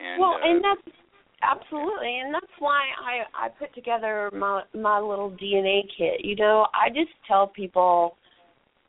And, 0.00 0.20
well, 0.20 0.36
uh, 0.42 0.48
and 0.48 0.64
that's 0.64 0.96
absolutely, 1.42 2.20
and 2.20 2.34
that's 2.34 2.52
why 2.58 2.80
I 2.98 3.46
I 3.46 3.48
put 3.48 3.74
together 3.74 4.30
my 4.32 4.62
my 4.74 4.98
little 4.98 5.30
DNA 5.30 5.82
kit. 5.96 6.24
You 6.24 6.36
know, 6.36 6.66
I 6.74 6.88
just 6.88 7.12
tell 7.28 7.48
people, 7.48 8.16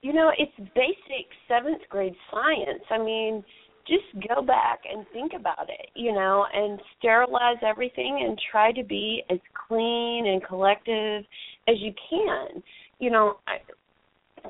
you 0.02 0.14
know, 0.14 0.32
it's 0.38 0.56
basic 0.74 1.28
seventh 1.48 1.82
grade 1.90 2.16
science. 2.32 2.84
I 2.90 2.98
mean, 2.98 3.44
just 3.88 4.28
go 4.28 4.42
back 4.42 4.80
and 4.90 5.06
think 5.12 5.34
about 5.38 5.70
it, 5.70 5.90
you 5.96 6.14
know, 6.14 6.46
and 6.54 6.80
sterilize 6.98 7.58
everything 7.66 8.26
and 8.26 8.40
try 8.52 8.72
to 8.72 8.84
be 8.84 9.24
as 9.30 9.40
clean 9.68 10.28
and 10.28 10.44
collective 10.44 11.24
as 11.68 11.76
you 11.80 11.94
can. 12.10 12.64
You 13.02 13.10
know, 13.10 13.38
I, 13.48 13.58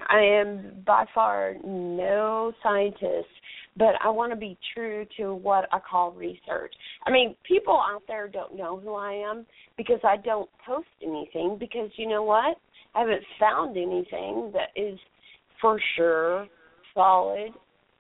I 0.10 0.22
am 0.22 0.84
by 0.86 1.06
far 1.16 1.56
no 1.64 2.52
scientist, 2.62 3.30
but 3.78 3.94
I 4.04 4.10
want 4.10 4.34
to 4.34 4.36
be 4.36 4.58
true 4.74 5.06
to 5.18 5.34
what 5.34 5.70
I 5.72 5.80
call 5.80 6.12
research. 6.12 6.74
I 7.08 7.12
mean, 7.12 7.36
people 7.48 7.74
out 7.74 8.04
there 8.10 8.28
don't 8.28 8.58
know 8.58 8.78
who 8.78 8.94
I 8.94 9.14
am 9.14 9.46
because 9.78 10.02
I 10.04 10.18
don't 10.18 10.50
post 10.68 10.88
anything 11.02 11.56
because 11.58 11.90
you 11.96 12.10
know 12.10 12.24
what? 12.24 12.58
I 12.94 13.00
haven't 13.00 13.24
found 13.40 13.78
anything 13.78 14.52
that 14.54 14.70
is 14.76 15.00
for 15.62 15.80
sure 15.96 16.46
solid 16.94 17.52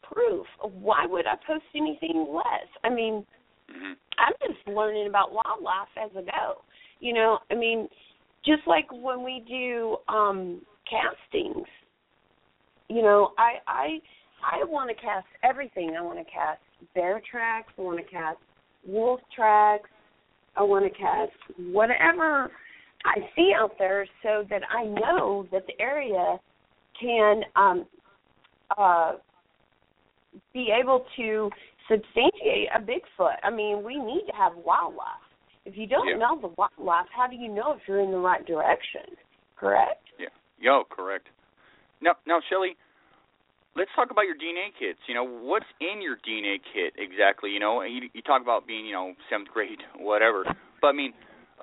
proof. 0.03 0.45
Why 0.61 1.05
would 1.05 1.25
I 1.27 1.35
post 1.47 1.63
anything 1.73 2.27
less? 2.29 2.67
I 2.83 2.89
mean, 2.89 3.25
mm-hmm. 3.71 3.93
I'm 4.17 4.33
just 4.45 4.67
learning 4.67 5.07
about 5.07 5.31
wildlife 5.31 5.87
as 6.03 6.11
I 6.13 6.23
go. 6.23 6.61
You 6.99 7.13
know, 7.13 7.39
I 7.49 7.55
mean, 7.55 7.87
just 8.45 8.61
like 8.67 8.87
when 8.91 9.23
we 9.23 9.43
do 9.47 9.97
um 10.07 10.61
castings, 10.89 11.67
you 12.89 13.01
know, 13.01 13.31
I 13.37 13.53
I 13.67 13.99
I 14.43 14.63
want 14.65 14.89
to 14.89 14.95
cast 14.95 15.27
everything. 15.43 15.95
I 15.97 16.01
want 16.01 16.19
to 16.19 16.25
cast 16.25 16.59
bear 16.95 17.21
tracks. 17.29 17.71
I 17.77 17.81
want 17.81 17.97
to 17.99 18.11
cast 18.11 18.39
wolf 18.85 19.19
tracks. 19.35 19.89
I 20.55 20.63
want 20.63 20.91
to 20.91 20.99
cast 20.99 21.31
whatever 21.71 22.51
I 23.05 23.15
see 23.35 23.53
out 23.55 23.71
there, 23.79 24.05
so 24.21 24.45
that 24.49 24.61
I 24.69 24.83
know 24.85 25.47
that 25.51 25.65
the 25.67 25.79
area 25.79 26.37
can 26.99 27.41
um, 27.55 27.85
uh, 28.77 29.13
be 30.53 30.73
able 30.77 31.05
to 31.17 31.49
substantiate 31.89 32.67
a 32.75 32.79
Bigfoot. 32.79 33.35
I 33.43 33.49
mean, 33.49 33.83
we 33.83 33.97
need 33.97 34.23
to 34.27 34.35
have 34.35 34.53
wildlife. 34.55 35.07
If 35.65 35.77
you 35.77 35.87
don't 35.87 36.07
yeah. 36.07 36.17
know 36.17 36.39
the 36.41 36.53
wildlife, 36.57 37.07
how 37.15 37.27
do 37.27 37.35
you 37.35 37.47
know 37.47 37.73
if 37.73 37.81
you're 37.87 38.01
in 38.01 38.11
the 38.11 38.17
right 38.17 38.45
direction? 38.45 39.15
Correct? 39.57 40.01
Yeah. 40.19 40.33
Yo, 40.59 40.83
correct. 40.89 41.27
Now, 42.01 42.13
now, 42.25 42.39
Shelly, 42.49 42.75
let's 43.75 43.91
talk 43.95 44.09
about 44.09 44.25
your 44.25 44.35
DNA 44.35 44.73
kits. 44.77 44.99
You 45.07 45.13
know, 45.13 45.25
what's 45.25 45.69
in 45.79 46.01
your 46.01 46.17
DNA 46.17 46.57
kit 46.73 46.93
exactly? 46.97 47.51
You 47.51 47.59
know, 47.59 47.83
you, 47.83 48.09
you 48.13 48.21
talk 48.21 48.41
about 48.41 48.65
being, 48.65 48.85
you 48.85 48.93
know, 48.93 49.13
seventh 49.29 49.49
grade, 49.49 49.79
whatever. 49.97 50.45
But 50.81 50.87
I 50.87 50.93
mean, 50.93 51.13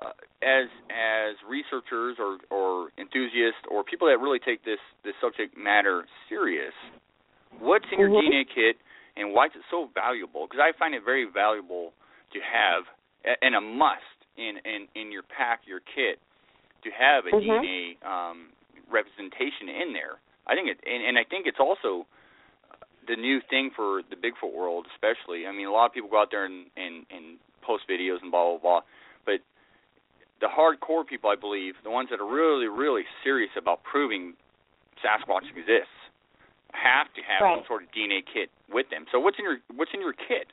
uh, 0.01 0.15
as 0.41 0.71
as 0.87 1.35
researchers 1.43 2.17
or 2.19 2.39
or 2.49 2.89
enthusiasts 2.97 3.67
or 3.69 3.83
people 3.83 4.07
that 4.07 4.19
really 4.19 4.39
take 4.39 4.63
this 4.63 4.79
this 5.03 5.13
subject 5.19 5.57
matter 5.57 6.07
serious, 6.29 6.73
what's 7.59 7.85
in 7.91 7.99
your 7.99 8.09
mm-hmm. 8.09 8.31
DNA 8.31 8.47
kit 8.47 8.79
and 9.17 9.33
why 9.33 9.47
is 9.47 9.51
it 9.55 9.67
so 9.69 9.89
valuable? 9.93 10.47
Because 10.47 10.63
I 10.63 10.71
find 10.79 10.95
it 10.95 11.03
very 11.03 11.27
valuable 11.27 11.91
to 12.31 12.39
have 12.39 12.87
and 13.41 13.55
a 13.55 13.61
must 13.61 14.19
in 14.37 14.57
in 14.65 14.87
in 14.95 15.11
your 15.11 15.23
pack, 15.23 15.61
your 15.65 15.79
kit, 15.79 16.19
to 16.83 16.89
have 16.91 17.25
a 17.25 17.35
mm-hmm. 17.35 17.49
DNA 17.49 17.99
um, 18.05 18.49
representation 18.91 19.69
in 19.69 19.93
there. 19.93 20.19
I 20.47 20.55
think 20.55 20.69
it, 20.69 20.79
and, 20.87 21.03
and 21.03 21.17
I 21.17 21.23
think 21.23 21.45
it's 21.45 21.59
also 21.59 22.07
the 23.07 23.15
new 23.15 23.39
thing 23.49 23.71
for 23.75 24.01
the 24.09 24.15
Bigfoot 24.15 24.53
world, 24.53 24.85
especially. 24.95 25.45
I 25.45 25.51
mean, 25.51 25.67
a 25.67 25.71
lot 25.71 25.87
of 25.87 25.93
people 25.93 26.09
go 26.09 26.21
out 26.21 26.29
there 26.31 26.45
and 26.45 26.67
and, 26.77 27.05
and 27.11 27.37
post 27.61 27.83
videos 27.89 28.21
and 28.21 28.31
blah 28.31 28.57
blah 28.57 28.59
blah, 28.59 28.81
but 29.25 29.41
the 30.41 30.47
hardcore 30.47 31.05
people, 31.05 31.29
I 31.29 31.35
believe, 31.35 31.75
the 31.83 31.91
ones 31.91 32.09
that 32.11 32.19
are 32.19 32.29
really 32.29 32.67
really 32.67 33.03
serious 33.23 33.51
about 33.57 33.83
proving 33.83 34.33
Sasquatch 35.03 35.47
exists, 35.51 35.95
have 36.71 37.07
to 37.15 37.21
have 37.23 37.41
right. 37.41 37.57
some 37.57 37.65
sort 37.67 37.83
of 37.83 37.89
DNA 37.91 38.21
kit 38.23 38.49
with 38.71 38.89
them. 38.89 39.05
So 39.11 39.19
what's 39.19 39.37
in 39.39 39.45
your 39.45 39.57
what's 39.75 39.91
in 39.93 40.01
your 40.01 40.13
kit? 40.13 40.51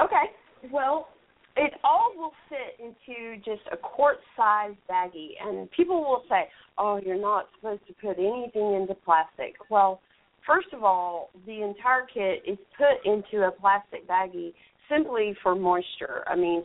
Okay. 0.00 0.30
Well, 0.70 1.08
it 1.56 1.72
all 1.82 2.12
will 2.16 2.32
fit 2.48 2.78
into 2.78 3.36
just 3.38 3.62
a 3.72 3.76
quart 3.76 4.18
size 4.36 4.74
baggie. 4.90 5.30
And 5.42 5.70
people 5.70 6.00
will 6.00 6.22
say 6.28 6.48
oh 6.78 7.00
you're 7.04 7.20
not 7.20 7.48
supposed 7.56 7.86
to 7.88 7.94
put 7.94 8.18
anything 8.18 8.74
into 8.74 8.94
plastic. 9.04 9.54
Well 9.70 10.00
first 10.46 10.68
of 10.72 10.84
all 10.84 11.30
the 11.46 11.62
entire 11.62 12.06
kit 12.12 12.42
is 12.46 12.58
put 12.76 13.04
into 13.10 13.46
a 13.46 13.50
plastic 13.50 14.06
baggie 14.06 14.52
simply 14.88 15.34
for 15.42 15.54
moisture. 15.54 16.24
I 16.26 16.36
mean 16.36 16.62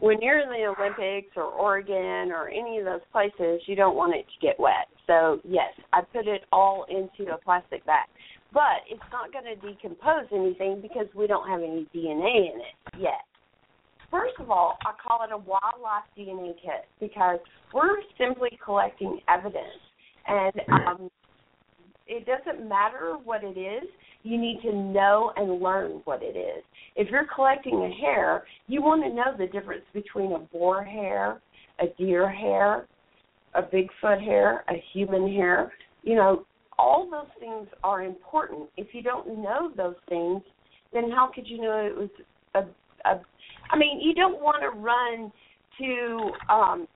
when 0.00 0.20
you're 0.20 0.40
in 0.40 0.48
the 0.48 0.74
olympics 0.76 1.36
or 1.36 1.44
oregon 1.44 2.32
or 2.32 2.48
any 2.48 2.78
of 2.78 2.84
those 2.84 3.00
places 3.12 3.62
you 3.66 3.76
don't 3.76 3.94
want 3.94 4.14
it 4.14 4.26
to 4.26 4.46
get 4.46 4.58
wet. 4.58 4.88
So 5.06 5.40
yes 5.44 5.72
i 5.92 6.00
put 6.00 6.26
it 6.26 6.42
all 6.50 6.86
into 6.88 7.32
a 7.32 7.38
plastic 7.38 7.86
bag. 7.86 8.08
But 8.52 8.86
it's 8.88 9.02
not 9.10 9.32
going 9.32 9.46
to 9.46 9.56
decompose 9.56 10.26
anything 10.32 10.80
because 10.80 11.06
we 11.12 11.26
don't 11.26 11.48
have 11.48 11.60
any 11.60 11.88
dna 11.94 12.52
in 12.52 12.60
it 12.60 13.00
yet 13.00 13.26
First 14.14 14.34
of 14.38 14.48
all, 14.48 14.78
I 14.82 14.92
call 15.02 15.24
it 15.24 15.32
a 15.32 15.36
wildlife 15.36 16.04
DNA 16.16 16.54
kit 16.62 16.86
because 17.00 17.40
we're 17.72 17.96
simply 18.16 18.56
collecting 18.64 19.18
evidence, 19.28 19.82
and 20.28 20.52
um, 20.70 21.10
it 22.06 22.24
doesn't 22.24 22.68
matter 22.68 23.16
what 23.24 23.42
it 23.42 23.58
is. 23.58 23.82
You 24.22 24.40
need 24.40 24.60
to 24.62 24.72
know 24.72 25.32
and 25.34 25.60
learn 25.60 26.00
what 26.04 26.22
it 26.22 26.36
is. 26.36 26.62
If 26.94 27.10
you're 27.10 27.26
collecting 27.34 27.74
a 27.74 27.90
hair, 28.00 28.44
you 28.68 28.82
want 28.82 29.02
to 29.02 29.12
know 29.12 29.36
the 29.36 29.50
difference 29.50 29.82
between 29.92 30.30
a 30.30 30.38
boar 30.38 30.84
hair, 30.84 31.40
a 31.80 31.86
deer 31.98 32.30
hair, 32.30 32.86
a 33.56 33.62
Bigfoot 33.62 34.24
hair, 34.24 34.64
a 34.68 34.80
human 34.92 35.26
hair. 35.26 35.72
You 36.04 36.14
know, 36.14 36.46
all 36.78 37.10
those 37.10 37.32
things 37.40 37.66
are 37.82 38.04
important. 38.04 38.68
If 38.76 38.94
you 38.94 39.02
don't 39.02 39.42
know 39.42 39.72
those 39.76 39.96
things, 40.08 40.40
then 40.92 41.10
how 41.10 41.32
could 41.34 41.48
you 41.48 41.60
know 41.60 41.84
it 41.84 41.96
was 41.96 42.10
a, 42.54 43.10
a 43.10 43.20
I 43.70 43.76
mean, 43.76 44.00
you 44.00 44.14
don't 44.14 44.40
want 44.40 44.62
to 44.62 44.78
run 44.78 45.32
to 45.78 46.52
um, 46.52 46.88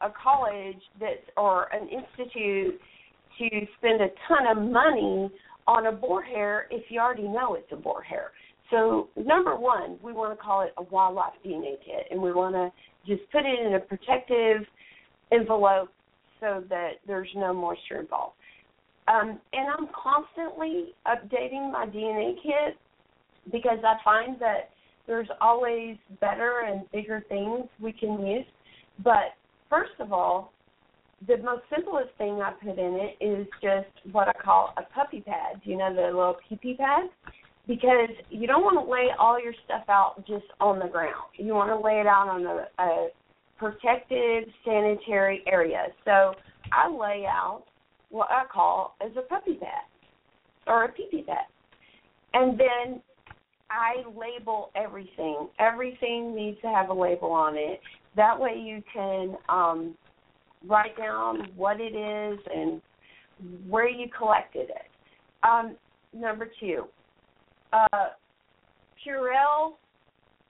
a 0.00 0.08
college 0.10 0.80
that's 1.00 1.20
or 1.36 1.68
an 1.72 1.88
institute 1.88 2.80
to 3.38 3.66
spend 3.78 4.00
a 4.00 4.08
ton 4.28 4.46
of 4.56 4.70
money 4.70 5.30
on 5.66 5.86
a 5.86 5.92
boar 5.92 6.22
hair 6.22 6.66
if 6.70 6.84
you 6.90 7.00
already 7.00 7.28
know 7.28 7.54
it's 7.54 7.70
a 7.72 7.76
boar 7.76 8.02
hair. 8.02 8.32
So 8.70 9.08
number 9.16 9.56
one, 9.56 9.98
we 10.02 10.12
want 10.12 10.36
to 10.36 10.42
call 10.42 10.62
it 10.62 10.72
a 10.76 10.82
wildlife 10.82 11.34
DNA 11.44 11.76
kit, 11.84 12.08
and 12.10 12.20
we 12.20 12.32
want 12.32 12.54
to 12.54 12.70
just 13.06 13.30
put 13.30 13.44
it 13.44 13.66
in 13.66 13.74
a 13.74 13.80
protective 13.80 14.62
envelope 15.32 15.90
so 16.40 16.64
that 16.68 16.92
there's 17.06 17.28
no 17.36 17.52
moisture 17.54 18.00
involved. 18.00 18.34
Um, 19.08 19.38
and 19.52 19.68
I'm 19.78 19.88
constantly 19.94 20.94
updating 21.06 21.70
my 21.72 21.86
DNA 21.86 22.34
kit 22.42 22.76
because 23.52 23.78
I 23.84 23.94
find 24.04 24.38
that 24.40 24.70
there's 25.06 25.28
always 25.40 25.96
better 26.20 26.62
and 26.66 26.90
bigger 26.92 27.24
things 27.28 27.66
we 27.80 27.92
can 27.92 28.24
use. 28.26 28.46
But 29.02 29.34
first 29.70 29.92
of 30.00 30.12
all, 30.12 30.52
the 31.26 31.38
most 31.38 31.62
simplest 31.74 32.10
thing 32.18 32.40
I 32.42 32.52
put 32.52 32.78
in 32.78 32.98
it 33.00 33.24
is 33.24 33.46
just 33.62 34.12
what 34.12 34.28
I 34.28 34.32
call 34.32 34.74
a 34.76 34.82
puppy 34.94 35.20
pad. 35.20 35.60
You 35.64 35.78
know, 35.78 35.94
the 35.94 36.02
little 36.02 36.36
pee 36.48 36.56
pee 36.56 36.74
pad? 36.74 37.04
Because 37.66 38.10
you 38.30 38.46
don't 38.46 38.62
want 38.62 38.76
to 38.84 38.90
lay 38.90 39.08
all 39.18 39.42
your 39.42 39.54
stuff 39.64 39.84
out 39.88 40.24
just 40.26 40.44
on 40.60 40.78
the 40.78 40.86
ground. 40.86 41.14
You 41.34 41.54
want 41.54 41.70
to 41.70 41.84
lay 41.84 42.00
it 42.00 42.06
out 42.06 42.28
on 42.28 42.44
a, 42.46 42.66
a 42.82 43.08
protected 43.58 44.52
sanitary 44.64 45.42
area. 45.46 45.86
So 46.04 46.34
I 46.72 46.88
lay 46.88 47.24
out 47.26 47.64
what 48.10 48.28
I 48.30 48.44
call 48.52 48.94
as 49.04 49.10
a 49.16 49.22
puppy 49.22 49.54
pad 49.54 49.86
or 50.66 50.84
a 50.84 50.92
pee 50.92 51.08
pee 51.10 51.22
pad. 51.22 51.46
And 52.34 52.60
then 52.60 53.02
I 53.70 54.04
label 54.16 54.70
everything. 54.76 55.48
Everything 55.58 56.34
needs 56.34 56.60
to 56.62 56.68
have 56.68 56.88
a 56.88 56.94
label 56.94 57.30
on 57.32 57.56
it. 57.56 57.80
That 58.16 58.38
way 58.38 58.56
you 58.58 58.82
can 58.92 59.36
um, 59.48 59.94
write 60.66 60.96
down 60.96 61.48
what 61.56 61.80
it 61.80 61.94
is 61.94 62.38
and 62.54 62.80
where 63.68 63.88
you 63.88 64.06
collected 64.16 64.70
it. 64.70 64.90
Um, 65.42 65.76
number 66.14 66.48
two, 66.60 66.84
uh, 67.72 68.08
Purell 69.04 69.74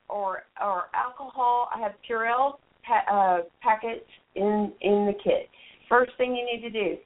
or 0.08 0.44
or 0.62 0.84
alcohol. 0.94 1.68
I 1.74 1.80
have 1.80 1.92
Purell 2.08 2.58
pa- 2.86 3.12
uh, 3.12 3.42
packets 3.62 4.06
in 4.34 4.72
in 4.80 5.06
the 5.06 5.14
kit. 5.22 5.48
First 5.88 6.12
thing 6.18 6.36
you 6.36 6.44
need 6.44 6.62
to 6.62 6.70
do, 6.70 6.96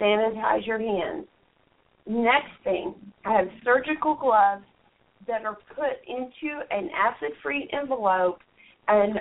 sanitize 0.00 0.66
your 0.66 0.78
hands. 0.78 1.26
Next 2.06 2.52
thing, 2.64 2.94
I 3.24 3.34
have 3.34 3.48
surgical 3.64 4.14
gloves 4.14 4.64
that 5.28 5.44
are 5.44 5.58
put 5.74 5.98
into 6.08 6.60
an 6.70 6.90
acid-free 6.96 7.68
envelope, 7.72 8.40
and 8.88 9.20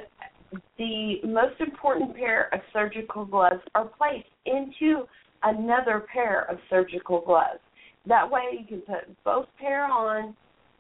the 0.77 1.15
most 1.23 1.59
important 1.59 2.15
pair 2.15 2.53
of 2.53 2.61
surgical 2.73 3.25
gloves 3.25 3.61
are 3.75 3.85
placed 3.85 4.27
into 4.45 5.03
another 5.43 6.05
pair 6.11 6.49
of 6.49 6.57
surgical 6.69 7.21
gloves. 7.21 7.59
That 8.07 8.29
way, 8.29 8.41
you 8.59 8.65
can 8.65 8.81
put 8.81 9.23
both 9.23 9.45
pair 9.59 9.85
on 9.85 10.35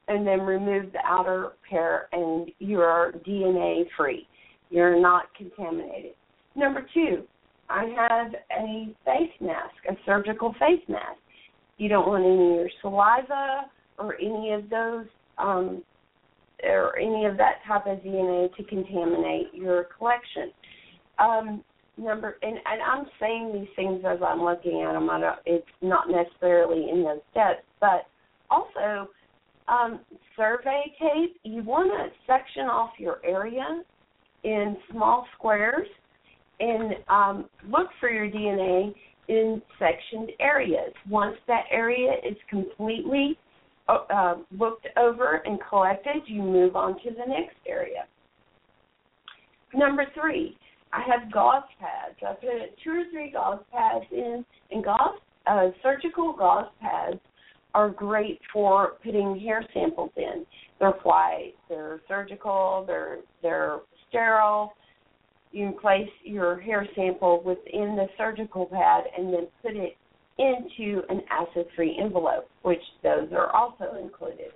and 0.07 0.25
then 0.25 0.41
remove 0.41 0.93
the 0.93 0.99
outer 1.05 1.51
pair, 1.69 2.07
and 2.13 2.49
you're 2.59 3.13
DNA 3.27 3.83
free. 3.97 4.25
You're 4.69 4.99
not 4.99 5.25
contaminated. 5.35 6.13
Number 6.55 6.87
two, 6.93 7.23
I 7.69 7.83
have 7.97 8.33
a 8.57 8.95
face 9.03 9.33
mask, 9.41 9.75
a 9.89 9.93
surgical 10.05 10.53
face 10.53 10.81
mask. 10.87 11.19
You 11.77 11.89
don't 11.89 12.07
want 12.07 12.23
any 12.23 12.33
of 12.33 12.55
your 12.55 12.69
saliva 12.81 13.69
or 13.99 14.15
any 14.15 14.53
of 14.53 14.69
those 14.69 15.05
um, 15.37 15.83
or 16.63 16.97
any 16.97 17.25
of 17.25 17.37
that 17.37 17.59
type 17.67 17.85
of 17.85 17.99
DNA 17.99 18.55
to 18.55 18.63
contaminate 18.63 19.53
your 19.53 19.87
collection. 19.97 20.51
Um, 21.19 21.63
number 21.97 22.37
and, 22.41 22.57
and 22.57 22.81
I'm 22.81 23.05
saying 23.19 23.51
these 23.53 23.69
things 23.75 24.03
as 24.07 24.19
I'm 24.25 24.41
looking 24.41 24.83
at 24.87 24.93
them. 24.93 25.09
I 25.09 25.19
don't, 25.19 25.39
it's 25.45 25.65
not 25.81 26.05
necessarily 26.09 26.89
in 26.89 27.03
those 27.03 27.19
steps, 27.31 27.63
but 27.79 28.07
also 28.49 29.09
um, 29.67 29.99
survey 30.35 30.83
tape. 30.99 31.39
You 31.43 31.63
want 31.63 31.91
to 31.91 32.15
section 32.25 32.63
off 32.63 32.91
your 32.99 33.19
area 33.25 33.81
in 34.43 34.77
small 34.91 35.25
squares 35.35 35.87
and 36.59 36.93
um, 37.09 37.49
look 37.69 37.87
for 37.99 38.09
your 38.09 38.29
DNA 38.29 38.93
in 39.27 39.61
sectioned 39.77 40.31
areas. 40.39 40.93
Once 41.09 41.35
that 41.47 41.65
area 41.71 42.13
is 42.27 42.37
completely 42.49 43.37
uh, 43.87 43.97
uh, 44.09 44.35
looked 44.57 44.87
over 44.97 45.41
and 45.45 45.59
collected, 45.69 46.23
you 46.25 46.41
move 46.41 46.75
on 46.75 46.95
to 47.03 47.09
the 47.11 47.25
next 47.27 47.55
area. 47.67 48.05
Number 49.73 50.05
three, 50.13 50.57
I 50.93 51.01
have 51.01 51.31
gauze 51.31 51.63
pads. 51.79 52.15
I 52.21 52.33
put 52.33 52.77
two 52.83 52.91
or 52.91 53.03
three 53.11 53.31
gauze 53.31 53.63
pads 53.71 54.05
in, 54.11 54.45
and 54.71 54.83
gauze 54.83 55.19
uh, 55.45 55.69
surgical 55.83 56.33
gauze 56.33 56.69
pads 56.81 57.19
are 57.73 57.89
great 57.89 58.39
for 58.51 58.93
putting 59.03 59.39
hair 59.39 59.63
samples 59.73 60.11
in. 60.17 60.45
They're 60.79 60.91
white, 61.03 61.53
they're 61.69 62.01
surgical, 62.07 62.83
they're 62.87 63.19
they're 63.41 63.79
sterile. 64.09 64.73
You 65.51 65.69
can 65.69 65.79
place 65.79 66.09
your 66.23 66.59
hair 66.59 66.87
sample 66.95 67.41
within 67.43 67.95
the 67.95 68.07
surgical 68.17 68.65
pad 68.65 69.03
and 69.17 69.33
then 69.33 69.47
put 69.61 69.75
it 69.75 69.95
into 70.37 71.01
an 71.09 71.21
acid-free 71.29 71.99
envelope, 72.01 72.49
which 72.61 72.81
those 73.03 73.29
are 73.31 73.55
also 73.55 73.97
included. 74.01 74.51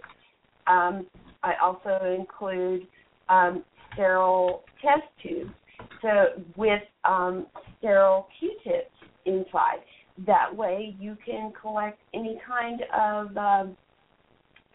Um, 0.68 1.08
I 1.44 1.54
also 1.62 2.16
include 2.18 2.88
um, 3.30 3.64
sterile 3.94 4.64
test 4.82 5.04
tubes, 5.24 5.52
so 6.02 6.44
with 6.56 6.84
um, 7.04 7.48
sterile 7.80 8.28
Q-tips 8.40 8.92
inside. 9.26 9.80
That 10.28 10.56
way, 10.56 10.96
you 11.00 11.18
can 11.26 11.52
collect 11.60 12.00
any 12.14 12.40
kind 12.48 12.82
of 12.96 13.38
um, 13.38 13.78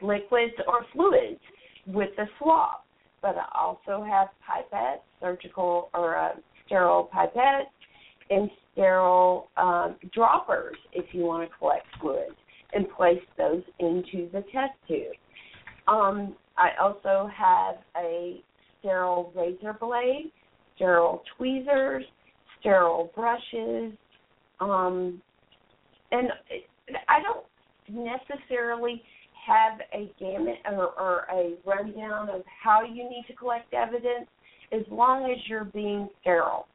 liquids 0.03 0.55
or 0.67 0.85
fluids 0.93 1.41
with 1.87 2.11
the 2.17 2.25
swab. 2.39 2.81
But 3.23 3.37
I 3.37 3.47
also 3.59 4.05
have 4.05 4.29
pipettes, 4.45 5.01
surgical 5.21 5.89
or 5.95 6.17
uh, 6.17 6.33
sterile 6.65 7.09
pipettes, 7.15 7.65
and 8.31 8.51
sterile 8.77 9.49
um, 9.57 9.97
droppers 10.13 10.77
if 10.93 11.07
you 11.13 11.23
want 11.23 11.49
to 11.49 11.57
collect 11.57 11.87
fluids 12.01 12.37
and 12.75 12.87
place 12.91 13.23
those 13.39 13.63
into 13.81 14.29
the 14.33 14.43
test 14.53 14.75
tube. 14.87 15.15
Um, 15.89 16.37
I 16.59 16.71
also 16.81 17.31
have 17.35 17.77
a 17.97 18.43
sterile 18.81 19.33
razor 19.35 19.77
blade, 19.81 20.31
sterile 20.75 21.23
tweezers, 21.37 22.05
sterile 22.61 23.11
brushes, 23.15 23.93
um, 24.61 25.23
and 26.13 26.29
I 27.09 27.19
don't 27.23 27.47
necessarily 27.89 29.03
have 29.47 29.79
a 29.95 30.11
gamut 30.19 30.57
or, 30.67 30.91
or 31.01 31.27
a 31.33 31.55
rundown 31.65 32.29
of 32.31 32.43
how 32.63 32.83
you 32.83 33.09
need 33.09 33.25
to 33.29 33.35
collect 33.35 33.73
evidence 33.73 34.29
as 34.73 34.83
long 34.91 35.31
as 35.31 35.39
you're 35.49 35.65
being 35.65 36.09
sterile. 36.21 36.67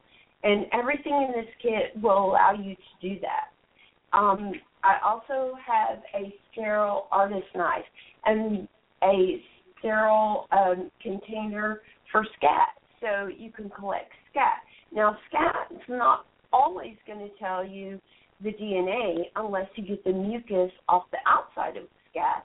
And 0.42 0.66
everything 0.72 1.12
in 1.28 1.40
this 1.40 1.50
kit 1.62 2.02
will 2.02 2.24
allow 2.30 2.52
you 2.52 2.74
to 2.74 3.08
do 3.08 3.20
that. 3.20 4.16
Um, 4.16 4.52
I 4.84 4.96
also 5.04 5.56
have 5.64 5.98
a 6.14 6.34
sterile 6.50 7.06
artist 7.12 7.46
knife 7.54 7.84
and 8.24 8.66
a 9.02 9.42
sterile 9.78 10.46
um, 10.52 10.90
container 11.00 11.80
for 12.10 12.24
scat, 12.36 12.68
so 13.00 13.28
you 13.28 13.50
can 13.50 13.70
collect 13.70 14.10
scat. 14.30 14.60
Now, 14.92 15.16
scat 15.28 15.68
is 15.70 15.80
not 15.88 16.26
always 16.52 16.96
going 17.06 17.20
to 17.20 17.30
tell 17.38 17.64
you 17.64 18.00
the 18.42 18.50
DNA 18.50 19.24
unless 19.36 19.66
you 19.76 19.86
get 19.86 20.04
the 20.04 20.12
mucus 20.12 20.70
off 20.88 21.04
the 21.10 21.18
outside 21.26 21.76
of 21.76 21.84
the 21.84 21.88
scat, 22.10 22.44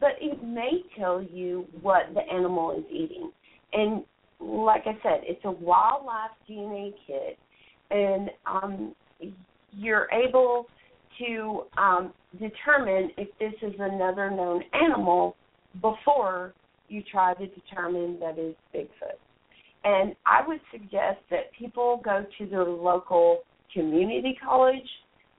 but 0.00 0.10
it 0.20 0.42
may 0.44 0.82
tell 0.98 1.22
you 1.22 1.66
what 1.80 2.02
the 2.14 2.20
animal 2.20 2.72
is 2.72 2.84
eating. 2.90 3.30
And 3.72 4.04
like 4.40 4.82
I 4.86 4.92
said, 5.02 5.20
it's 5.22 5.44
a 5.44 5.50
wildlife 5.50 6.30
DNA 6.48 6.92
kit, 7.06 7.38
and 7.90 8.30
um, 8.46 8.94
you're 9.72 10.08
able 10.12 10.66
to 11.18 11.62
um, 11.76 12.12
determine 12.38 13.10
if 13.16 13.28
this 13.38 13.54
is 13.62 13.74
another 13.78 14.30
known 14.30 14.62
animal 14.72 15.36
before 15.80 16.54
you 16.88 17.02
try 17.10 17.34
to 17.34 17.46
determine 17.46 18.18
that 18.20 18.34
it's 18.38 18.58
Bigfoot. 18.74 19.18
And 19.84 20.14
I 20.26 20.46
would 20.46 20.60
suggest 20.72 21.18
that 21.30 21.52
people 21.58 22.00
go 22.04 22.24
to 22.38 22.46
their 22.46 22.64
local 22.64 23.40
community 23.72 24.36
college, 24.42 24.88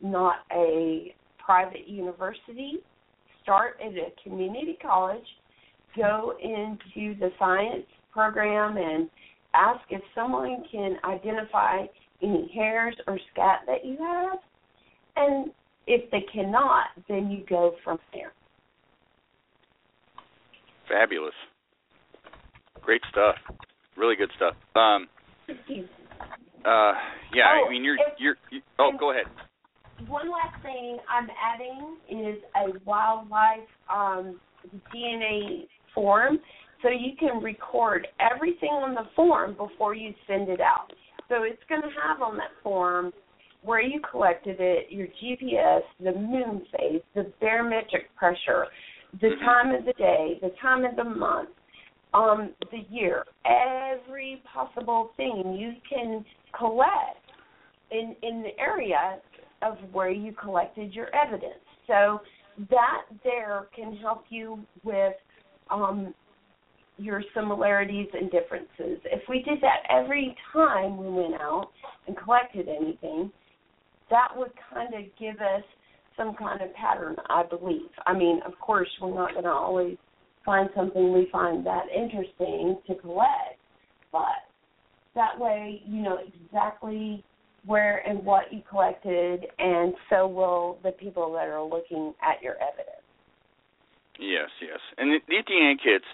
not 0.01 0.37
a 0.51 1.13
private 1.43 1.87
university. 1.87 2.77
Start 3.43 3.77
at 3.83 3.93
a 3.93 4.13
community 4.23 4.77
college, 4.81 5.25
go 5.95 6.33
into 6.41 7.17
the 7.19 7.31
science 7.39 7.85
program, 8.11 8.77
and 8.77 9.09
ask 9.53 9.81
if 9.89 10.01
someone 10.13 10.63
can 10.71 10.97
identify 11.05 11.85
any 12.21 12.51
hairs 12.53 12.95
or 13.07 13.19
scat 13.31 13.61
that 13.67 13.85
you 13.85 13.97
have. 13.97 14.39
And 15.15 15.51
if 15.87 16.09
they 16.11 16.23
cannot, 16.31 16.87
then 17.07 17.29
you 17.31 17.43
go 17.49 17.75
from 17.83 17.97
there. 18.13 18.33
Fabulous. 20.87 21.33
Great 22.81 23.01
stuff. 23.11 23.35
Really 23.97 24.15
good 24.15 24.31
stuff. 24.35 24.55
Um 24.75 25.07
uh 26.65 26.93
yeah, 27.33 27.45
oh, 27.53 27.67
I 27.67 27.69
mean 27.69 27.83
you're 27.83 27.97
you're, 28.17 28.35
you're 28.51 28.61
oh 28.79 28.91
go 28.99 29.11
ahead. 29.11 29.25
One 30.07 30.31
last 30.31 30.61
thing 30.63 30.97
I'm 31.09 31.27
adding 31.43 31.97
is 32.09 32.41
a 32.55 32.79
wildlife 32.85 33.67
um 33.93 34.39
DNA 34.93 35.67
form 35.93 36.39
so 36.81 36.89
you 36.89 37.15
can 37.19 37.41
record 37.41 38.07
everything 38.19 38.69
on 38.69 38.95
the 38.95 39.09
form 39.15 39.55
before 39.55 39.93
you 39.95 40.13
send 40.27 40.49
it 40.49 40.61
out. 40.61 40.91
So 41.27 41.43
it's 41.43 41.61
going 41.67 41.81
to 41.81 41.89
have 42.01 42.21
on 42.21 42.37
that 42.37 42.51
form 42.63 43.11
where 43.61 43.81
you 43.81 43.99
collected 44.09 44.57
it, 44.59 44.87
your 44.89 45.07
GPS, 45.07 45.81
the 45.99 46.13
moon 46.13 46.65
phase, 46.71 47.01
the 47.13 47.31
barometric 47.41 48.15
pressure, 48.15 48.67
the 49.21 49.27
Mm-hmm. 49.27 49.45
time 49.45 49.75
of 49.75 49.85
the 49.85 49.93
day, 49.93 50.39
the 50.41 50.51
time 50.61 50.85
of 50.85 50.95
the 50.95 51.03
month, 51.03 51.49
um, 52.13 52.53
the 52.71 52.85
year, 52.89 53.25
every 53.45 54.41
possible 54.51 55.11
thing 55.17 55.55
you 55.59 55.73
can 55.89 56.23
collect 56.57 57.19
in 57.91 58.15
in 58.23 58.43
the 58.43 58.57
area 58.59 59.19
of 59.61 59.77
where 59.91 60.09
you 60.11 60.31
collected 60.33 60.93
your 60.93 61.13
evidence. 61.15 61.59
So 61.87 62.21
that 62.69 63.03
there 63.23 63.67
can 63.75 63.95
help 63.97 64.25
you 64.29 64.59
with 64.83 65.13
um, 65.69 66.13
your 66.99 67.23
similarities 67.33 68.07
and 68.13 68.29
differences. 68.29 68.99
If 69.05 69.21
we 69.29 69.41
did 69.41 69.59
that 69.61 69.83
every 69.89 70.35
time 70.53 70.97
we 70.97 71.09
went 71.09 71.35
out 71.35 71.69
and 72.07 72.17
collected 72.17 72.67
anything, 72.67 73.31
that 74.09 74.29
would 74.35 74.51
kind 74.73 74.93
of 74.93 75.01
give 75.19 75.35
us 75.35 75.63
some 76.17 76.35
kind 76.35 76.61
of 76.61 76.73
pattern, 76.73 77.15
I 77.29 77.43
believe. 77.43 77.89
I 78.05 78.17
mean, 78.17 78.41
of 78.45 78.57
course, 78.59 78.89
we're 79.01 79.15
not 79.15 79.31
going 79.31 79.45
to 79.45 79.51
always 79.51 79.97
find 80.45 80.69
something 80.75 81.13
we 81.13 81.29
find 81.31 81.65
that 81.65 81.83
interesting 81.95 82.77
to 82.87 82.95
collect. 82.95 83.59
But 84.11 84.43
that 85.15 85.39
way, 85.39 85.81
you 85.85 86.01
know 86.01 86.17
exactly 86.45 87.23
where 87.65 87.97
and 88.07 88.23
what 88.25 88.51
you 88.51 88.61
collected, 88.69 89.45
and 89.59 89.93
so 90.09 90.27
will 90.27 90.79
the 90.83 90.91
people 90.91 91.31
that 91.33 91.47
are 91.47 91.63
looking 91.63 92.13
at 92.21 92.41
your 92.41 92.55
evidence. 92.55 93.03
Yes, 94.19 94.49
yes. 94.61 94.79
And 94.97 95.11
the, 95.11 95.19
DNA 95.29 95.75
kits, 95.75 96.05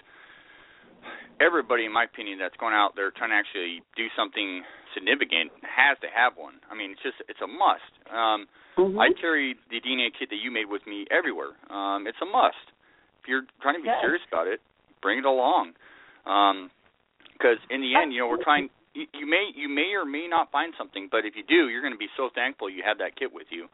everybody, 1.40 1.84
in 1.84 1.92
my 1.92 2.04
opinion, 2.04 2.38
that's 2.38 2.56
going 2.56 2.74
out 2.74 2.96
there 2.96 3.10
trying 3.10 3.30
to 3.30 3.38
actually 3.38 3.82
do 3.96 4.06
something 4.16 4.62
significant 4.96 5.52
has 5.62 5.98
to 6.00 6.08
have 6.08 6.36
one. 6.36 6.56
I 6.70 6.74
mean, 6.74 6.96
it's 6.96 7.02
just 7.02 7.20
it's 7.28 7.40
a 7.44 7.46
must. 7.46 7.92
Um, 8.08 8.48
mm-hmm. 8.76 8.98
I 8.98 9.12
carry 9.20 9.56
the 9.68 9.80
DNA 9.80 10.08
kit 10.16 10.32
that 10.32 10.40
you 10.40 10.50
made 10.50 10.66
with 10.66 10.86
me 10.86 11.04
everywhere. 11.12 11.52
Um, 11.68 12.08
it's 12.08 12.20
a 12.22 12.28
must. 12.28 12.72
If 13.20 13.28
you're 13.28 13.44
trying 13.60 13.76
to 13.76 13.82
be 13.84 13.92
yes. 13.92 14.00
serious 14.00 14.24
about 14.28 14.48
it, 14.48 14.60
bring 15.02 15.20
it 15.20 15.28
along. 15.28 15.76
Because 16.24 17.60
um, 17.60 17.70
in 17.70 17.80
the 17.84 17.92
end, 17.92 18.12
you 18.12 18.24
know, 18.24 18.28
we're 18.28 18.42
trying. 18.42 18.70
You, 18.96 19.04
you 19.12 19.26
may 19.28 19.52
you 19.52 19.68
may 19.68 19.92
or 19.92 20.08
may 20.08 20.26
not 20.26 20.50
find 20.50 20.72
something, 20.78 21.08
but 21.12 21.28
if 21.28 21.36
you 21.36 21.44
do, 21.44 21.68
you're 21.68 21.84
going 21.84 21.94
to 21.94 22.00
be 22.00 22.10
so 22.16 22.30
thankful 22.34 22.70
you 22.70 22.80
had 22.80 22.98
that 23.04 23.16
kit 23.18 23.32
with 23.32 23.52
you. 23.52 23.68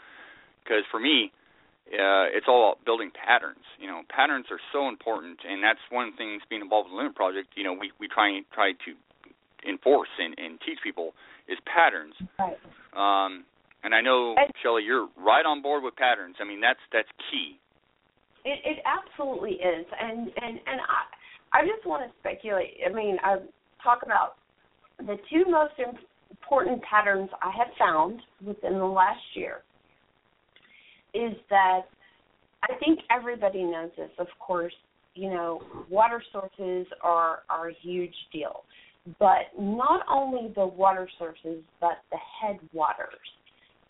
Because 0.62 0.82
for 0.90 0.98
me, 0.98 1.30
uh, 1.90 2.30
it's 2.32 2.46
all 2.48 2.72
about 2.72 2.84
building 2.84 3.10
patterns. 3.10 3.64
You 3.78 3.86
know, 3.86 4.02
patterns 4.08 4.46
are 4.50 4.60
so 4.72 4.88
important, 4.88 5.40
and 5.44 5.62
that's 5.62 5.82
one 5.90 6.08
of 6.08 6.14
the 6.14 6.18
things 6.18 6.42
being 6.48 6.62
involved 6.62 6.88
with 6.88 6.96
the 6.96 7.00
Olympic 7.00 7.16
Project. 7.16 7.48
You 7.56 7.64
know, 7.64 7.74
we 7.74 7.92
we 8.00 8.08
try 8.08 8.40
try 8.54 8.72
to 8.72 8.90
enforce 9.68 10.10
and, 10.18 10.34
and 10.38 10.58
teach 10.64 10.78
people 10.82 11.12
is 11.48 11.58
patterns. 11.66 12.14
Right. 12.38 12.58
Um, 12.94 13.44
and 13.84 13.94
I 13.94 14.00
know 14.00 14.34
and, 14.38 14.50
Shelly, 14.62 14.82
you're 14.84 15.08
right 15.18 15.44
on 15.44 15.60
board 15.60 15.82
with 15.82 15.96
patterns. 15.96 16.36
I 16.40 16.44
mean, 16.44 16.60
that's 16.60 16.82
that's 16.92 17.10
key. 17.30 17.58
It, 18.44 18.58
it 18.64 18.78
absolutely 18.86 19.58
is, 19.58 19.86
and 20.00 20.30
and 20.40 20.54
and 20.64 20.78
I 20.80 21.60
I 21.60 21.66
just 21.66 21.86
want 21.86 22.06
to 22.06 22.10
speculate. 22.20 22.78
I 22.86 22.92
mean, 22.92 23.18
I 23.22 23.36
talk 23.82 24.02
about 24.02 24.36
the 24.98 25.16
two 25.30 25.50
most 25.50 25.74
important 26.30 26.82
patterns 26.82 27.28
I 27.42 27.50
have 27.50 27.68
found 27.78 28.20
within 28.44 28.78
the 28.78 28.86
last 28.86 29.20
year 29.34 29.62
is 31.14 31.34
that 31.50 31.82
I 32.62 32.74
think 32.78 33.00
everybody 33.10 33.64
knows 33.64 33.90
this. 33.96 34.10
Of 34.18 34.28
course, 34.38 34.74
you 35.14 35.30
know, 35.30 35.62
water 35.90 36.22
sources 36.32 36.86
are 37.02 37.40
are 37.48 37.68
a 37.68 37.74
huge 37.82 38.14
deal 38.32 38.64
but 39.18 39.50
not 39.58 40.04
only 40.10 40.52
the 40.54 40.66
water 40.66 41.08
sources, 41.18 41.62
but 41.80 41.98
the 42.10 42.18
headwaters 42.40 43.18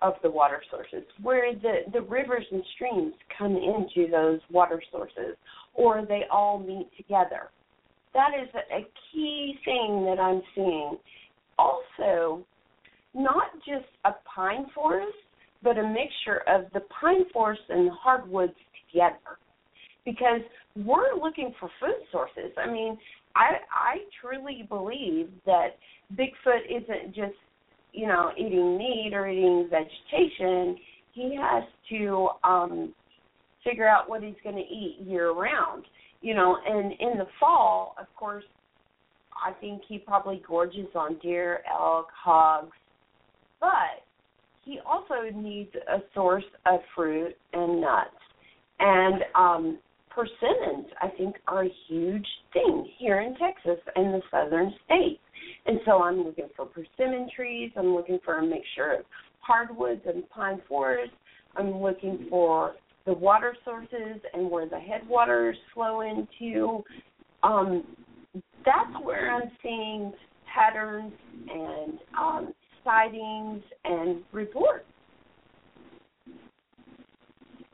of 0.00 0.14
the 0.22 0.30
water 0.30 0.62
sources, 0.70 1.04
where 1.22 1.54
the, 1.54 1.80
the 1.92 2.00
rivers 2.00 2.44
and 2.50 2.62
streams 2.74 3.12
come 3.38 3.56
into 3.56 4.10
those 4.10 4.40
water 4.50 4.82
sources, 4.90 5.36
or 5.74 6.04
they 6.06 6.22
all 6.30 6.58
meet 6.58 6.88
together. 6.96 7.50
That 8.14 8.30
is 8.40 8.48
a, 8.54 8.76
a 8.76 8.86
key 9.12 9.54
thing 9.64 10.04
that 10.06 10.18
I'm 10.18 10.42
seeing. 10.54 10.96
Also, 11.58 12.44
not 13.14 13.52
just 13.58 13.86
a 14.04 14.12
pine 14.34 14.66
forest, 14.74 15.12
but 15.62 15.78
a 15.78 15.82
mixture 15.82 16.42
of 16.48 16.64
the 16.72 16.80
pine 17.00 17.24
forest 17.32 17.62
and 17.68 17.88
the 17.88 17.92
hardwoods 17.92 18.54
together. 18.90 19.38
Because 20.04 20.40
we're 20.76 21.14
looking 21.14 21.54
for 21.60 21.70
food 21.80 21.94
sources. 22.10 22.52
I 22.56 22.66
mean, 22.70 22.98
I 23.36 23.58
I 23.70 23.96
truly 24.20 24.66
believe 24.68 25.30
that 25.46 25.76
Bigfoot 26.14 26.66
isn't 26.68 27.14
just 27.14 27.34
you 27.92 28.06
know 28.06 28.32
eating 28.36 28.76
meat 28.76 29.10
or 29.12 29.28
eating 29.28 29.68
vegetation. 29.70 30.76
He 31.12 31.38
has 31.40 31.64
to 31.90 32.28
um 32.42 32.94
figure 33.64 33.88
out 33.88 34.08
what 34.08 34.22
he's 34.22 34.34
going 34.42 34.56
to 34.56 34.62
eat 34.62 34.98
year 35.04 35.32
round. 35.32 35.84
You 36.20 36.34
know, 36.34 36.56
and 36.66 36.92
in 36.92 37.18
the 37.18 37.26
fall, 37.40 37.96
of 38.00 38.06
course, 38.16 38.44
I 39.44 39.52
think 39.60 39.82
he 39.88 39.98
probably 39.98 40.42
gorges 40.46 40.86
on 40.94 41.18
deer, 41.20 41.62
elk, 41.70 42.06
hogs, 42.14 42.76
but 43.60 44.04
he 44.64 44.78
also 44.86 45.14
needs 45.34 45.70
a 45.74 45.98
source 46.14 46.44
of 46.66 46.80
fruit 46.94 47.34
and 47.52 47.80
nuts. 47.80 48.10
And 48.78 49.22
um 49.34 49.78
persimmons, 50.14 50.86
I 51.00 51.08
think, 51.16 51.36
are 51.46 51.64
a 51.64 51.72
huge 51.88 52.26
thing 52.52 52.88
here 52.98 53.20
in 53.20 53.34
Texas 53.36 53.82
and 53.96 54.14
the 54.14 54.20
southern 54.30 54.72
states. 54.84 55.20
And 55.66 55.80
so 55.86 56.02
I'm 56.02 56.22
looking 56.22 56.48
for 56.56 56.66
persimmon 56.66 57.28
trees. 57.34 57.70
I'm 57.76 57.94
looking 57.94 58.18
for 58.24 58.38
a 58.38 58.42
mixture 58.42 58.92
of 58.98 59.04
hardwoods 59.40 60.02
and 60.06 60.28
pine 60.30 60.60
forests. 60.68 61.14
I'm 61.56 61.80
looking 61.80 62.26
for 62.28 62.74
the 63.06 63.12
water 63.12 63.56
sources 63.64 64.20
and 64.32 64.50
where 64.50 64.68
the 64.68 64.78
headwaters 64.78 65.56
flow 65.74 66.00
into. 66.02 66.84
Um, 67.42 67.84
that's 68.64 69.04
where 69.04 69.34
I'm 69.34 69.50
seeing 69.62 70.12
patterns 70.54 71.12
and 71.48 71.98
um, 72.18 72.54
sightings 72.84 73.62
and 73.84 74.22
reports. 74.32 74.84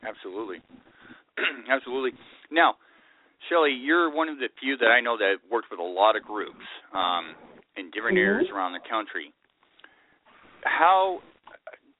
Absolutely. 0.03 0.57
Absolutely. 1.69 2.11
Now, 2.51 2.75
Shelly, 3.47 3.71
you're 3.71 4.13
one 4.13 4.29
of 4.29 4.37
the 4.37 4.49
few 4.59 4.77
that 4.77 4.91
I 4.91 5.01
know 5.01 5.17
that 5.17 5.35
worked 5.51 5.67
with 5.71 5.79
a 5.79 5.83
lot 5.83 6.15
of 6.15 6.23
groups 6.23 6.65
um, 6.93 7.35
in 7.77 7.91
different 7.91 8.17
mm-hmm. 8.17 8.43
areas 8.43 8.49
around 8.53 8.73
the 8.73 8.83
country. 8.89 9.33
How 10.63 11.19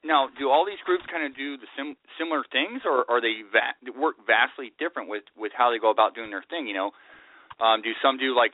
now 0.04 0.28
do 0.38 0.48
all 0.48 0.64
these 0.64 0.80
groups 0.84 1.04
kind 1.10 1.24
of 1.24 1.36
do 1.36 1.56
the 1.56 1.68
sim- 1.76 1.96
similar 2.18 2.44
things, 2.52 2.82
or 2.84 3.08
are 3.08 3.20
they 3.20 3.44
va- 3.48 3.76
work 3.98 4.16
vastly 4.26 4.72
different 4.78 5.08
with 5.08 5.24
with 5.36 5.52
how 5.56 5.70
they 5.70 5.78
go 5.78 5.90
about 5.90 6.14
doing 6.14 6.30
their 6.30 6.44
thing? 6.48 6.68
You 6.68 6.74
know, 6.74 6.90
um, 7.60 7.80
do 7.80 7.92
some 8.02 8.16
do 8.16 8.36
like 8.36 8.52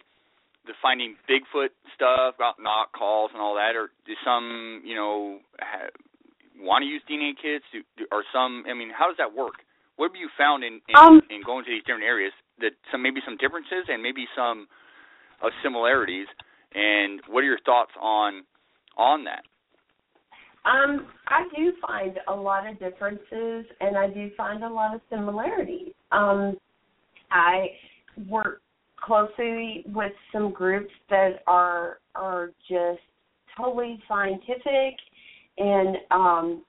the 0.66 0.74
finding 0.82 1.16
Bigfoot 1.30 1.70
stuff 1.94 2.34
about 2.36 2.58
knock 2.60 2.92
calls 2.92 3.30
and 3.32 3.40
all 3.40 3.54
that, 3.54 3.76
or 3.76 3.90
do 4.06 4.12
some 4.24 4.82
you 4.84 4.94
know 4.94 5.38
ha- 5.58 5.94
want 6.58 6.82
to 6.82 6.86
use 6.86 7.02
DNA 7.08 7.32
kits? 7.34 7.64
Do, 7.72 7.82
do, 7.96 8.06
or 8.12 8.24
some? 8.32 8.64
I 8.68 8.74
mean, 8.74 8.90
how 8.90 9.06
does 9.06 9.16
that 9.18 9.34
work? 9.34 9.66
what 9.96 10.12
have 10.12 10.16
you 10.16 10.28
found 10.38 10.62
in 10.62 10.80
in, 10.88 10.96
um, 10.96 11.20
in 11.30 11.42
going 11.44 11.64
to 11.64 11.70
these 11.70 11.82
different 11.84 12.04
areas 12.04 12.32
that 12.60 12.72
some 12.92 13.02
maybe 13.02 13.20
some 13.24 13.36
differences 13.36 13.88
and 13.88 14.02
maybe 14.02 14.24
some 14.36 14.68
of 15.42 15.50
similarities 15.62 16.26
and 16.74 17.20
what 17.28 17.40
are 17.40 17.46
your 17.46 17.60
thoughts 17.64 17.92
on 18.00 18.44
on 18.96 19.24
that 19.24 19.42
um 20.64 21.06
i 21.28 21.44
do 21.56 21.72
find 21.86 22.18
a 22.28 22.34
lot 22.34 22.66
of 22.66 22.78
differences 22.78 23.66
and 23.80 23.96
i 23.96 24.08
do 24.08 24.30
find 24.36 24.62
a 24.62 24.68
lot 24.68 24.94
of 24.94 25.00
similarities 25.10 25.92
um 26.12 26.56
i 27.30 27.66
work 28.28 28.60
closely 29.02 29.84
with 29.86 30.12
some 30.32 30.52
groups 30.52 30.92
that 31.10 31.42
are 31.46 31.98
are 32.14 32.50
just 32.68 33.00
totally 33.56 34.02
scientific 34.08 34.94
and 35.58 35.96
um 36.10 36.64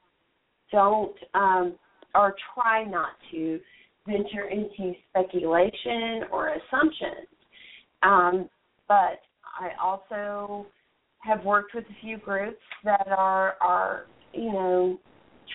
don't 0.72 1.16
um 1.34 1.76
or 2.16 2.36
try 2.56 2.84
not 2.84 3.12
to 3.32 3.60
venture 4.08 4.48
into 4.50 4.94
speculation 5.10 6.24
or 6.32 6.50
assumptions. 6.50 7.28
Um, 8.04 8.50
but 8.88 9.20
I 9.60 9.72
also 9.82 10.68
have 11.20 11.44
worked 11.44 11.74
with 11.76 11.84
a 11.86 12.02
few 12.02 12.18
groups 12.18 12.62
that 12.84 13.08
are 13.08 13.56
are 13.62 14.06
you 14.34 14.52
know 14.52 15.00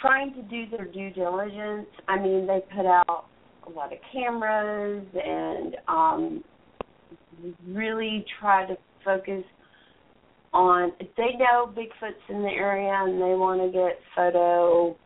trying 0.01 0.35
to 0.35 0.43
do 0.43 0.65
their 0.71 0.87
due 0.87 1.11
diligence. 1.11 1.89
I 2.09 2.19
mean, 2.19 2.47
they 2.47 2.61
put 2.75 2.87
out 2.87 3.27
a 3.67 3.71
lot 3.71 3.93
of 3.93 3.99
cameras 4.13 5.07
and 5.15 5.77
um, 5.89 6.45
really 7.67 8.25
try 8.41 8.67
to 8.67 8.77
focus 9.05 9.45
on 10.53 10.93
if 11.01 11.09
they 11.17 11.37
know 11.39 11.73
Bigfoot's 11.75 12.21
in 12.29 12.43
the 12.43 12.49
area 12.49 12.93
and 12.93 13.15
they 13.15 13.35
want 13.35 13.61
to 13.61 13.73
get 13.73 13.99
photo 14.15 14.97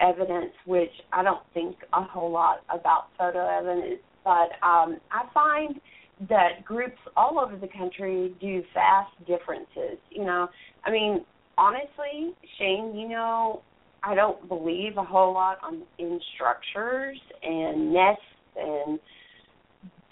evidence, 0.00 0.52
which 0.66 0.90
I 1.12 1.22
don't 1.22 1.42
think 1.54 1.76
a 1.92 2.02
whole 2.02 2.30
lot 2.30 2.60
about 2.68 3.06
photo 3.18 3.46
evidence, 3.46 4.00
but 4.24 4.50
um, 4.66 4.98
I 5.10 5.24
find 5.32 5.80
that 6.28 6.64
groups 6.64 6.98
all 7.16 7.38
over 7.38 7.56
the 7.56 7.68
country 7.68 8.34
do 8.40 8.62
vast 8.74 9.12
differences. 9.26 9.98
You 10.10 10.24
know, 10.24 10.48
I 10.84 10.90
mean, 10.90 11.24
honestly, 11.56 12.34
Shane, 12.58 12.94
you 12.94 13.08
know, 13.08 13.62
I 14.02 14.14
don't 14.14 14.46
believe 14.48 14.96
a 14.96 15.04
whole 15.04 15.32
lot 15.32 15.58
on 15.62 15.82
in 15.98 16.20
structures 16.34 17.18
and 17.42 17.92
nests 17.92 18.22
and 18.56 18.98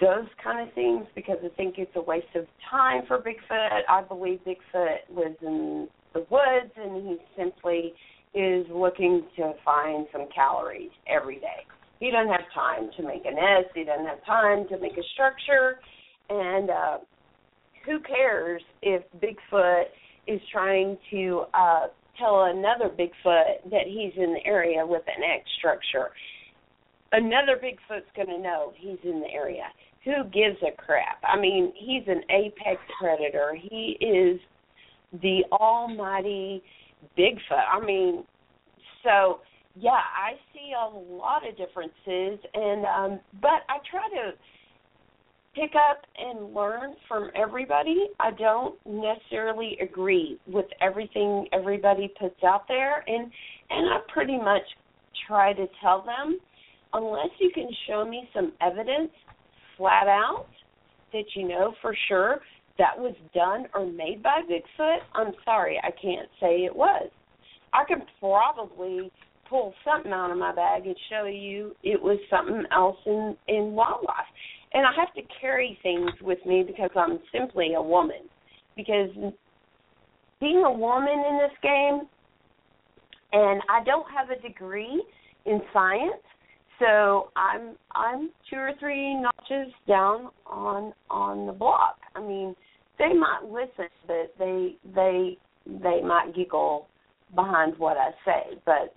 those 0.00 0.28
kind 0.42 0.66
of 0.66 0.74
things 0.74 1.06
because 1.14 1.38
I 1.44 1.48
think 1.56 1.74
it's 1.78 1.90
a 1.96 2.00
waste 2.00 2.34
of 2.36 2.46
time 2.70 3.02
for 3.06 3.18
Bigfoot. 3.18 3.80
I 3.88 4.02
believe 4.02 4.40
Bigfoot 4.46 4.98
lives 5.14 5.36
in 5.42 5.88
the 6.14 6.20
woods 6.30 6.72
and 6.76 7.08
he 7.08 7.16
simply 7.36 7.94
is 8.34 8.66
looking 8.72 9.24
to 9.36 9.54
find 9.64 10.06
some 10.12 10.26
calories 10.34 10.90
every 11.08 11.40
day. 11.40 11.66
He 12.00 12.10
doesn't 12.10 12.30
have 12.30 12.46
time 12.54 12.90
to 12.96 13.02
make 13.02 13.22
a 13.24 13.30
nest. 13.30 13.74
He 13.74 13.84
doesn't 13.84 14.06
have 14.06 14.24
time 14.24 14.68
to 14.68 14.78
make 14.78 14.92
a 14.92 15.02
structure. 15.14 15.80
And 16.30 16.70
uh, 16.70 16.98
who 17.84 17.98
cares 18.00 18.62
if 18.82 19.02
Bigfoot 19.20 19.84
is 20.26 20.40
trying 20.52 20.96
to 21.10 21.44
uh, 21.54 21.86
tell 22.18 22.44
another 22.44 22.88
Bigfoot 22.88 23.70
that 23.70 23.86
he's 23.86 24.12
in 24.16 24.34
the 24.34 24.44
area 24.44 24.86
with 24.86 25.02
an 25.08 25.24
X 25.24 25.44
structure? 25.58 26.10
Another 27.10 27.56
Bigfoot's 27.56 28.06
going 28.14 28.28
to 28.28 28.38
know 28.38 28.72
he's 28.76 28.98
in 29.02 29.20
the 29.20 29.30
area. 29.32 29.64
Who 30.08 30.24
gives 30.24 30.56
a 30.62 30.74
crap? 30.74 31.22
I 31.22 31.38
mean, 31.38 31.72
he's 31.76 32.04
an 32.06 32.22
apex 32.30 32.80
predator. 32.98 33.54
He 33.60 33.98
is 34.00 34.40
the 35.20 35.42
almighty 35.52 36.62
Bigfoot. 37.16 37.68
I 37.70 37.84
mean, 37.84 38.24
so 39.04 39.40
yeah, 39.76 39.90
I 39.90 40.32
see 40.52 40.72
a 40.72 40.96
lot 40.96 41.46
of 41.46 41.56
differences, 41.56 42.44
and 42.54 42.84
um, 42.86 43.20
but 43.40 43.62
I 43.68 43.78
try 43.90 44.08
to 44.08 44.32
pick 45.54 45.74
up 45.74 46.02
and 46.16 46.54
learn 46.54 46.94
from 47.06 47.30
everybody. 47.36 48.08
I 48.18 48.30
don't 48.32 48.74
necessarily 48.86 49.78
agree 49.82 50.38
with 50.46 50.66
everything 50.80 51.46
everybody 51.52 52.12
puts 52.18 52.42
out 52.44 52.66
there, 52.66 53.04
and 53.06 53.30
and 53.70 53.88
I 53.90 53.98
pretty 54.12 54.38
much 54.38 54.62
try 55.26 55.52
to 55.52 55.66
tell 55.82 56.02
them 56.02 56.38
unless 56.94 57.30
you 57.38 57.50
can 57.54 57.68
show 57.86 58.04
me 58.04 58.28
some 58.34 58.52
evidence 58.60 59.10
flat 59.78 60.08
out 60.08 60.46
that 61.12 61.24
you 61.34 61.48
know 61.48 61.72
for 61.80 61.96
sure 62.08 62.40
that 62.76 62.98
was 62.98 63.14
done 63.34 63.66
or 63.74 63.90
made 63.90 64.22
by 64.22 64.42
Bigfoot, 64.42 64.98
I'm 65.14 65.32
sorry, 65.44 65.80
I 65.82 65.90
can't 65.90 66.28
say 66.40 66.64
it 66.64 66.74
was. 66.74 67.10
I 67.72 67.84
can 67.88 68.02
probably 68.20 69.10
pull 69.48 69.74
something 69.84 70.12
out 70.12 70.30
of 70.30 70.36
my 70.36 70.54
bag 70.54 70.86
and 70.86 70.96
show 71.10 71.24
you 71.24 71.74
it 71.82 72.00
was 72.00 72.18
something 72.30 72.64
else 72.72 72.98
in 73.06 73.36
in 73.48 73.72
wildlife. 73.72 74.28
And 74.72 74.86
I 74.86 74.90
have 74.98 75.14
to 75.14 75.22
carry 75.40 75.78
things 75.82 76.10
with 76.20 76.38
me 76.44 76.62
because 76.66 76.90
I'm 76.94 77.18
simply 77.32 77.74
a 77.74 77.82
woman. 77.82 78.28
Because 78.76 79.08
being 80.40 80.62
a 80.64 80.70
woman 80.70 81.24
in 81.28 81.38
this 81.38 81.56
game 81.62 82.08
and 83.32 83.62
I 83.68 83.82
don't 83.84 84.06
have 84.10 84.30
a 84.30 84.40
degree 84.40 85.02
in 85.46 85.60
science, 85.72 86.22
so 86.78 87.30
I'm 87.36 87.76
I'm 87.92 88.30
two 88.50 88.56
or 88.56 88.72
three 88.78 89.14
notches 89.14 89.72
down 89.86 90.30
on 90.46 90.92
on 91.10 91.46
the 91.46 91.52
block. 91.52 91.98
I 92.14 92.20
mean, 92.20 92.54
they 92.98 93.12
might 93.12 93.44
listen, 93.44 93.88
but 94.06 94.34
they 94.38 94.76
they 94.94 95.38
they 95.66 96.00
might 96.02 96.32
giggle 96.34 96.86
behind 97.34 97.78
what 97.78 97.96
I 97.96 98.10
say. 98.24 98.58
But 98.64 98.94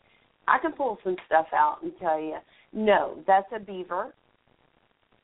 I 0.47 0.57
can 0.59 0.73
pull 0.73 0.97
some 1.03 1.15
stuff 1.25 1.47
out 1.53 1.77
and 1.83 1.91
tell 1.99 2.19
you, 2.19 2.37
no, 2.73 3.19
that's 3.27 3.47
a 3.55 3.59
beaver, 3.59 4.13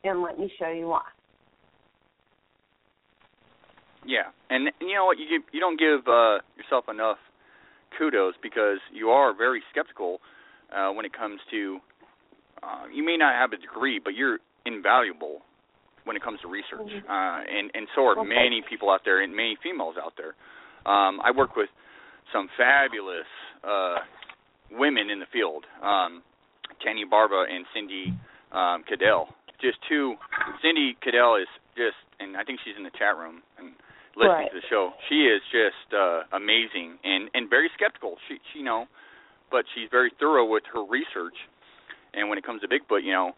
and 0.04 0.22
let 0.22 0.38
me 0.38 0.50
show 0.58 0.70
you 0.70 0.88
why. 0.88 1.02
Yeah, 4.06 4.30
and 4.48 4.70
you 4.80 4.94
know 4.94 5.04
what? 5.04 5.18
You 5.18 5.26
give, 5.28 5.42
you 5.52 5.60
don't 5.60 5.78
give 5.78 6.08
uh, 6.08 6.38
yourself 6.56 6.86
enough 6.88 7.18
kudos 7.98 8.34
because 8.42 8.78
you 8.92 9.10
are 9.10 9.36
very 9.36 9.62
skeptical 9.70 10.20
uh, 10.74 10.90
when 10.90 11.04
it 11.04 11.12
comes 11.12 11.40
to. 11.50 11.78
Uh, 12.62 12.86
you 12.92 13.04
may 13.04 13.16
not 13.16 13.34
have 13.34 13.52
a 13.52 13.60
degree, 13.60 14.00
but 14.02 14.14
you're 14.14 14.38
invaluable 14.66 15.42
when 16.04 16.16
it 16.16 16.22
comes 16.22 16.40
to 16.40 16.48
research, 16.48 16.88
mm-hmm. 16.88 17.10
uh, 17.10 17.40
and 17.44 17.70
and 17.74 17.86
so 17.94 18.02
are 18.06 18.18
okay. 18.18 18.28
many 18.28 18.62
people 18.68 18.90
out 18.90 19.02
there 19.04 19.22
and 19.22 19.34
many 19.36 19.56
females 19.62 19.96
out 20.00 20.14
there. 20.16 20.32
Um, 20.88 21.20
I 21.20 21.30
work 21.36 21.54
with 21.54 21.68
some 22.32 22.48
fabulous 22.56 23.28
uh, 23.62 23.96
women 24.70 25.10
in 25.10 25.20
the 25.20 25.28
field, 25.32 25.64
um, 25.82 26.22
Kenny 26.82 27.04
Barba 27.04 27.44
and 27.48 27.64
Cindy 27.74 28.16
um, 28.52 28.84
Cadell. 28.88 29.28
Just 29.60 29.78
two. 29.88 30.14
Cindy 30.62 30.96
Cadell 31.02 31.36
is 31.36 31.50
just, 31.76 31.98
and 32.20 32.36
I 32.36 32.44
think 32.44 32.60
she's 32.64 32.76
in 32.76 32.84
the 32.84 32.94
chat 32.96 33.16
room 33.16 33.42
and 33.58 33.74
listening 34.16 34.48
right. 34.48 34.50
to 34.50 34.58
the 34.58 34.66
show. 34.70 34.92
She 35.08 35.26
is 35.26 35.42
just 35.50 35.92
uh, 35.92 36.24
amazing 36.32 36.98
and 37.04 37.28
and 37.34 37.50
very 37.50 37.70
skeptical. 37.74 38.16
She, 38.28 38.38
she 38.52 38.60
you 38.60 38.64
know, 38.64 38.86
but 39.50 39.64
she's 39.74 39.88
very 39.90 40.12
thorough 40.18 40.46
with 40.46 40.62
her 40.72 40.84
research. 40.84 41.36
And 42.14 42.28
when 42.28 42.38
it 42.38 42.44
comes 42.44 42.60
to 42.62 42.68
Bigfoot, 42.68 43.04
you 43.04 43.12
know, 43.12 43.32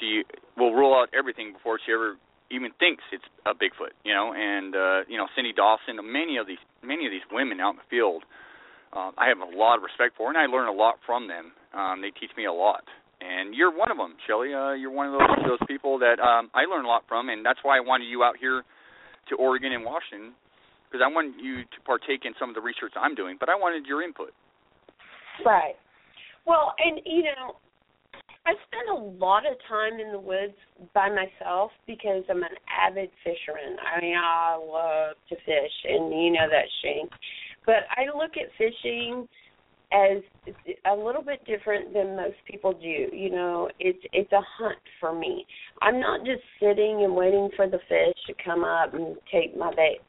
she 0.00 0.22
will 0.56 0.72
rule 0.72 0.94
out 0.94 1.08
everything 1.16 1.52
before 1.52 1.78
she 1.84 1.92
ever 1.92 2.16
even 2.50 2.70
thinks 2.78 3.02
it's 3.12 3.24
a 3.46 3.54
Bigfoot, 3.54 3.94
you 4.04 4.12
know. 4.12 4.32
And 4.34 4.74
uh, 4.74 5.00
you 5.08 5.16
know, 5.16 5.26
Cindy 5.34 5.52
Dawson, 5.52 5.96
many 6.02 6.36
of 6.36 6.46
these 6.46 6.62
many 6.82 7.06
of 7.06 7.12
these 7.12 7.24
women 7.30 7.60
out 7.60 7.74
in 7.74 7.80
the 7.82 7.88
field, 7.90 8.24
uh, 8.92 9.10
I 9.18 9.28
have 9.28 9.38
a 9.38 9.50
lot 9.56 9.76
of 9.76 9.82
respect 9.82 10.16
for, 10.16 10.28
and 10.28 10.38
I 10.38 10.46
learn 10.46 10.68
a 10.68 10.76
lot 10.76 10.96
from 11.06 11.28
them. 11.28 11.52
Um, 11.74 12.00
they 12.00 12.10
teach 12.10 12.30
me 12.36 12.46
a 12.46 12.52
lot, 12.52 12.84
and 13.20 13.54
you're 13.54 13.74
one 13.74 13.90
of 13.90 13.98
them, 13.98 14.14
Shelly. 14.26 14.54
Uh, 14.54 14.72
you're 14.72 14.94
one 14.94 15.06
of 15.08 15.18
those 15.18 15.58
those 15.58 15.64
people 15.66 15.98
that 15.98 16.20
um, 16.20 16.50
I 16.54 16.64
learn 16.64 16.84
a 16.84 16.88
lot 16.88 17.04
from, 17.08 17.28
and 17.28 17.44
that's 17.44 17.60
why 17.62 17.76
I 17.76 17.80
wanted 17.80 18.06
you 18.06 18.22
out 18.22 18.36
here 18.38 18.62
to 19.30 19.36
Oregon 19.36 19.72
and 19.72 19.84
Washington 19.84 20.34
because 20.94 21.02
I 21.02 21.10
wanted 21.10 21.34
you 21.42 21.66
to 21.66 21.78
partake 21.82 22.22
in 22.22 22.38
some 22.38 22.48
of 22.48 22.54
the 22.54 22.62
research 22.62 22.94
I'm 22.94 23.18
doing, 23.18 23.34
but 23.40 23.48
I 23.48 23.58
wanted 23.58 23.82
your 23.84 23.98
input. 23.98 24.30
Right. 25.44 25.74
Well, 26.46 26.70
and 26.78 27.00
you 27.04 27.24
know, 27.34 27.58
I 28.46 28.52
spend 28.68 28.88
a 28.92 29.24
lot 29.24 29.44
of 29.46 29.56
time 29.68 30.00
in 30.00 30.12
the 30.12 30.20
woods 30.20 30.54
by 30.92 31.08
myself 31.08 31.70
because 31.86 32.24
I'm 32.28 32.42
an 32.42 32.56
avid 32.68 33.10
fisherman. 33.22 33.76
I 33.80 34.00
mean, 34.00 34.16
I 34.16 34.56
love 34.56 35.16
to 35.30 35.36
fish, 35.46 35.72
and 35.84 36.12
you 36.12 36.32
know 36.32 36.46
that, 36.50 36.66
Shane. 36.82 37.08
But 37.64 37.88
I 37.96 38.04
look 38.16 38.32
at 38.36 38.52
fishing 38.58 39.26
as 39.92 40.18
a 40.90 40.94
little 40.94 41.22
bit 41.22 41.44
different 41.46 41.94
than 41.94 42.16
most 42.16 42.36
people 42.50 42.72
do. 42.72 43.08
You 43.16 43.30
know, 43.30 43.70
it's 43.78 43.98
it's 44.12 44.32
a 44.32 44.42
hunt 44.58 44.78
for 45.00 45.18
me. 45.18 45.46
I'm 45.80 46.00
not 46.00 46.26
just 46.26 46.42
sitting 46.60 47.04
and 47.04 47.14
waiting 47.14 47.48
for 47.56 47.66
the 47.66 47.78
fish 47.88 48.16
to 48.26 48.34
come 48.44 48.64
up 48.64 48.92
and 48.92 49.16
take 49.32 49.56
my 49.56 49.70
bait. 49.74 50.00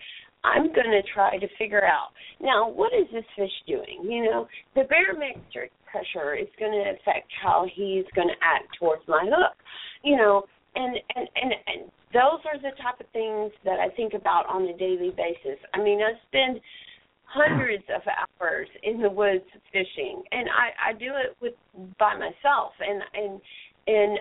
I'm 0.45 0.67
going 0.73 0.91
to 0.91 1.01
try 1.13 1.37
to 1.37 1.47
figure 1.57 1.83
out 1.83 2.09
now 2.39 2.69
what 2.69 2.93
is 2.93 3.07
this 3.11 3.25
fish 3.35 3.51
doing. 3.67 4.03
You 4.03 4.23
know, 4.25 4.47
the 4.75 4.83
barometric 4.83 5.71
pressure 5.89 6.35
is 6.35 6.47
going 6.59 6.71
to 6.71 6.91
affect 6.91 7.31
how 7.41 7.65
he's 7.73 8.05
going 8.15 8.27
to 8.27 8.39
act 8.43 8.77
towards 8.79 9.01
my 9.07 9.25
hook. 9.25 9.57
You 10.03 10.17
know, 10.17 10.43
and 10.75 10.95
and 11.15 11.27
and 11.35 11.51
and 11.67 11.91
those 12.13 12.39
are 12.45 12.59
the 12.59 12.75
type 12.81 12.99
of 12.99 13.07
things 13.11 13.51
that 13.65 13.79
I 13.79 13.89
think 13.95 14.13
about 14.13 14.45
on 14.47 14.63
a 14.63 14.77
daily 14.77 15.11
basis. 15.15 15.59
I 15.73 15.81
mean, 15.81 15.99
I 15.99 16.13
spend 16.27 16.61
hundreds 17.23 17.83
of 17.93 18.01
hours 18.07 18.67
in 18.83 19.01
the 19.01 19.09
woods 19.09 19.43
fishing, 19.71 20.23
and 20.31 20.47
I 20.49 20.91
I 20.91 20.93
do 20.93 21.11
it 21.15 21.35
with 21.41 21.53
by 21.97 22.13
myself, 22.13 22.71
and 22.79 23.01
and 23.13 23.41
and 23.87 24.19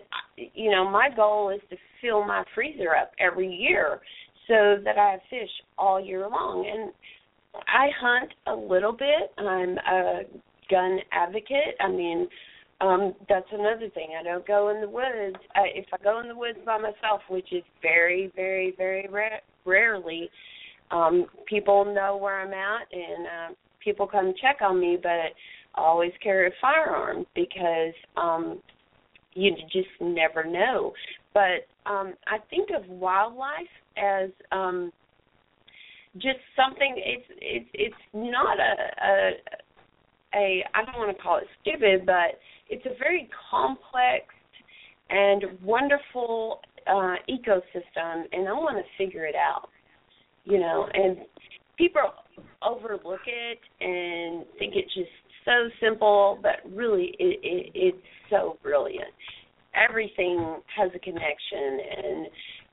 you 0.55 0.70
know 0.70 0.89
my 0.89 1.09
goal 1.14 1.51
is 1.51 1.61
to 1.70 1.77
fill 2.01 2.25
my 2.25 2.45
freezer 2.55 2.95
up 2.95 3.12
every 3.18 3.49
year 3.49 4.01
so 4.49 4.77
that 4.85 4.99
I 4.99 5.13
have 5.13 5.21
fish 5.31 5.51
all 5.79 6.05
year 6.05 6.29
long. 6.29 6.67
And 6.71 6.93
I 7.69 7.89
hunt 8.01 8.33
a 8.47 8.55
little 8.55 8.93
bit. 8.93 9.33
I'm 9.39 9.79
a 9.79 10.23
gun 10.71 10.99
advocate. 11.13 11.77
I 11.81 11.89
mean, 11.89 12.29
um 12.81 13.15
that's 13.29 13.47
another 13.53 13.89
thing. 13.95 14.11
I 14.19 14.23
don't 14.23 14.47
go 14.47 14.71
in 14.71 14.81
the 14.81 14.89
woods. 14.89 15.37
I, 15.55 15.67
if 15.75 15.87
I 15.93 16.03
go 16.03 16.21
in 16.21 16.29
the 16.29 16.37
woods 16.37 16.59
by 16.67 16.79
myself, 16.79 17.21
which 17.29 17.53
is 17.53 17.63
very, 17.81 18.33
very, 18.35 18.75
very 18.77 19.09
ra- 19.09 19.41
rarely, 19.65 20.29
um 20.91 21.27
people 21.47 21.85
know 21.85 22.17
where 22.17 22.41
I'm 22.41 22.53
at 22.53 22.89
and 22.93 23.27
uh, 23.27 23.55
people 23.83 24.07
come 24.07 24.35
check 24.41 24.57
on 24.61 24.81
me. 24.81 24.99
But 25.01 25.11
I 25.11 25.31
always 25.77 26.13
carry 26.23 26.49
a 26.49 26.51
firearm 26.61 27.27
because 27.35 27.95
um 28.17 28.61
you 29.35 29.55
just 29.72 29.89
never 30.01 30.45
know. 30.45 30.93
But 31.32 31.66
um 31.87 32.14
I 32.26 32.39
think 32.51 32.70
of 32.76 32.89
wildlife 32.89 33.74
as 33.97 34.30
um 34.53 34.93
just 36.16 36.39
something 36.57 36.95
it's 36.97 37.26
it's 37.41 37.70
it's 37.74 37.95
not 38.12 38.59
a 38.59 39.07
a 39.07 39.30
a 40.35 40.64
I 40.74 40.85
don't 40.85 40.99
want 40.99 41.16
to 41.16 41.22
call 41.22 41.39
it 41.39 41.45
stupid, 41.62 42.07
but 42.07 42.39
it's 42.68 42.85
a 42.87 42.99
very 42.99 43.28
complex 43.51 44.26
and 45.11 45.45
wonderful 45.62 46.61
uh 46.87 47.16
ecosystem 47.28 48.24
and 48.32 48.49
I 48.49 48.53
want 48.53 48.78
to 48.78 49.05
figure 49.05 49.26
it 49.26 49.37
out. 49.37 49.68
You 50.45 50.59
know, 50.59 50.87
and 50.93 51.18
people 51.78 52.03
overlook 52.62 53.20
it 53.26 53.59
and 53.80 54.45
think 54.59 54.74
it's 54.76 54.93
just 54.95 55.09
so 55.45 55.69
simple, 55.81 56.39
but 56.43 56.61
really 56.75 57.15
it, 57.19 57.41
it 57.43 57.71
it's 57.75 58.07
so 58.31 58.59
brilliant. 58.63 59.11
Everything 59.75 60.61
has 60.77 60.91
a 60.95 60.99
connection 60.99 61.81
and 61.97 62.27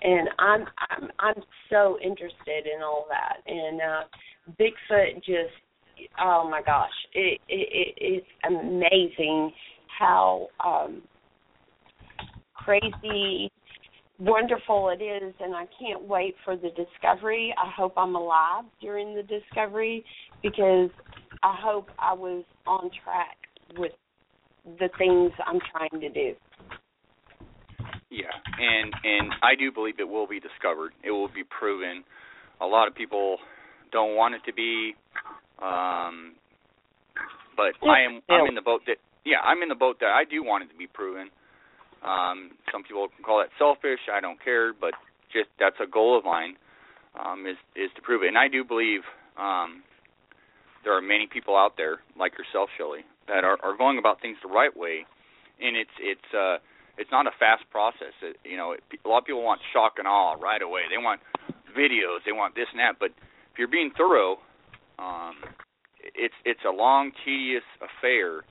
and 0.03 0.29
I'm 0.39 0.65
I'm 0.89 1.09
I'm 1.19 1.43
so 1.69 1.97
interested 2.03 2.65
in 2.73 2.81
all 2.83 3.05
that. 3.09 3.37
And 3.45 3.81
uh 3.81 4.03
Bigfoot 4.59 5.15
just 5.17 5.53
oh 6.19 6.47
my 6.49 6.61
gosh, 6.65 6.89
it 7.13 7.39
it, 7.47 7.67
it 7.71 7.95
it's 7.97 8.27
amazing 8.47 9.51
how 9.99 10.47
um 10.63 11.01
crazy 12.53 13.51
wonderful 14.19 14.89
it 14.89 15.03
is 15.03 15.33
and 15.39 15.55
I 15.55 15.65
can't 15.79 16.03
wait 16.03 16.35
for 16.45 16.55
the 16.55 16.69
discovery. 16.69 17.53
I 17.57 17.71
hope 17.75 17.93
I'm 17.97 18.15
alive 18.15 18.65
during 18.79 19.15
the 19.15 19.23
discovery 19.23 20.05
because 20.43 20.91
I 21.43 21.55
hope 21.59 21.89
I 21.97 22.13
was 22.13 22.43
on 22.65 22.89
track 23.03 23.37
with 23.77 23.93
the 24.65 24.89
things 24.97 25.31
I'm 25.45 25.59
trying 25.71 26.01
to 26.01 26.09
do. 26.09 26.35
Yeah, 28.09 28.27
and 28.59 28.93
and 29.03 29.31
I 29.41 29.55
do 29.57 29.71
believe 29.71 29.99
it 29.99 30.07
will 30.07 30.27
be 30.27 30.39
discovered. 30.39 30.91
It 31.03 31.11
will 31.11 31.29
be 31.29 31.43
proven. 31.43 32.03
A 32.59 32.65
lot 32.65 32.87
of 32.87 32.93
people 32.93 33.37
don't 33.91 34.15
want 34.15 34.35
it 34.35 34.41
to 34.45 34.53
be, 34.53 34.93
um, 35.61 36.35
but 37.55 37.73
I 37.87 38.03
am 38.03 38.21
I'm 38.29 38.47
in 38.47 38.55
the 38.55 38.61
boat 38.61 38.81
that 38.87 38.97
yeah 39.25 39.39
I'm 39.43 39.63
in 39.63 39.69
the 39.69 39.79
boat 39.79 39.97
that 40.01 40.09
I 40.09 40.23
do 40.29 40.43
want 40.43 40.63
it 40.65 40.67
to 40.71 40.77
be 40.77 40.87
proven. 40.87 41.29
Um, 42.03 42.51
some 42.71 42.83
people 42.83 43.07
can 43.15 43.23
call 43.23 43.39
that 43.39 43.49
selfish. 43.57 43.99
I 44.11 44.19
don't 44.19 44.43
care, 44.43 44.73
but 44.73 44.91
just 45.31 45.49
that's 45.59 45.77
a 45.81 45.89
goal 45.89 46.17
of 46.17 46.25
mine 46.25 46.55
um, 47.15 47.45
is 47.47 47.57
is 47.75 47.89
to 47.95 48.01
prove 48.01 48.23
it. 48.23 48.27
And 48.27 48.37
I 48.37 48.47
do 48.47 48.63
believe 48.63 49.01
um, 49.39 49.83
there 50.83 50.95
are 50.95 51.01
many 51.01 51.27
people 51.27 51.55
out 51.55 51.77
there 51.77 51.99
like 52.17 52.33
yourself, 52.37 52.69
Shelly, 52.77 53.01
that 53.27 53.43
are, 53.43 53.57
are 53.63 53.77
going 53.77 53.97
about 53.97 54.21
things 54.21 54.37
the 54.41 54.49
right 54.49 54.75
way, 54.75 55.05
and 55.61 55.75
it's 55.77 55.95
it's 55.99 56.33
uh, 56.33 56.57
it's 56.97 57.11
not 57.11 57.27
a 57.27 57.31
fast 57.39 57.63
process. 57.71 58.13
It, 58.21 58.37
you 58.43 58.57
know, 58.57 58.73
it, 58.73 58.81
a 59.03 59.07
lot 59.07 59.19
of 59.19 59.25
people 59.25 59.43
want 59.43 59.61
shock 59.73 59.93
and 59.97 60.07
awe 60.07 60.33
right 60.33 60.61
away. 60.61 60.81
They 60.89 60.97
want 60.97 61.21
videos, 61.77 62.19
they 62.25 62.31
want 62.31 62.55
this 62.55 62.67
and 62.71 62.79
that. 62.79 62.99
But 62.99 63.11
if 63.51 63.59
you're 63.59 63.67
being 63.67 63.91
thorough, 63.95 64.39
um, 64.99 65.35
it's 65.99 66.35
it's 66.45 66.61
a 66.67 66.71
long, 66.71 67.11
tedious 67.25 67.63
affair, 67.81 68.43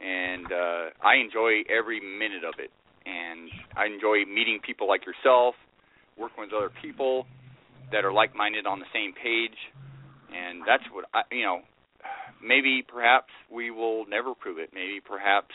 and 0.00 0.46
uh, 0.46 0.90
I 1.02 1.16
enjoy 1.16 1.62
every 1.68 2.00
minute 2.00 2.44
of 2.44 2.58
it. 2.58 2.70
And 3.06 3.48
I 3.76 3.86
enjoy 3.86 4.24
meeting 4.28 4.60
people 4.64 4.86
like 4.86 5.06
yourself, 5.06 5.54
working 6.18 6.44
with 6.44 6.52
other 6.52 6.70
people 6.82 7.26
that 7.92 8.04
are 8.04 8.12
like-minded 8.12 8.66
on 8.66 8.78
the 8.78 8.84
same 8.92 9.12
page, 9.14 9.56
and 10.32 10.62
that's 10.66 10.84
what 10.92 11.06
I, 11.14 11.22
you 11.32 11.44
know. 11.44 11.60
Maybe 12.42 12.82
perhaps 12.86 13.28
we 13.52 13.70
will 13.70 14.06
never 14.06 14.34
prove 14.34 14.58
it. 14.58 14.70
Maybe 14.72 15.00
perhaps 15.04 15.52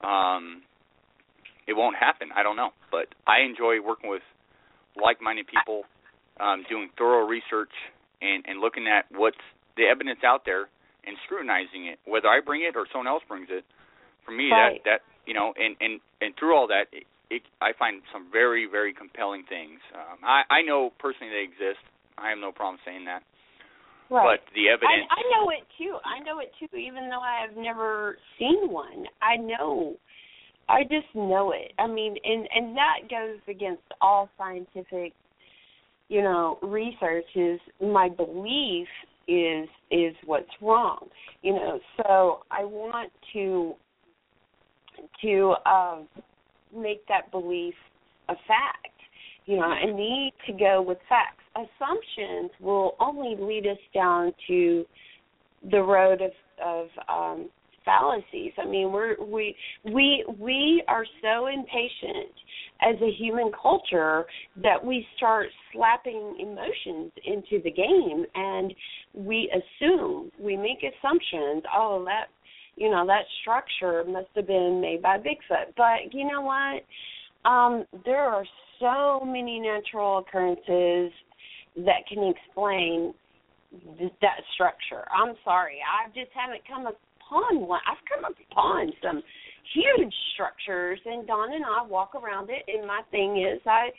um, 0.00 0.62
it 1.66 1.76
won't 1.76 1.96
happen. 1.96 2.30
I 2.34 2.42
don't 2.42 2.56
know, 2.56 2.70
but 2.90 3.12
I 3.26 3.44
enjoy 3.44 3.84
working 3.84 4.08
with 4.08 4.22
like-minded 4.96 5.46
people, 5.46 5.84
um, 6.40 6.64
doing 6.68 6.88
thorough 6.96 7.26
research 7.26 7.72
and 8.22 8.44
and 8.46 8.60
looking 8.60 8.88
at 8.88 9.04
what's 9.12 9.44
the 9.76 9.84
evidence 9.84 10.20
out 10.24 10.42
there 10.44 10.68
and 11.04 11.16
scrutinizing 11.24 11.86
it, 11.86 11.98
whether 12.04 12.28
I 12.28 12.40
bring 12.40 12.62
it 12.62 12.74
or 12.76 12.86
someone 12.90 13.06
else 13.06 13.22
brings 13.28 13.48
it. 13.50 13.64
For 14.24 14.32
me, 14.32 14.50
right. 14.50 14.80
that 14.84 14.84
that 14.84 15.00
you 15.26 15.34
know, 15.34 15.52
and 15.56 15.76
and 15.80 16.00
and 16.20 16.34
through 16.38 16.56
all 16.56 16.68
that, 16.68 16.88
it, 16.92 17.04
it, 17.30 17.42
I 17.60 17.72
find 17.78 18.02
some 18.12 18.32
very 18.32 18.66
very 18.66 18.92
compelling 18.92 19.44
things. 19.48 19.80
Um, 19.92 20.24
I 20.24 20.42
I 20.48 20.62
know 20.62 20.92
personally 20.98 21.32
they 21.32 21.44
exist. 21.44 21.84
I 22.16 22.30
have 22.30 22.38
no 22.38 22.52
problem 22.52 22.80
saying 22.84 23.04
that. 23.04 23.22
Right. 24.10 24.38
But 24.40 24.54
the 24.54 24.68
evidence. 24.70 25.08
I, 25.10 25.20
I 25.20 25.22
know 25.36 25.50
it 25.50 25.66
too. 25.76 25.98
I 26.04 26.22
know 26.24 26.38
it 26.40 26.50
too, 26.58 26.76
even 26.76 27.10
though 27.10 27.20
I 27.20 27.44
have 27.46 27.56
never 27.56 28.16
seen 28.38 28.70
one. 28.70 29.04
I 29.20 29.36
know. 29.36 29.96
I 30.68 30.82
just 30.82 31.14
know 31.14 31.52
it. 31.52 31.72
I 31.78 31.86
mean, 31.86 32.16
and 32.24 32.48
and 32.54 32.76
that 32.76 33.10
goes 33.10 33.38
against 33.48 33.82
all 34.00 34.28
scientific, 34.38 35.12
you 36.08 36.22
know, 36.22 36.58
research. 36.62 37.26
Is 37.34 37.60
my 37.80 38.08
belief 38.08 38.88
is 39.26 39.68
is 39.90 40.14
what's 40.24 40.50
wrong. 40.62 41.08
You 41.42 41.52
know, 41.54 41.80
so 41.98 42.40
I 42.50 42.64
want 42.64 43.12
to 43.34 43.74
to 45.22 45.54
um, 45.66 46.08
make 46.74 47.06
that 47.08 47.30
belief 47.30 47.74
a 48.28 48.34
fact. 48.46 48.88
You 49.46 49.56
know, 49.56 49.62
I 49.62 49.86
need 49.86 50.34
to 50.46 50.52
go 50.52 50.82
with 50.82 50.98
facts. 51.08 51.42
Assumptions 51.58 52.50
will 52.60 52.96
only 53.00 53.34
lead 53.38 53.66
us 53.66 53.78
down 53.92 54.32
to 54.46 54.84
the 55.70 55.82
road 55.82 56.20
of 56.22 56.30
of 56.64 56.88
um, 57.08 57.48
fallacies. 57.84 58.52
I 58.58 58.66
mean, 58.66 58.92
we're 58.92 59.22
we 59.24 59.56
we 59.84 60.24
we 60.38 60.82
are 60.88 61.04
so 61.22 61.48
impatient 61.48 62.32
as 62.80 62.94
a 63.02 63.10
human 63.10 63.50
culture 63.60 64.24
that 64.62 64.84
we 64.84 65.06
start 65.16 65.48
slapping 65.72 66.36
emotions 66.38 67.10
into 67.24 67.62
the 67.62 67.70
game 67.70 68.24
and 68.34 68.74
we 69.14 69.50
assume 69.50 70.30
we 70.38 70.56
make 70.56 70.78
assumptions 70.84 71.62
oh 71.74 72.04
that 72.04 72.26
you 72.76 72.90
know 72.90 73.04
that 73.06 73.22
structure 73.40 74.04
must 74.04 74.28
have 74.36 74.46
been 74.46 74.80
made 74.80 75.02
by 75.02 75.18
bigfoot 75.18 75.74
but 75.76 76.12
you 76.12 76.24
know 76.30 76.40
what 76.40 77.50
um 77.50 77.84
there 78.04 78.22
are 78.22 78.44
so 78.78 79.24
many 79.24 79.58
natural 79.58 80.18
occurrences 80.18 81.12
that 81.84 82.06
can 82.08 82.32
explain 82.34 83.14
th- 83.98 84.12
that 84.20 84.40
structure 84.54 85.04
i'm 85.12 85.34
sorry 85.44 85.78
i 85.82 86.08
just 86.08 86.30
haven't 86.34 86.62
come 86.66 86.86
upon 86.86 87.66
one 87.66 87.80
i've 87.86 88.02
come 88.08 88.24
upon 88.24 88.92
some 89.02 89.22
huge 89.74 90.14
structures 90.34 90.98
and 91.04 91.26
Don 91.26 91.52
and 91.52 91.64
I 91.64 91.86
walk 91.86 92.14
around 92.14 92.50
it 92.50 92.62
and 92.66 92.86
my 92.86 93.02
thing 93.10 93.36
is 93.36 93.60
I 93.66 93.90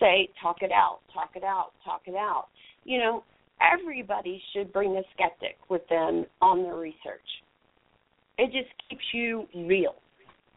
say 0.00 0.28
talk 0.42 0.58
it 0.62 0.72
out, 0.72 1.00
talk 1.12 1.30
it 1.34 1.44
out, 1.44 1.70
talk 1.84 2.02
it 2.06 2.14
out. 2.14 2.46
You 2.84 2.98
know, 2.98 3.24
everybody 3.60 4.42
should 4.52 4.72
bring 4.72 4.96
a 4.96 5.02
skeptic 5.14 5.56
with 5.68 5.82
them 5.88 6.26
on 6.40 6.62
their 6.62 6.76
research. 6.76 7.22
It 8.38 8.46
just 8.46 8.72
keeps 8.88 9.04
you 9.12 9.46
real. 9.54 9.94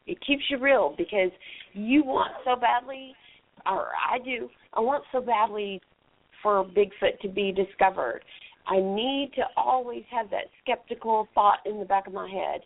It 0.07 0.17
keeps 0.25 0.43
you 0.49 0.57
real 0.57 0.95
because 0.97 1.31
you 1.73 2.03
want 2.03 2.31
so 2.43 2.55
badly 2.59 3.13
or 3.65 3.89
I 4.09 4.19
do, 4.23 4.49
I 4.73 4.79
want 4.79 5.03
so 5.11 5.21
badly 5.21 5.81
for 6.47 6.65
Bigfoot 6.65 7.19
to 7.21 7.27
be 7.27 7.51
discovered. 7.51 8.21
I 8.67 8.77
need 8.77 9.31
to 9.35 9.43
always 9.55 10.03
have 10.11 10.29
that 10.31 10.45
skeptical 10.61 11.27
thought 11.33 11.59
in 11.65 11.79
the 11.79 11.85
back 11.85 12.07
of 12.07 12.13
my 12.13 12.29
head 12.29 12.61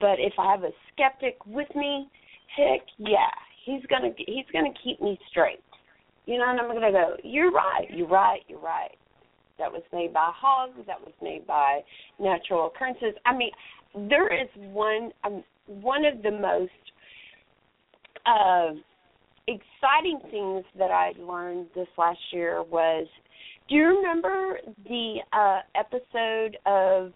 but 0.00 0.18
if 0.18 0.32
I 0.38 0.50
have 0.50 0.64
a 0.64 0.70
skeptic 0.92 1.36
with 1.46 1.68
me, 1.74 2.08
heck 2.56 2.80
yeah, 2.98 3.30
he's 3.64 3.82
gonna 3.86 4.10
he's 4.16 4.46
gonna 4.52 4.72
keep 4.82 5.00
me 5.00 5.18
straight. 5.30 5.60
You 6.26 6.38
know, 6.38 6.50
and 6.50 6.60
I'm 6.60 6.68
gonna 6.68 6.90
go, 6.90 7.16
you're 7.22 7.52
right, 7.52 7.86
you're 7.90 8.08
right, 8.08 8.40
you're 8.48 8.60
right. 8.60 8.96
That 9.58 9.70
was 9.70 9.82
made 9.92 10.12
by 10.12 10.30
hogs. 10.34 10.78
That 10.86 11.00
was 11.00 11.12
made 11.22 11.46
by 11.46 11.80
natural 12.18 12.66
occurrences. 12.66 13.14
I 13.24 13.36
mean, 13.36 13.50
there 14.08 14.32
is 14.32 14.48
one 14.56 15.12
um, 15.24 15.44
one 15.66 16.04
of 16.04 16.22
the 16.22 16.32
most 16.32 16.72
uh, 18.26 18.72
exciting 19.46 20.20
things 20.30 20.64
that 20.78 20.90
I 20.90 21.12
learned 21.20 21.68
this 21.74 21.88
last 21.98 22.18
year 22.32 22.62
was. 22.62 23.06
Do 23.68 23.76
you 23.76 23.86
remember 23.86 24.58
the 24.86 25.16
uh, 25.32 25.60
episode 25.74 26.58
of 26.66 27.12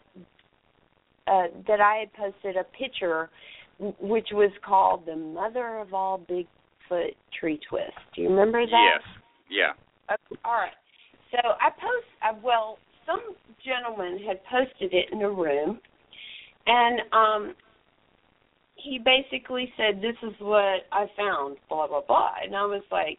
uh, 1.26 1.48
that 1.66 1.80
I 1.80 1.96
had 2.00 2.12
posted 2.14 2.56
a 2.56 2.64
picture, 2.64 3.28
which 3.78 4.28
was 4.32 4.50
called 4.64 5.04
"The 5.06 5.16
Mother 5.16 5.78
of 5.78 5.92
All 5.92 6.18
Bigfoot 6.18 7.14
Tree 7.38 7.60
Twists." 7.68 7.92
Do 8.14 8.22
you 8.22 8.30
remember 8.30 8.64
that? 8.64 8.98
Yes. 8.98 9.22
Yeah. 9.50 10.14
Okay, 10.14 10.40
all 10.44 10.54
right. 10.54 10.72
So 11.30 11.38
I 11.38 11.70
post. 11.70 12.06
Uh, 12.22 12.40
well, 12.42 12.78
some 13.04 13.20
gentleman 13.64 14.18
had 14.26 14.40
posted 14.44 14.92
it 14.94 15.06
in 15.12 15.22
a 15.22 15.30
room, 15.30 15.80
and 16.66 17.00
um, 17.12 17.54
he 18.78 18.98
basically 18.98 19.72
said, 19.76 20.00
"This 20.00 20.16
is 20.22 20.34
what 20.38 20.86
I 20.92 21.06
found." 21.16 21.58
Blah 21.68 21.88
blah 21.88 22.02
blah, 22.06 22.34
and 22.42 22.54
I 22.56 22.64
was 22.64 22.82
like, 22.90 23.18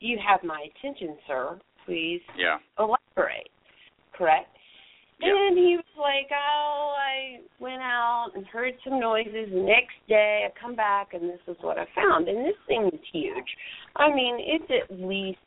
"You 0.00 0.18
have 0.26 0.42
my 0.44 0.66
attention, 0.70 1.16
sir. 1.26 1.58
Please 1.84 2.22
yeah. 2.36 2.58
elaborate." 2.78 3.48
Correct. 4.12 4.48
Yeah. 5.20 5.28
And 5.28 5.58
he 5.58 5.76
was 5.76 5.96
like, 5.96 6.30
"Oh, 6.32 6.94
I 6.98 7.40
went 7.58 7.82
out 7.82 8.30
and 8.34 8.46
heard 8.46 8.74
some 8.84 9.00
noises. 9.00 9.50
The 9.50 9.60
next 9.60 9.94
day, 10.08 10.46
I 10.46 10.60
come 10.60 10.74
back 10.74 11.14
and 11.14 11.28
this 11.28 11.40
is 11.46 11.56
what 11.60 11.78
I 11.78 11.86
found. 11.94 12.28
And 12.28 12.44
this 12.44 12.56
thing 12.66 12.90
is 12.92 13.00
huge. 13.12 13.56
I 13.96 14.08
mean, 14.14 14.38
it's 14.38 14.70
at 14.70 14.96
least." 14.96 15.38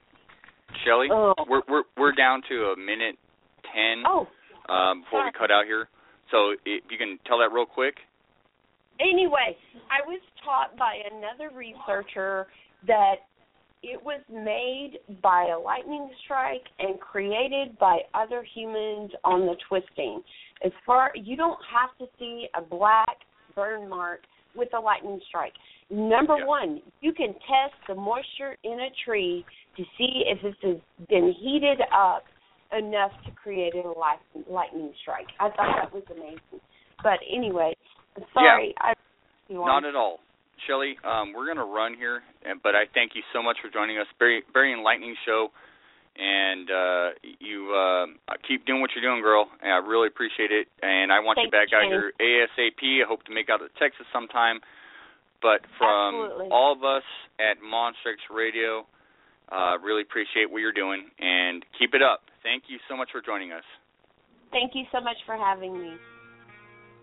Shelly, 0.85 1.07
oh. 1.11 1.33
we're 1.47 1.63
we're 1.67 1.83
we're 1.97 2.11
down 2.11 2.41
to 2.49 2.73
a 2.73 2.77
minute 2.77 3.17
ten 3.73 4.03
oh, 4.05 4.27
um, 4.71 5.01
before 5.01 5.21
sorry. 5.21 5.31
we 5.33 5.39
cut 5.39 5.51
out 5.51 5.65
here. 5.65 5.87
So 6.29 6.51
if 6.65 6.83
you 6.91 6.97
can 6.97 7.19
tell 7.25 7.39
that 7.39 7.53
real 7.53 7.65
quick. 7.65 7.95
Anyway, 8.99 9.55
I 9.91 10.05
was 10.07 10.21
taught 10.43 10.77
by 10.77 10.97
another 11.11 11.55
researcher 11.55 12.47
that 12.87 13.15
it 13.83 14.01
was 14.03 14.21
made 14.31 14.99
by 15.21 15.49
a 15.55 15.59
lightning 15.59 16.09
strike 16.25 16.63
and 16.79 16.99
created 16.99 17.77
by 17.77 17.99
other 18.13 18.43
humans 18.55 19.11
on 19.23 19.41
the 19.45 19.55
twisting. 19.67 20.21
As 20.65 20.71
far 20.85 21.11
you 21.15 21.35
don't 21.35 21.59
have 21.71 21.95
to 21.99 22.11
see 22.17 22.47
a 22.55 22.61
black 22.61 23.17
burn 23.55 23.87
mark 23.87 24.21
with 24.55 24.69
a 24.73 24.79
lightning 24.79 25.21
strike. 25.27 25.53
Number 25.89 26.37
Yeah. 26.37 26.45
one, 26.45 26.81
you 27.01 27.13
can 27.13 27.33
test 27.35 27.75
the 27.87 27.95
moisture 27.95 28.57
in 28.63 28.79
a 28.79 28.89
tree 29.05 29.45
to 29.75 29.85
see 29.97 30.25
if 30.25 30.43
it 30.43 30.55
has 30.63 30.81
been 31.07 31.31
heated 31.31 31.81
up 31.91 32.25
enough 32.71 33.11
to 33.23 33.31
create 33.31 33.75
a 33.75 33.87
light, 33.91 34.19
lightning 34.49 34.93
strike. 35.01 35.27
I 35.39 35.49
thought 35.49 35.75
that 35.75 35.93
was 35.93 36.03
amazing. 36.09 36.59
But 37.03 37.19
anyway, 37.29 37.75
sorry. 38.33 38.73
I, 38.79 38.93
you 39.47 39.65
Not 39.65 39.85
at 39.85 39.95
all. 39.95 40.19
Shelly, 40.65 40.97
um, 41.05 41.33
we're 41.33 41.45
going 41.45 41.61
to 41.61 41.69
run 41.69 41.93
here, 41.93 42.21
but 42.63 42.73
I 42.73 42.89
thank 42.93 43.13
you 43.13 43.21
so 43.31 43.43
much 43.43 43.57
for 43.61 43.69
joining 43.69 43.97
us. 43.97 44.07
Very, 44.17 44.41
very 44.53 44.73
enlightening 44.73 45.15
show, 45.25 45.49
and 46.17 46.67
uh, 46.69 47.07
you 47.39 47.71
uh, 47.71 48.33
keep 48.47 48.65
doing 48.65 48.81
what 48.81 48.89
you're 48.95 49.05
doing, 49.05 49.21
girl. 49.21 49.47
And 49.61 49.71
I 49.71 49.77
really 49.77 50.07
appreciate 50.07 50.51
it, 50.51 50.67
and 50.81 51.13
I 51.13 51.19
want 51.19 51.37
you 51.37 51.49
Thanks, 51.51 51.71
back 51.71 51.77
out 51.77 51.85
Shane. 51.85 51.93
here 51.93 52.11
ASAP. 52.19 52.81
I 52.81 53.07
hope 53.07 53.23
to 53.25 53.33
make 53.33 53.49
out 53.49 53.57
to 53.57 53.69
Texas 53.79 54.07
sometime. 54.11 54.59
But 55.41 55.61
from 55.77 56.15
Absolutely. 56.15 56.47
all 56.49 56.73
of 56.73 56.83
us 56.83 57.05
at 57.37 57.61
Monster 57.61 58.17
X 58.17 58.21
Radio, 58.33 58.87
uh, 59.53 59.77
really 59.77 60.01
appreciate 60.01 60.49
what 60.49 60.59
you're 60.59 60.73
doing, 60.73 61.05
and 61.19 61.63
keep 61.77 61.93
it 61.93 62.01
up. 62.01 62.21
Thank 62.41 62.63
you 62.67 62.79
so 62.89 62.97
much 62.97 63.09
for 63.11 63.21
joining 63.21 63.51
us. 63.51 63.63
Thank 64.51 64.73
you 64.73 64.85
so 64.91 64.99
much 64.99 65.17
for 65.25 65.37
having 65.37 65.79
me. 65.79 65.93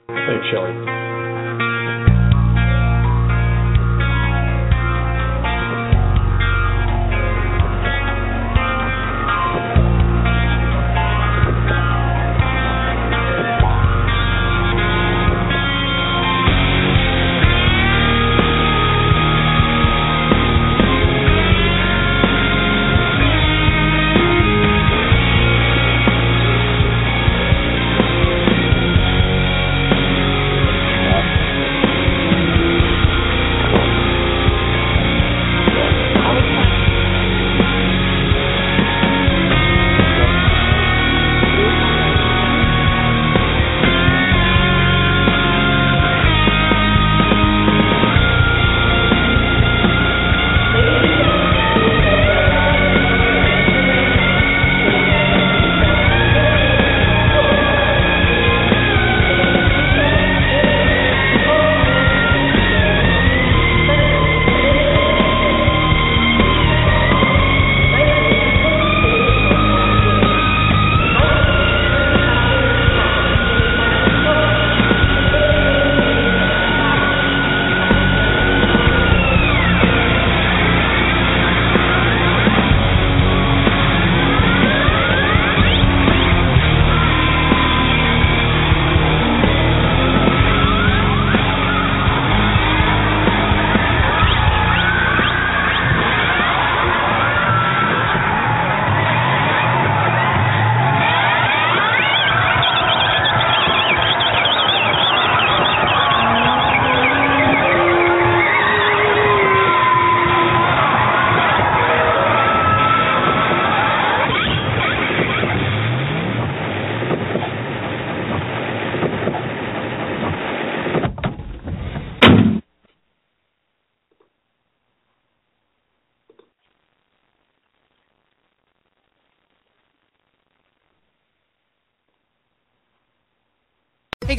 Thanks, 0.09 0.47
Shelly. 0.51 1.04